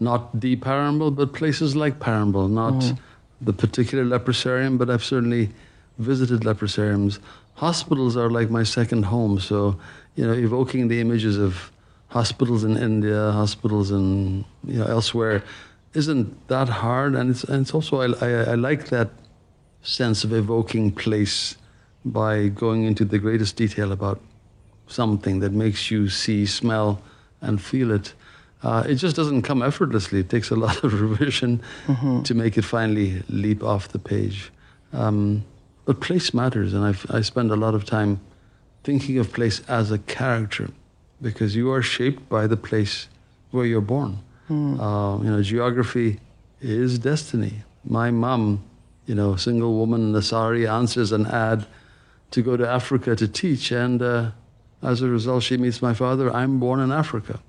not 0.00 0.40
the 0.40 0.56
Parambil, 0.56 1.14
but 1.14 1.32
places 1.32 1.74
like 1.74 1.98
Parambil, 1.98 2.50
not 2.50 2.74
mm. 2.74 2.98
the 3.40 3.52
particular 3.52 4.04
leprosarium, 4.04 4.78
but 4.78 4.90
I've 4.90 5.04
certainly 5.04 5.50
visited 5.98 6.40
leprosariums. 6.42 7.18
Hospitals 7.54 8.16
are 8.16 8.30
like 8.30 8.50
my 8.50 8.62
second 8.62 9.04
home, 9.04 9.40
so 9.40 9.78
you 10.14 10.26
know, 10.26 10.32
evoking 10.32 10.88
the 10.88 11.00
images 11.00 11.38
of 11.38 11.72
hospitals 12.08 12.64
in 12.64 12.76
India, 12.76 13.32
hospitals 13.32 13.90
in 13.90 14.44
you 14.64 14.78
know 14.78 14.86
elsewhere, 14.86 15.42
isn't 15.94 16.48
that 16.48 16.68
hard, 16.68 17.14
and 17.14 17.30
it's 17.30 17.44
and 17.44 17.62
it's 17.62 17.74
also 17.74 18.00
I, 18.00 18.26
I, 18.26 18.30
I 18.52 18.54
like 18.54 18.88
that 18.88 19.10
sense 19.82 20.24
of 20.24 20.32
evoking 20.32 20.90
place 20.90 21.56
by 22.04 22.48
going 22.48 22.84
into 22.84 23.04
the 23.04 23.18
greatest 23.18 23.56
detail 23.56 23.92
about 23.92 24.20
something 24.86 25.40
that 25.40 25.52
makes 25.52 25.90
you 25.90 26.08
see, 26.08 26.46
smell, 26.46 27.00
and 27.40 27.60
feel 27.60 27.90
it. 27.90 28.12
Uh, 28.66 28.82
it 28.88 28.96
just 28.96 29.14
doesn't 29.14 29.42
come 29.42 29.62
effortlessly. 29.62 30.18
It 30.18 30.28
takes 30.28 30.50
a 30.50 30.56
lot 30.66 30.82
of 30.82 31.00
revision 31.00 31.62
to 32.24 32.34
make 32.34 32.58
it 32.58 32.64
finally 32.64 33.22
leap 33.28 33.62
off 33.62 33.88
the 33.88 34.00
page. 34.00 34.50
Um, 34.92 35.44
but 35.84 36.00
place 36.00 36.34
matters, 36.34 36.74
and 36.74 36.84
I've, 36.84 37.06
I 37.10 37.20
spend 37.20 37.52
a 37.52 37.56
lot 37.56 37.74
of 37.76 37.84
time 37.84 38.20
thinking 38.82 39.18
of 39.18 39.32
place 39.32 39.60
as 39.68 39.92
a 39.92 39.98
character 39.98 40.68
because 41.22 41.54
you 41.54 41.70
are 41.70 41.80
shaped 41.82 42.28
by 42.28 42.48
the 42.48 42.56
place 42.56 43.08
where 43.52 43.66
you're 43.66 43.88
born. 43.96 44.18
Uh, 44.80 45.18
you 45.22 45.30
know, 45.30 45.42
geography 45.42 46.18
is 46.60 46.98
destiny. 46.98 47.62
My 47.84 48.10
mom, 48.10 48.64
you 49.06 49.14
know, 49.14 49.36
single 49.36 49.74
woman 49.74 50.08
in 50.08 50.14
a 50.14 50.22
sari, 50.22 50.66
answers 50.66 51.12
an 51.12 51.26
ad 51.26 51.66
to 52.32 52.42
go 52.42 52.56
to 52.56 52.68
Africa 52.68 53.14
to 53.14 53.28
teach, 53.28 53.70
and 53.70 54.02
uh, 54.02 54.30
as 54.82 55.02
a 55.02 55.08
result, 55.08 55.44
she 55.44 55.56
meets 55.56 55.80
my 55.80 55.94
father. 55.94 56.32
I'm 56.32 56.58
born 56.58 56.80
in 56.80 56.90
Africa. 56.90 57.40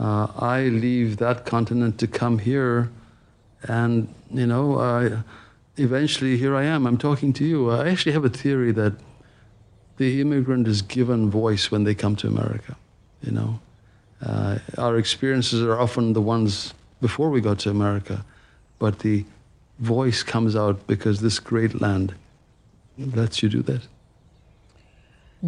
Uh, 0.00 0.28
I 0.38 0.62
leave 0.62 1.18
that 1.18 1.44
continent 1.44 1.98
to 1.98 2.06
come 2.06 2.38
here, 2.38 2.90
and 3.64 4.08
you 4.30 4.46
know, 4.46 4.76
uh, 4.76 5.20
eventually 5.76 6.38
here 6.38 6.56
I 6.56 6.64
am. 6.64 6.86
I'm 6.86 6.96
talking 6.96 7.34
to 7.34 7.44
you. 7.44 7.70
I 7.70 7.90
actually 7.90 8.12
have 8.12 8.24
a 8.24 8.30
theory 8.30 8.72
that 8.72 8.94
the 9.98 10.22
immigrant 10.22 10.66
is 10.66 10.80
given 10.80 11.28
voice 11.28 11.70
when 11.70 11.84
they 11.84 11.94
come 11.94 12.16
to 12.16 12.28
America. 12.28 12.76
You 13.22 13.32
know, 13.32 13.60
uh, 14.24 14.58
our 14.78 14.96
experiences 14.96 15.60
are 15.62 15.78
often 15.78 16.14
the 16.14 16.22
ones 16.22 16.72
before 17.02 17.28
we 17.28 17.42
got 17.42 17.58
to 17.60 17.70
America, 17.70 18.24
but 18.78 19.00
the 19.00 19.26
voice 19.80 20.22
comes 20.22 20.56
out 20.56 20.86
because 20.86 21.20
this 21.20 21.38
great 21.38 21.78
land 21.82 22.14
lets 22.96 23.42
you 23.42 23.50
do 23.50 23.60
that. 23.62 23.82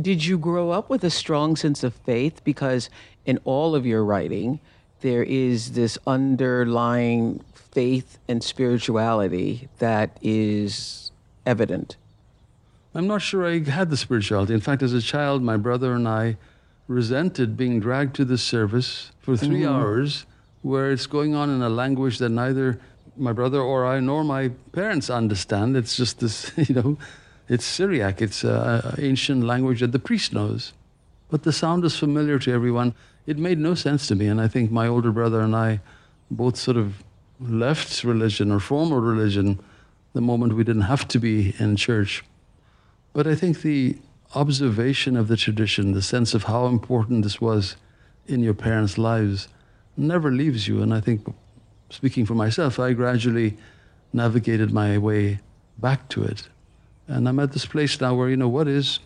Did 0.00 0.24
you 0.24 0.38
grow 0.38 0.70
up 0.70 0.88
with 0.88 1.04
a 1.04 1.10
strong 1.10 1.54
sense 1.56 1.84
of 1.84 1.94
faith? 1.94 2.42
Because 2.44 2.88
in 3.26 3.38
all 3.44 3.74
of 3.74 3.84
your 3.84 4.04
writing, 4.04 4.60
there 5.02 5.22
is 5.22 5.72
this 5.72 5.98
underlying 6.06 7.44
faith 7.54 8.18
and 8.28 8.42
spirituality 8.42 9.68
that 9.78 10.16
is 10.22 11.12
evident. 11.44 11.96
I'm 12.94 13.06
not 13.06 13.22
sure 13.22 13.46
I 13.46 13.58
had 13.60 13.90
the 13.90 13.96
spirituality. 13.96 14.54
In 14.54 14.60
fact, 14.60 14.82
as 14.82 14.92
a 14.92 15.00
child, 15.02 15.42
my 15.42 15.56
brother 15.56 15.92
and 15.94 16.06
I 16.08 16.36
resented 16.88 17.56
being 17.56 17.80
dragged 17.80 18.14
to 18.16 18.24
the 18.24 18.36
service 18.38 19.12
for 19.20 19.36
3 19.36 19.60
Mhm. 19.60 19.68
hours 19.68 20.26
where 20.62 20.92
it's 20.92 21.06
going 21.06 21.34
on 21.34 21.50
in 21.50 21.62
a 21.62 21.68
language 21.68 22.18
that 22.18 22.28
neither 22.28 22.78
my 23.16 23.32
brother 23.32 23.60
or 23.60 23.84
I 23.86 24.00
nor 24.00 24.24
my 24.24 24.48
parents 24.72 25.10
understand. 25.10 25.76
It's 25.76 25.96
just 25.96 26.20
this, 26.20 26.50
you 26.56 26.74
know, 26.74 26.98
it's 27.48 27.64
Syriac. 27.64 28.22
It's 28.22 28.44
an 28.44 28.94
ancient 28.98 29.44
language 29.44 29.80
that 29.80 29.92
the 29.92 29.98
priest 29.98 30.32
knows. 30.32 30.72
But 31.30 31.42
the 31.42 31.52
sound 31.52 31.84
is 31.84 31.96
familiar 31.96 32.38
to 32.40 32.52
everyone. 32.52 32.94
It 33.26 33.38
made 33.38 33.58
no 33.58 33.74
sense 33.74 34.06
to 34.08 34.14
me. 34.14 34.26
And 34.26 34.40
I 34.40 34.48
think 34.48 34.70
my 34.70 34.86
older 34.86 35.12
brother 35.12 35.40
and 35.40 35.56
I 35.56 35.80
both 36.30 36.56
sort 36.56 36.76
of 36.76 37.02
left 37.40 38.04
religion 38.04 38.50
or 38.50 38.60
formal 38.60 39.00
religion 39.00 39.58
the 40.12 40.20
moment 40.20 40.54
we 40.54 40.64
didn't 40.64 40.82
have 40.82 41.08
to 41.08 41.18
be 41.18 41.54
in 41.58 41.76
church. 41.76 42.24
But 43.12 43.26
I 43.26 43.34
think 43.34 43.62
the 43.62 43.98
observation 44.34 45.16
of 45.16 45.28
the 45.28 45.36
tradition, 45.36 45.92
the 45.92 46.02
sense 46.02 46.34
of 46.34 46.44
how 46.44 46.66
important 46.66 47.22
this 47.22 47.40
was 47.40 47.76
in 48.26 48.40
your 48.40 48.54
parents' 48.54 48.98
lives, 48.98 49.48
never 49.96 50.30
leaves 50.30 50.68
you. 50.68 50.82
And 50.82 50.94
I 50.94 51.00
think, 51.00 51.26
speaking 51.90 52.24
for 52.24 52.34
myself, 52.34 52.78
I 52.78 52.92
gradually 52.92 53.56
navigated 54.12 54.72
my 54.72 54.98
way 54.98 55.40
back 55.78 56.08
to 56.10 56.24
it. 56.24 56.48
And 57.08 57.28
I'm 57.28 57.38
at 57.40 57.52
this 57.52 57.66
place 57.66 58.00
now 58.00 58.14
where, 58.14 58.28
you 58.28 58.36
know, 58.36 58.48
what 58.48 58.68
is, 58.68 59.00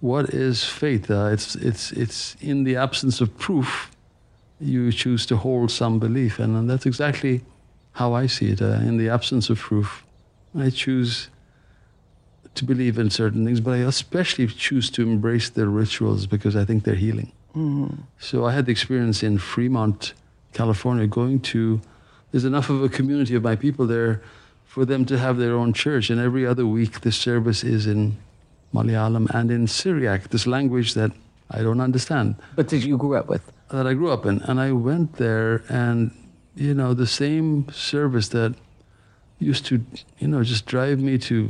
what 0.00 0.30
is 0.30 0.64
faith? 0.64 1.10
Uh, 1.10 1.26
it's, 1.26 1.54
it's, 1.56 1.92
it's 1.92 2.36
in 2.40 2.64
the 2.64 2.76
absence 2.76 3.20
of 3.20 3.36
proof 3.38 3.90
you 4.60 4.90
choose 4.92 5.26
to 5.26 5.36
hold 5.36 5.70
some 5.70 5.98
belief. 5.98 6.38
And, 6.38 6.56
and 6.56 6.68
that's 6.68 6.86
exactly 6.86 7.42
how 7.92 8.14
I 8.14 8.26
see 8.26 8.50
it. 8.50 8.62
Uh, 8.62 8.80
in 8.80 8.96
the 8.96 9.08
absence 9.08 9.50
of 9.50 9.58
proof, 9.58 10.04
I 10.58 10.70
choose 10.70 11.28
to 12.54 12.64
believe 12.64 12.98
in 12.98 13.10
certain 13.10 13.44
things, 13.44 13.60
but 13.60 13.72
I 13.72 13.78
especially 13.78 14.46
choose 14.48 14.90
to 14.90 15.02
embrace 15.02 15.50
their 15.50 15.66
rituals 15.66 16.26
because 16.26 16.56
I 16.56 16.64
think 16.64 16.84
they're 16.84 16.94
healing. 16.94 17.32
Mm. 17.54 17.98
So 18.18 18.46
I 18.46 18.52
had 18.52 18.66
the 18.66 18.72
experience 18.72 19.22
in 19.22 19.38
Fremont, 19.38 20.14
California, 20.52 21.06
going 21.06 21.40
to, 21.40 21.80
there's 22.32 22.44
enough 22.44 22.68
of 22.68 22.82
a 22.82 22.88
community 22.88 23.34
of 23.34 23.42
my 23.42 23.54
people 23.54 23.86
there 23.86 24.22
for 24.68 24.84
them 24.84 25.04
to 25.06 25.18
have 25.18 25.36
their 25.38 25.54
own 25.60 25.72
church. 25.72 26.10
And 26.10 26.20
every 26.20 26.44
other 26.46 26.66
week, 26.66 27.00
the 27.00 27.10
service 27.10 27.64
is 27.64 27.86
in 27.86 28.16
Malayalam 28.74 29.26
and 29.34 29.50
in 29.50 29.66
Syriac, 29.66 30.28
this 30.28 30.46
language 30.46 30.90
that 30.94 31.10
I 31.50 31.62
don't 31.62 31.80
understand. 31.80 32.36
But 32.54 32.68
that 32.68 32.84
you 32.84 32.96
grew 32.98 33.16
up 33.16 33.28
with? 33.28 33.42
That 33.70 33.86
I 33.86 33.94
grew 33.94 34.10
up 34.10 34.26
in. 34.26 34.42
And 34.42 34.60
I 34.60 34.72
went 34.72 35.14
there, 35.16 35.64
and, 35.68 36.10
you 36.54 36.74
know, 36.74 36.92
the 36.94 37.06
same 37.06 37.66
service 37.72 38.28
that 38.28 38.54
used 39.38 39.64
to, 39.66 39.74
you 40.18 40.28
know, 40.28 40.42
just 40.44 40.66
drive 40.66 40.98
me 41.00 41.16
to 41.30 41.48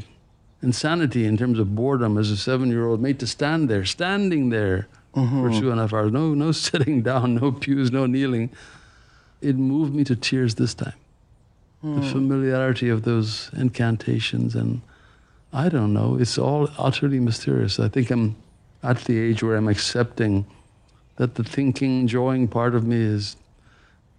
insanity 0.63 1.25
in 1.25 1.37
terms 1.37 1.59
of 1.59 1.75
boredom 1.75 2.19
as 2.19 2.31
a 2.31 2.37
seven 2.37 2.69
year 2.71 2.87
old, 2.87 3.01
made 3.03 3.19
to 3.21 3.27
stand 3.27 3.69
there, 3.69 3.85
standing 3.85 4.51
there 4.51 4.87
Mm-hmm. 5.17 5.43
for 5.43 5.61
two 5.61 5.71
and 5.71 5.81
a 5.81 5.85
half 5.85 5.95
hours. 5.95 6.13
No, 6.13 6.35
no 6.35 6.53
sitting 6.69 7.03
down, 7.03 7.37
no 7.37 7.51
pews, 7.51 7.91
no 7.91 8.05
kneeling. 8.07 8.51
It 9.41 9.57
moved 9.57 9.93
me 9.95 10.05
to 10.05 10.15
tears 10.15 10.55
this 10.57 10.75
time. 10.75 10.93
The 11.83 11.89
Mm. 12.01 12.13
familiarity 12.13 12.89
of 12.89 13.03
those 13.03 13.51
incantations 13.57 14.55
and 14.57 14.81
I 15.53 15.69
don't 15.69 15.95
know. 15.95 16.17
It's 16.21 16.37
all 16.37 16.69
utterly 16.77 17.21
mysterious. 17.21 17.79
I 17.81 17.89
think 17.89 18.11
I'm 18.11 18.35
at 18.83 19.05
the 19.05 19.17
age 19.19 19.43
where 19.43 19.57
I'm 19.57 19.69
accepting 19.69 20.45
that 21.17 21.37
the 21.37 21.45
thinking, 21.45 22.07
drawing 22.07 22.49
part 22.49 22.75
of 22.75 22.85
me 22.85 22.97
is 22.97 23.37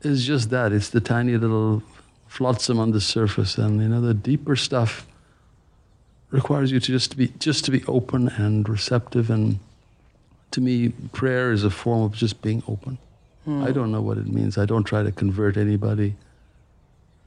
is 0.02 0.26
just 0.26 0.50
that. 0.50 0.72
It's 0.72 0.90
the 0.90 1.02
tiny 1.02 1.38
little 1.38 1.84
flotsam 2.28 2.80
on 2.80 2.92
the 2.92 3.02
surface, 3.02 3.58
and 3.58 3.82
you 3.82 3.90
know 3.90 4.02
the 4.02 4.14
deeper 4.14 4.56
stuff 4.56 5.06
requires 6.32 6.72
you 6.72 6.80
to 6.80 6.92
just 6.92 7.12
to 7.12 7.18
be 7.18 7.28
just 7.40 7.66
to 7.66 7.72
be 7.72 7.84
open 7.86 8.30
and 8.30 8.68
receptive. 8.70 9.30
And 9.30 9.60
to 10.52 10.62
me, 10.62 10.90
prayer 11.12 11.52
is 11.52 11.64
a 11.64 11.70
form 11.70 12.04
of 12.04 12.14
just 12.14 12.42
being 12.42 12.64
open. 12.68 12.98
Hmm. 13.46 13.64
I 13.64 13.72
don't 13.72 13.92
know 13.92 14.02
what 14.02 14.18
it 14.18 14.28
means. 14.28 14.58
I 14.58 14.66
don't 14.66 14.84
try 14.86 15.04
to 15.04 15.12
convert 15.12 15.58
anybody, 15.58 16.16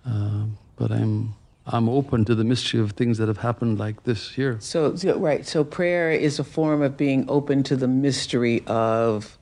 um, 0.05 0.59
but 0.77 0.91
I'm 0.91 1.35
I'm 1.67 1.89
open 1.89 2.25
to 2.25 2.35
the 2.35 2.43
mystery 2.45 2.81
of 2.81 2.93
things 2.93 3.19
that 3.19 3.29
have 3.29 3.39
happened 3.39 3.79
like 3.79 4.03
this 4.03 4.33
here. 4.33 4.57
So, 4.59 4.97
so, 4.97 5.17
right. 5.19 5.47
So 5.47 5.63
prayer 5.63 6.11
is 6.11 6.41
a 6.41 6.45
form 6.45 6.83
of 6.83 6.97
being 6.97 7.25
open 7.29 7.63
to 7.65 7.77
the 7.77 7.87
mystery 7.87 8.65
of 8.67 9.39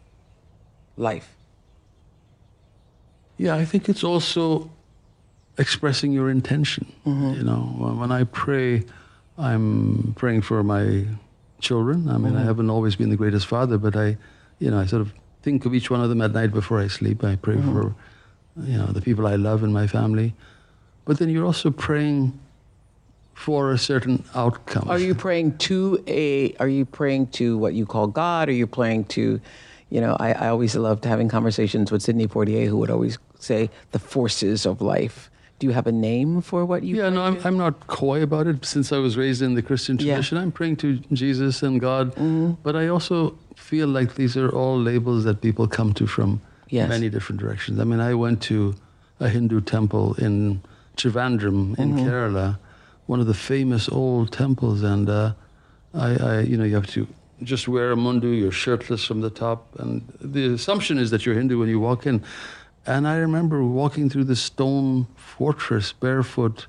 life. 0.99 1.35
Yeah, 3.39 3.55
I 3.55 3.65
think 3.65 3.89
it's 3.89 4.05
also 4.05 4.71
expressing 5.57 6.13
your 6.13 6.29
intention. 6.31 6.93
You 7.07 7.43
know, 7.43 7.97
when- 7.99 8.13
I 8.13 8.25
pray, 8.25 8.85
I'm 9.39 10.13
praying 10.17 10.43
for 10.43 10.63
my 10.63 11.07
children. 11.61 12.09
I 12.11 12.19
mean, 12.19 12.37
I 12.37 12.43
Mhm. 12.43 12.45
haven't 12.45 12.71
always 12.71 12.97
been 12.97 13.09
the 13.09 13.17
greatest 13.17 13.47
father, 13.47 13.79
but 13.79 13.97
I, 13.97 14.19
you 14.59 14.71
know, 14.71 14.79
I 14.79 14.85
sort 14.87 15.01
of 15.03 15.13
think 15.43 15.65
of 15.65 15.75
each 15.75 15.91
one 15.91 16.03
of 16.03 16.11
them 16.11 16.21
at 16.21 16.33
night 16.33 16.53
before 16.53 16.79
I 16.81 16.89
sleep. 16.89 17.25
I 17.25 17.37
pray 17.37 17.57
Mhm. 17.57 17.73
for, 17.73 17.95
you 18.57 18.77
know, 18.77 18.87
the 18.87 19.01
people 19.01 19.27
I 19.27 19.37
love 19.37 19.63
in 19.63 19.73
my 19.73 19.87
family. 19.87 20.35
But 21.05 21.19
then 21.19 21.29
you're 21.29 21.47
also 21.47 21.71
praying 21.71 22.39
for 23.35 23.73
a 23.73 23.79
certain 23.79 24.25
outcome. 24.35 24.89
Are 24.89 24.99
you 24.99 25.15
praying 25.15 25.59
to 25.59 26.03
a? 26.07 26.55
Are 26.61 26.69
you 26.69 26.85
praying 26.85 27.29
to 27.29 27.57
what 27.59 27.75
you 27.75 27.87
call 27.87 28.07
God? 28.07 28.49
Are 28.49 28.53
you 28.53 28.67
praying 28.67 29.05
to, 29.17 29.41
you 29.89 30.01
know, 30.01 30.17
I, 30.21 30.33
I 30.33 30.49
always 30.49 30.77
loved 30.77 31.05
having 31.05 31.29
conversations 31.29 31.91
with 31.91 32.03
Sidney 32.03 32.27
Poitier, 32.27 32.67
who 32.67 32.77
would 32.79 32.91
always 32.91 33.19
say 33.39 33.71
the 33.93 33.99
forces 33.99 34.67
of 34.67 34.81
life. 34.83 35.31
Do 35.59 35.67
you 35.67 35.73
have 35.73 35.87
a 35.87 35.93
name 35.93 36.41
for 36.41 36.65
what 36.65 36.83
you? 36.83 36.97
Yeah, 36.97 37.11
no, 37.11 37.23
I'm, 37.23 37.39
I'm 37.45 37.59
not 37.59 37.87
coy 37.87 38.23
about 38.23 38.47
it. 38.47 38.65
Since 38.65 38.93
I 38.93 38.99
was 38.99 39.17
raised 39.17 39.43
in 39.43 39.55
the 39.55 39.63
Christian 39.63 39.99
Yeah. 39.99 40.15
tradition, 40.15 40.39
I'm 40.39 40.53
praying 40.53 40.77
to 40.77 40.99
Jesus 41.13 41.63
and 41.63 41.81
God. 41.81 42.13
Mm-hmm. 42.13 42.53
But 42.63 42.77
I 42.77 42.89
also 42.89 43.37
feel 43.57 43.89
like 43.89 44.15
these 44.15 44.37
are 44.39 44.49
all 44.51 44.79
labels 44.81 45.25
that 45.25 45.41
people 45.43 45.67
come 45.67 45.93
to 45.95 46.07
from 46.07 46.41
Yes. 46.71 46.89
many 46.89 47.09
different 47.09 47.41
directions. 47.41 47.79
I 47.81 47.85
mean, 47.85 48.01
I 48.01 48.15
went 48.15 48.41
to 48.43 48.75
a 49.19 49.29
Hindu 49.29 49.61
temple 49.61 50.15
in 50.15 50.63
Trivandrum 50.97 51.79
in 51.79 51.95
Mhm. 51.95 52.05
Kerala, 52.07 52.59
one 53.07 53.21
of 53.21 53.27
the 53.27 53.35
famous 53.35 53.89
old 53.89 54.31
temples, 54.33 54.83
and 54.83 55.09
uh, 55.09 55.33
I, 55.95 56.15
I, 56.15 56.41
you 56.41 56.57
know, 56.57 56.65
you 56.65 56.75
have 56.77 56.87
to 56.89 57.07
just 57.43 57.67
wear 57.69 57.91
a 57.93 57.97
mundu, 57.97 58.29
you're 58.39 58.53
shirtless 58.53 59.05
from 59.05 59.21
the 59.21 59.31
top, 59.31 59.67
and 59.79 60.03
the 60.21 60.55
assumption 60.55 60.99
is 60.99 61.11
that 61.11 61.27
you're 61.27 61.35
Hindu 61.35 61.59
when 61.59 61.69
you 61.69 61.81
walk 61.81 62.07
in. 62.07 62.23
And 62.87 63.07
I 63.09 63.17
remember 63.17 63.65
walking 63.65 64.09
through 64.09 64.25
the 64.25 64.37
stone 64.37 65.07
fortress 65.17 65.93
barefoot 65.93 66.67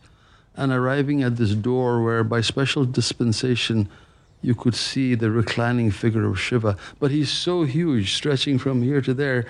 and 0.55 0.71
arriving 0.71 1.23
at 1.23 1.37
this 1.37 1.53
door 1.53 2.01
where, 2.03 2.23
by 2.23 2.41
special 2.41 2.85
dispensation, 2.85 3.87
you 4.41 4.55
could 4.55 4.75
see 4.75 5.13
the 5.15 5.29
reclining 5.29 5.91
figure 5.91 6.25
of 6.25 6.39
Shiva. 6.39 6.75
But 6.99 7.11
he's 7.11 7.29
so 7.29 7.63
huge, 7.63 8.13
stretching 8.15 8.57
from 8.57 8.81
here 8.81 9.01
to 9.01 9.13
there, 9.13 9.45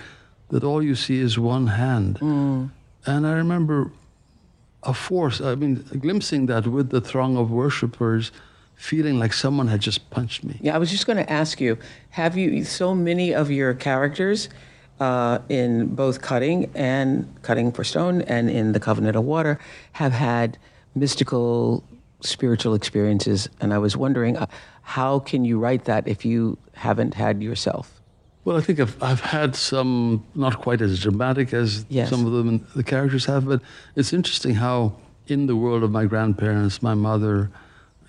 that 0.51 0.63
all 0.63 0.83
you 0.83 0.95
see 0.95 1.19
is 1.19 1.39
one 1.39 1.67
hand. 1.67 2.19
And 3.05 3.25
I 3.25 3.31
remember 3.31 3.91
a 4.83 4.93
force, 4.93 5.41
I 5.41 5.55
mean, 5.55 5.83
glimpsing 5.99 6.45
that 6.47 6.67
with 6.67 6.89
the 6.89 7.01
throng 7.01 7.37
of 7.37 7.49
worshippers, 7.51 8.31
feeling 8.75 9.19
like 9.19 9.33
someone 9.33 9.67
had 9.67 9.79
just 9.79 10.09
punched 10.09 10.43
me. 10.43 10.57
Yeah, 10.61 10.75
I 10.75 10.77
was 10.77 10.91
just 10.91 11.05
going 11.05 11.17
to 11.17 11.31
ask 11.31 11.61
you: 11.61 11.77
Have 12.11 12.37
you 12.37 12.63
so 12.63 12.95
many 12.95 13.33
of 13.33 13.51
your 13.51 13.73
characters 13.73 14.49
uh, 14.99 15.39
in 15.49 15.87
both 15.95 16.21
Cutting 16.21 16.69
and 16.75 17.27
Cutting 17.43 17.71
for 17.71 17.83
Stone 17.83 18.21
and 18.23 18.49
in 18.49 18.73
The 18.73 18.79
Covenant 18.79 19.15
of 19.15 19.23
Water 19.23 19.59
have 19.93 20.13
had 20.13 20.57
mystical, 20.95 21.83
spiritual 22.21 22.73
experiences? 22.73 23.49
And 23.61 23.73
I 23.73 23.77
was 23.77 23.95
wondering, 23.95 24.37
uh, 24.37 24.47
how 24.81 25.19
can 25.19 25.45
you 25.45 25.59
write 25.59 25.85
that 25.85 26.07
if 26.07 26.25
you 26.25 26.57
haven't 26.73 27.13
had 27.13 27.41
yourself? 27.43 28.00
Well, 28.43 28.57
I 28.57 28.61
think 28.61 28.79
I've, 28.79 29.01
I've 29.03 29.19
had 29.21 29.55
some 29.55 30.25
not 30.33 30.57
quite 30.59 30.81
as 30.81 30.99
dramatic 30.99 31.53
as 31.53 31.85
Yes. 31.89 32.09
some 32.09 32.25
of 32.25 32.31
them 32.33 32.65
the 32.75 32.83
characters 32.83 33.25
have, 33.25 33.45
but 33.45 33.61
it's 33.95 34.13
interesting 34.13 34.55
how 34.55 34.93
in 35.27 35.45
the 35.45 35.55
world 35.55 35.83
of 35.83 35.91
my 35.91 36.05
grandparents, 36.05 36.81
my 36.81 36.95
mother, 36.95 37.51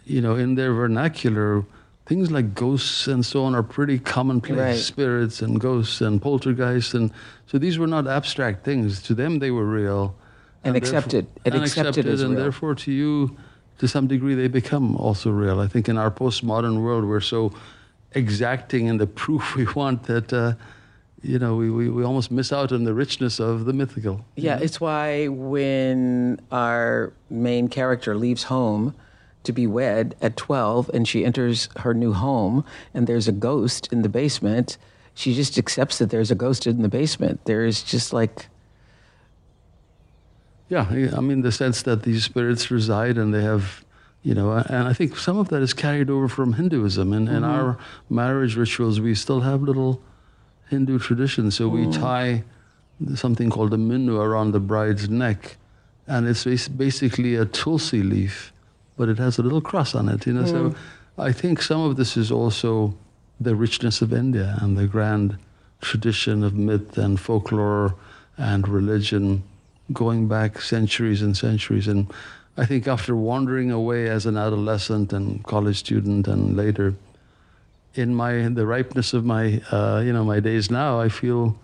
you 0.06 0.20
know, 0.22 0.34
in 0.36 0.54
their 0.54 0.72
vernacular, 0.72 1.64
things 2.06 2.30
like 2.30 2.54
ghosts 2.54 3.06
and 3.06 3.24
so 3.24 3.44
on 3.44 3.54
are 3.54 3.62
pretty 3.62 3.98
commonplace. 3.98 4.56
Right. 4.58 4.76
Spirits 4.78 5.42
and 5.42 5.60
ghosts 5.60 6.00
and 6.00 6.20
poltergeists, 6.20 6.94
and 6.94 7.10
so 7.46 7.58
these 7.58 7.78
were 7.78 7.86
not 7.86 8.06
abstract 8.06 8.64
things. 8.64 9.02
To 9.02 9.14
them, 9.14 9.38
they 9.38 9.50
were 9.50 9.66
real 9.66 10.14
And 10.64 10.74
therefore- 10.74 10.96
accepted- 10.98 11.26
and 11.44 11.54
accepted 11.56 12.06
as 12.06 12.22
and 12.22 12.32
real. 12.32 12.40
therefore 12.42 12.74
to 12.76 12.90
you, 12.90 13.36
to 13.78 13.86
some 13.86 14.06
degree, 14.06 14.34
they 14.34 14.48
become 14.48 14.96
also 14.96 15.30
real. 15.30 15.60
I 15.60 15.66
think 15.68 15.88
in 15.90 15.98
our 15.98 16.10
postmodern 16.10 16.80
world, 16.82 17.04
we're 17.04 17.20
so 17.20 17.52
exacting 18.14 18.86
in 18.86 18.98
the 18.98 19.06
proof 19.22 19.54
we 19.54 19.66
want 19.74 20.04
that, 20.04 20.32
uh, 20.32 20.54
you 21.22 21.38
know, 21.38 21.56
we, 21.56 21.70
we, 21.70 21.88
we 21.88 22.04
almost 22.04 22.30
miss 22.30 22.52
out 22.52 22.72
on 22.72 22.84
the 22.84 22.94
richness 22.94 23.38
of 23.38 23.64
the 23.64 23.72
mythical. 23.72 24.24
Yeah, 24.36 24.58
it's 24.60 24.80
why 24.80 25.28
when 25.28 26.40
our 26.50 27.12
main 27.30 27.68
character 27.68 28.16
leaves 28.16 28.44
home 28.44 28.94
to 29.44 29.52
be 29.52 29.66
wed 29.66 30.14
at 30.20 30.36
12 30.36 30.90
and 30.94 31.06
she 31.06 31.24
enters 31.24 31.68
her 31.78 31.94
new 31.94 32.12
home 32.12 32.64
and 32.94 33.06
there's 33.06 33.28
a 33.28 33.32
ghost 33.32 33.92
in 33.92 34.02
the 34.02 34.08
basement, 34.08 34.78
she 35.14 35.34
just 35.34 35.58
accepts 35.58 35.98
that 35.98 36.10
there's 36.10 36.30
a 36.30 36.34
ghost 36.34 36.66
in 36.66 36.82
the 36.82 36.88
basement. 36.88 37.40
There's 37.44 37.82
just 37.82 38.12
like, 38.12 38.46
yeah, 40.68 40.86
I 40.88 41.20
mean, 41.20 41.42
the 41.42 41.52
sense 41.52 41.82
that 41.82 42.02
these 42.02 42.24
spirits 42.24 42.70
reside 42.70 43.18
and 43.18 43.34
they 43.34 43.42
have, 43.42 43.84
you 44.22 44.34
know, 44.34 44.52
and 44.52 44.86
I 44.88 44.92
think 44.92 45.16
some 45.16 45.36
of 45.38 45.48
that 45.48 45.62
is 45.62 45.74
carried 45.74 46.08
over 46.08 46.28
from 46.28 46.52
Hinduism. 46.54 47.12
And 47.12 47.28
in 47.28 47.42
Mhm. 47.42 47.48
our 47.48 47.78
marriage 48.08 48.56
rituals, 48.56 49.00
we 49.00 49.14
still 49.14 49.40
have 49.40 49.62
little 49.62 50.00
Hindu 50.70 50.98
traditions. 50.98 51.56
So 51.56 51.68
we 51.68 51.86
Mm. 51.86 51.92
tie 51.92 52.44
something 53.14 53.50
called 53.50 53.74
a 53.74 53.76
minnu 53.76 54.16
around 54.20 54.52
the 54.52 54.60
bride's 54.60 55.08
neck, 55.08 55.56
and 56.06 56.26
it's 56.28 56.68
basically 56.68 57.34
a 57.34 57.44
tulsi 57.44 58.02
leaf, 58.02 58.52
but 58.96 59.08
it 59.08 59.18
has 59.18 59.38
a 59.38 59.42
little 59.42 59.60
cross 59.60 59.94
on 59.94 60.08
it, 60.08 60.26
you 60.26 60.32
know. 60.32 60.44
Mm. 60.44 60.50
So 60.50 60.74
I 61.18 61.32
think 61.32 61.60
some 61.60 61.80
of 61.80 61.96
this 61.96 62.16
is 62.16 62.30
also 62.30 62.94
the 63.40 63.56
richness 63.56 64.02
of 64.02 64.12
India 64.12 64.56
and 64.60 64.76
the 64.78 64.86
grand 64.86 65.36
tradition 65.80 66.44
of 66.44 66.54
myth 66.54 66.96
and 66.96 67.18
folklore 67.18 67.94
and 68.38 68.68
religion 68.68 69.42
going 69.92 70.28
back 70.28 70.60
centuries 70.60 71.22
and 71.22 71.36
centuries. 71.36 71.88
And 71.88 72.06
I 72.56 72.66
think 72.66 72.86
after 72.86 73.16
wandering 73.16 73.70
away 73.70 74.08
as 74.08 74.26
an 74.26 74.36
adolescent 74.36 75.12
and 75.12 75.42
college 75.44 75.78
student 75.78 76.28
and 76.28 76.56
later, 76.56 76.94
in 77.94 78.14
my 78.14 78.34
in 78.34 78.54
the 78.54 78.66
ripeness 78.66 79.14
of 79.14 79.24
my 79.24 79.62
uh, 79.70 80.02
you 80.04 80.12
know 80.12 80.24
my 80.24 80.40
days 80.40 80.70
now, 80.70 81.00
I 81.00 81.08
feel 81.08 81.56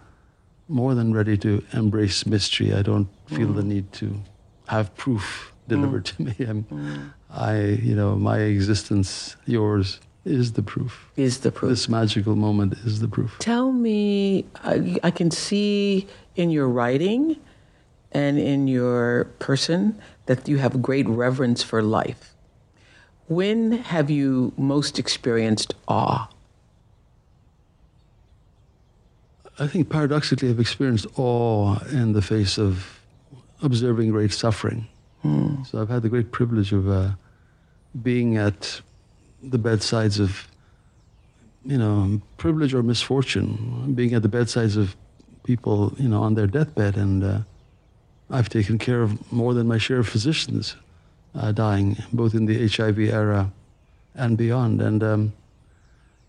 more 0.69 0.95
than 0.95 1.13
ready 1.13 1.37
to 1.39 1.65
embrace 1.73 2.27
mystery. 2.27 2.75
I 2.75 2.83
don't 2.83 3.09
feel 3.27 3.53
the 3.53 3.63
mm. 3.63 3.67
need 3.67 3.93
to 3.95 4.21
have 4.69 4.95
proof 4.97 5.53
delivered 5.67 6.05
mm. 6.05 6.17
to 6.17 6.23
me. 6.23 6.47
I'm, 6.47 6.65
mm. 6.65 7.13
I 7.31 7.59
you 7.83 7.95
know 7.95 8.17
my 8.17 8.39
existence, 8.39 9.37
yours 9.47 10.01
is 10.25 10.53
the 10.53 10.63
proof. 10.63 11.11
Is 11.17 11.41
the 11.41 11.51
proof. 11.53 11.71
This 11.71 11.89
magical 11.89 12.37
moment 12.37 12.75
is 12.85 13.01
the 13.01 13.09
proof. 13.09 13.37
Tell 13.39 13.73
me, 13.73 14.47
I, 14.63 14.99
I 15.03 15.11
can 15.11 15.31
see 15.31 16.07
in 16.37 16.51
your 16.51 16.69
writing 16.69 17.37
and 18.13 18.39
in 18.39 18.69
your 18.69 19.25
person 19.39 20.01
that 20.29 20.47
you 20.47 20.59
have 20.59 20.83
great 20.83 21.09
reverence 21.09 21.63
for 21.63 21.83
life. 21.83 22.35
When 23.29 23.73
have 23.73 24.11
you 24.11 24.53
most 24.57 24.99
experienced 24.99 25.75
awe? 25.89 26.29
I 29.59 29.67
think 29.67 29.89
paradoxically, 29.89 30.51
I've 30.51 30.61
experienced 30.61 31.07
awe 31.17 31.79
in 31.91 32.13
the 32.13 32.23
face 32.23 32.59
of 32.59 33.01
observing 33.63 34.11
great 34.11 34.33
suffering. 34.33 34.87
Hmm. 35.23 35.63
So 35.65 35.81
I've 35.81 35.89
had 35.89 36.03
the 36.03 36.11
great 36.11 36.31
privilege 36.31 36.73
of 36.73 36.89
uh, 36.89 37.11
being 38.03 38.37
at 38.37 38.81
the 39.43 39.59
bedsides 39.59 40.21
of, 40.21 40.47
you 41.65 41.79
know, 41.79 42.21
privilege 42.37 42.75
or 42.75 42.83
misfortune, 42.83 43.95
being 43.95 44.13
at 44.13 44.23
the 44.23 44.29
bedsides 44.29 44.77
of 44.77 44.95
people, 45.43 45.95
you 45.99 46.09
know, 46.09 46.23
on 46.23 46.35
their 46.35 46.47
deathbed. 46.47 46.97
And 46.97 47.25
uh, 47.25 47.39
I've 48.31 48.49
taken 48.49 48.79
care 48.79 49.03
of 49.03 49.33
more 49.33 49.55
than 49.55 49.67
my 49.67 49.79
share 49.79 50.01
of 50.01 50.09
physicians 50.09 50.77
uh, 51.35 51.53
dying, 51.53 51.97
both 52.13 52.35
in 52.35 52.47
the 52.47 52.69
HIV 52.69 52.99
era 52.99 53.51
and 54.15 54.37
beyond. 54.37 54.83
And, 54.83 55.03
um, 55.03 55.33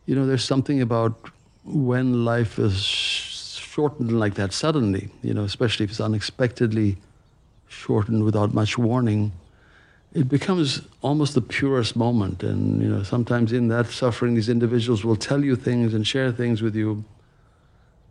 you 0.06 0.16
know, 0.16 0.26
there's 0.26 0.44
something 0.44 0.82
about 0.82 1.30
when 1.66 2.24
life 2.24 2.58
is 2.58 2.82
shortened 2.82 4.18
like 4.18 4.36
that 4.36 4.54
suddenly, 4.54 5.10
you 5.24 5.34
know, 5.34 5.44
especially 5.44 5.84
if 5.84 5.90
it's 5.92 6.00
unexpectedly 6.00 6.98
shortened 7.68 8.24
without 8.24 8.54
much 8.54 8.78
warning, 8.78 9.32
it 10.14 10.28
becomes 10.28 10.82
almost 11.02 11.36
the 11.36 11.42
purest 11.42 11.96
moment. 11.96 12.44
And, 12.44 12.82
you 12.82 12.90
know, 12.90 13.04
sometimes 13.04 13.52
in 13.54 13.68
that 13.68 13.88
suffering, 13.88 14.36
these 14.36 14.50
individuals 14.50 15.04
will 15.04 15.16
tell 15.16 15.44
you 15.44 15.56
things 15.56 15.94
and 15.94 16.08
share 16.08 16.32
things 16.32 16.62
with 16.62 16.76
you 16.76 17.04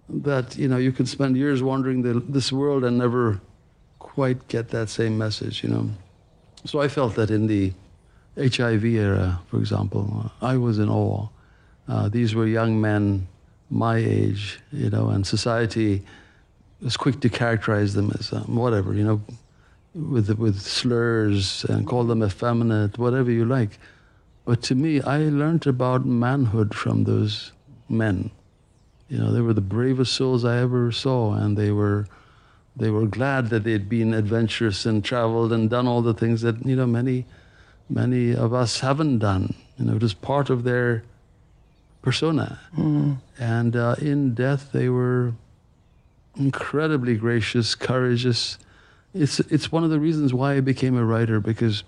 that, 0.09 0.57
you 0.57 0.69
know, 0.69 0.77
you 0.77 0.93
can 0.93 1.07
spend 1.07 1.37
years 1.37 1.63
wandering 1.63 2.03
the, 2.03 2.21
this 2.21 2.53
world 2.53 2.85
and 2.85 2.97
never 2.99 3.41
quite 4.19 4.49
get 4.49 4.71
that 4.71 4.89
same 4.89 5.17
message, 5.17 5.63
you 5.63 5.69
know. 5.69 5.89
So 6.65 6.81
I 6.81 6.89
felt 6.89 7.15
that 7.15 7.31
in 7.31 7.47
the 7.47 7.73
HIV 8.37 8.85
era, 8.85 9.39
for 9.49 9.59
example, 9.59 10.33
I 10.43 10.57
was 10.57 10.81
in 10.81 10.89
awe. 10.89 11.29
Uh, 11.87 12.09
these 12.09 12.35
were 12.35 12.49
young 12.61 12.81
men 12.81 13.29
my 13.71 13.97
age, 13.99 14.59
you 14.73 14.91
know, 14.91 15.11
and 15.11 15.25
society 15.25 16.03
was 16.83 16.97
quick 16.97 17.21
to 17.21 17.29
characterize 17.29 17.95
them 17.95 18.11
as 18.19 18.33
um, 18.33 18.57
whatever, 18.57 18.93
you 18.93 19.05
know, 19.05 19.21
with 19.95 20.29
with 20.45 20.57
slurs 20.61 21.65
and 21.71 21.87
call 21.87 22.03
them 22.03 22.23
effeminate, 22.25 22.99
whatever 22.99 23.31
you 23.31 23.45
like. 23.45 23.79
But 24.45 24.63
to 24.69 24.75
me, 24.75 25.01
I 25.01 25.19
learned 25.43 25.65
about 25.69 26.05
manhood 26.05 26.75
from 26.75 27.05
those 27.05 27.53
men. 27.89 28.33
You 29.09 29.19
know, 29.19 29.31
they 29.33 29.43
were 29.47 29.55
the 29.55 29.71
bravest 29.77 30.13
souls 30.15 30.45
I 30.45 30.57
ever 30.67 30.91
saw, 30.91 31.35
and 31.35 31.57
they 31.57 31.71
were 31.71 32.09
they 32.79 32.91
were 32.91 33.07
glad 33.07 33.51
that 33.51 33.65
they'd 33.65 33.89
been 33.89 34.15
adventurous 34.15 34.87
and 34.87 35.05
traveled 35.05 35.53
and 35.53 35.69
done 35.69 35.87
all 35.87 36.01
the 36.01 36.15
things 36.15 36.43
that 36.43 36.65
you 36.65 36.77
know 36.77 36.87
many 36.87 37.27
many 37.89 38.35
of 38.35 38.53
us 38.53 38.81
haven't 38.81 39.19
done. 39.19 39.55
You 39.79 39.87
know, 39.87 39.97
it 39.97 40.03
was 40.03 40.15
part 40.15 40.51
of 40.51 40.65
their 40.65 41.05
persona. 42.03 42.61
And 43.39 43.77
uh, 43.77 43.97
in 44.01 44.35
death, 44.35 44.73
they 44.73 44.89
were 44.89 45.33
incredibly 46.37 47.17
gracious, 47.17 47.75
courageous. 47.75 48.59
It's, 49.15 49.41
it's 49.41 49.73
one 49.73 49.85
of 49.85 49.91
the 49.91 50.01
reasons 50.01 50.35
why 50.35 50.55
I 50.55 50.61
became 50.61 50.97
a 50.97 51.05
writer 51.05 51.41
because 51.41 51.85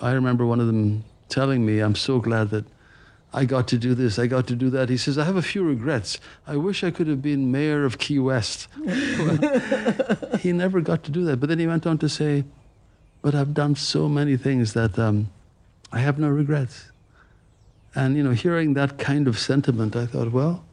I 0.00 0.12
remember 0.12 0.46
one 0.46 0.60
of 0.60 0.66
them 0.66 1.04
telling 1.28 1.64
me, 1.64 1.80
I'm 1.80 1.94
so 1.94 2.18
glad 2.18 2.50
that 2.50 2.64
I 3.36 3.44
got 3.44 3.68
to 3.68 3.76
do 3.76 3.94
this, 3.94 4.18
I 4.18 4.26
got 4.28 4.46
to 4.46 4.56
do 4.56 4.70
that. 4.70 4.88
He 4.88 4.96
says, 4.96 5.18
I 5.18 5.24
have 5.24 5.36
a 5.36 5.42
few 5.42 5.62
regrets. 5.62 6.18
I 6.46 6.56
wish 6.56 6.82
I 6.82 6.90
could 6.90 7.06
have 7.06 7.20
been 7.20 7.52
mayor 7.52 7.84
of 7.84 7.98
Key 7.98 8.18
West. 8.18 8.66
he 10.40 10.52
never 10.52 10.80
got 10.80 11.04
to 11.04 11.10
do 11.10 11.22
that. 11.26 11.36
But 11.38 11.50
then 11.50 11.58
he 11.58 11.66
went 11.66 11.86
on 11.86 11.98
to 11.98 12.08
say, 12.08 12.44
But 13.20 13.34
I've 13.34 13.52
done 13.52 13.74
so 13.74 14.08
many 14.08 14.38
things 14.38 14.72
that 14.72 14.98
um, 14.98 15.28
I 15.92 15.98
have 15.98 16.18
no 16.18 16.30
regrets. 16.30 16.90
And, 17.94 18.16
you 18.16 18.22
know, 18.22 18.30
hearing 18.30 18.72
that 18.72 18.96
kind 18.96 19.28
of 19.28 19.38
sentiment, 19.38 19.94
I 19.94 20.06
thought, 20.06 20.32
well, 20.32 20.64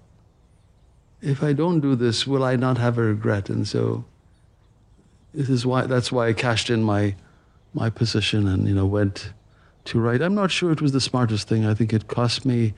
if 1.21 1.43
I 1.43 1.51
don't 1.51 1.81
do 1.81 1.95
this, 1.95 2.25
will 2.25 2.45
I 2.45 2.55
not 2.55 2.77
have 2.77 2.97
a 2.97 3.01
regret? 3.01 3.49
And 3.49 3.67
so 3.67 4.05
this 5.33 5.49
is 5.49 5.65
why, 5.65 5.81
that's 5.85 6.13
why 6.13 6.29
I 6.29 6.33
cashed 6.33 6.69
in 6.69 6.81
my, 6.81 7.15
my 7.73 7.89
position 7.89 8.47
and, 8.47 8.69
you 8.69 8.73
know, 8.73 8.85
went 8.85 9.33
to 9.85 9.99
write. 9.99 10.21
I'm 10.21 10.35
not 10.35 10.51
sure 10.51 10.71
it 10.71 10.81
was 10.81 10.91
the 10.91 11.01
smartest 11.01 11.47
thing. 11.47 11.65
I 11.65 11.73
think 11.73 11.93
it 11.93 12.07
cost 12.07 12.45
me 12.45 12.73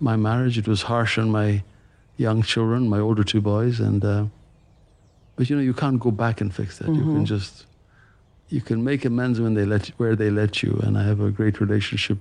my 0.00 0.16
marriage. 0.16 0.58
It 0.58 0.68
was 0.68 0.82
harsh 0.82 1.18
on 1.18 1.30
my 1.30 1.62
young 2.16 2.42
children, 2.42 2.88
my 2.88 2.98
older 2.98 3.24
two 3.24 3.40
boys. 3.40 3.80
And, 3.80 4.04
uh, 4.04 4.24
but, 5.36 5.48
you 5.48 5.56
know, 5.56 5.62
you 5.62 5.72
can't 5.74 5.98
go 5.98 6.10
back 6.10 6.40
and 6.40 6.54
fix 6.54 6.78
that. 6.78 6.88
You 6.88 7.02
can 7.04 7.22
Mhm. 7.22 7.26
just, 7.26 7.66
you 8.48 8.60
can 8.60 8.84
make 8.84 9.04
amends 9.04 9.40
when 9.40 9.54
they 9.54 9.64
let 9.64 9.88
you, 9.88 9.94
where 9.96 10.14
they 10.14 10.30
let 10.30 10.62
you. 10.62 10.78
And 10.82 10.98
I 10.98 11.04
have 11.04 11.20
a 11.20 11.30
great 11.30 11.60
relationship 11.60 12.18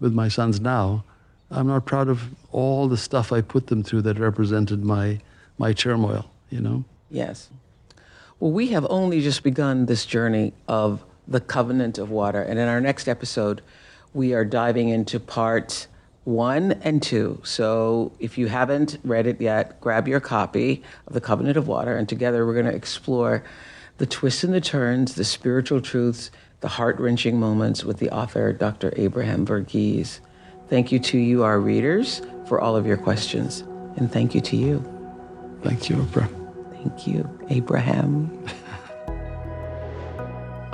with 0.00 0.12
my 0.12 0.28
sons 0.28 0.60
now. 0.60 1.04
I'm 1.50 1.66
not 1.66 1.84
proud 1.84 2.08
of 2.08 2.30
all 2.52 2.88
the 2.88 2.96
stuff 2.96 3.32
I 3.32 3.40
put 3.40 3.66
them 3.66 3.82
through 3.82 4.02
that 4.02 4.18
represented 4.18 4.84
my 4.84 5.20
my 5.56 5.72
turmoil, 5.72 6.24
you 6.50 6.60
know. 6.60 6.84
Yes. 7.10 7.48
Well, 8.40 8.50
we 8.50 8.68
have 8.68 8.84
only 8.90 9.20
just 9.20 9.44
begun 9.44 9.86
this 9.86 10.04
journey 10.04 10.52
of 10.66 11.04
the 11.26 11.40
covenant 11.40 11.98
of 11.98 12.10
water. 12.10 12.42
And 12.42 12.58
in 12.58 12.68
our 12.68 12.80
next 12.80 13.08
episode, 13.08 13.62
we 14.12 14.34
are 14.34 14.44
diving 14.44 14.88
into 14.88 15.18
part 15.18 15.86
one 16.24 16.72
and 16.82 17.02
two. 17.02 17.40
So 17.44 18.12
if 18.18 18.38
you 18.38 18.46
haven't 18.46 18.98
read 19.04 19.26
it 19.26 19.40
yet, 19.40 19.80
grab 19.80 20.08
your 20.08 20.20
copy 20.20 20.82
of 21.06 21.12
The 21.12 21.20
Covenant 21.20 21.56
of 21.56 21.68
Water. 21.68 21.96
And 21.96 22.08
together 22.08 22.46
we're 22.46 22.54
going 22.54 22.66
to 22.66 22.74
explore 22.74 23.44
the 23.98 24.06
twists 24.06 24.42
and 24.42 24.52
the 24.52 24.60
turns, 24.60 25.14
the 25.14 25.24
spiritual 25.24 25.80
truths, 25.80 26.30
the 26.60 26.68
heart 26.68 26.98
wrenching 26.98 27.38
moments 27.38 27.84
with 27.84 27.98
the 27.98 28.10
author, 28.10 28.52
Dr. 28.52 28.92
Abraham 28.96 29.46
Verghese. 29.46 30.20
Thank 30.68 30.90
you 30.90 30.98
to 30.98 31.18
you, 31.18 31.42
our 31.42 31.60
readers, 31.60 32.22
for 32.48 32.60
all 32.60 32.74
of 32.74 32.86
your 32.86 32.96
questions. 32.96 33.60
And 33.96 34.10
thank 34.10 34.34
you 34.34 34.40
to 34.40 34.56
you. 34.56 34.82
Thank 35.62 35.90
you, 35.90 35.96
Oprah. 35.96 36.28
Thank 36.72 37.06
you, 37.06 37.28
Abraham. 37.50 38.46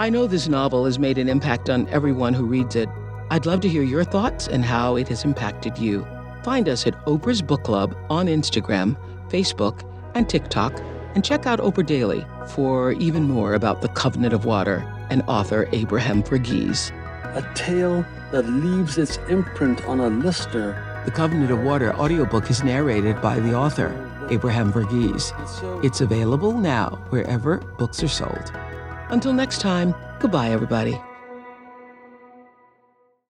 I 0.00 0.08
know 0.08 0.26
this 0.26 0.48
novel 0.48 0.86
has 0.86 0.98
made 0.98 1.18
an 1.18 1.28
impact 1.28 1.68
on 1.68 1.86
everyone 1.90 2.32
who 2.32 2.46
reads 2.46 2.74
it. 2.74 2.88
I'd 3.30 3.44
love 3.44 3.60
to 3.60 3.68
hear 3.68 3.82
your 3.82 4.02
thoughts 4.02 4.48
and 4.48 4.64
how 4.64 4.96
it 4.96 5.08
has 5.08 5.26
impacted 5.26 5.76
you. 5.76 6.06
Find 6.42 6.70
us 6.70 6.86
at 6.86 7.04
Oprah's 7.04 7.42
Book 7.42 7.64
Club 7.64 7.94
on 8.08 8.24
Instagram, 8.24 8.96
Facebook, 9.28 9.86
and 10.14 10.26
TikTok, 10.26 10.80
and 11.14 11.22
check 11.22 11.44
out 11.44 11.58
Oprah 11.58 11.84
Daily 11.84 12.24
for 12.48 12.92
even 12.92 13.24
more 13.24 13.52
about 13.52 13.82
the 13.82 13.88
Covenant 13.88 14.32
of 14.32 14.46
Water 14.46 14.90
and 15.10 15.20
author 15.28 15.68
Abraham 15.72 16.22
Verghese. 16.22 16.92
A 17.36 17.54
tale 17.54 18.02
that 18.32 18.48
leaves 18.48 18.96
its 18.96 19.18
imprint 19.28 19.84
on 19.84 20.00
a 20.00 20.08
listener. 20.08 21.02
The 21.04 21.10
Covenant 21.10 21.50
of 21.50 21.62
Water 21.62 21.94
audiobook 21.96 22.48
is 22.48 22.64
narrated 22.64 23.20
by 23.20 23.38
the 23.38 23.52
author, 23.52 23.92
Abraham 24.30 24.72
Verghese. 24.72 25.84
It's 25.84 26.00
available 26.00 26.56
now 26.56 27.04
wherever 27.10 27.58
books 27.58 28.02
are 28.02 28.08
sold. 28.08 28.50
Until 29.10 29.32
next 29.32 29.60
time, 29.60 29.94
goodbye, 30.20 30.50
everybody. 30.50 31.00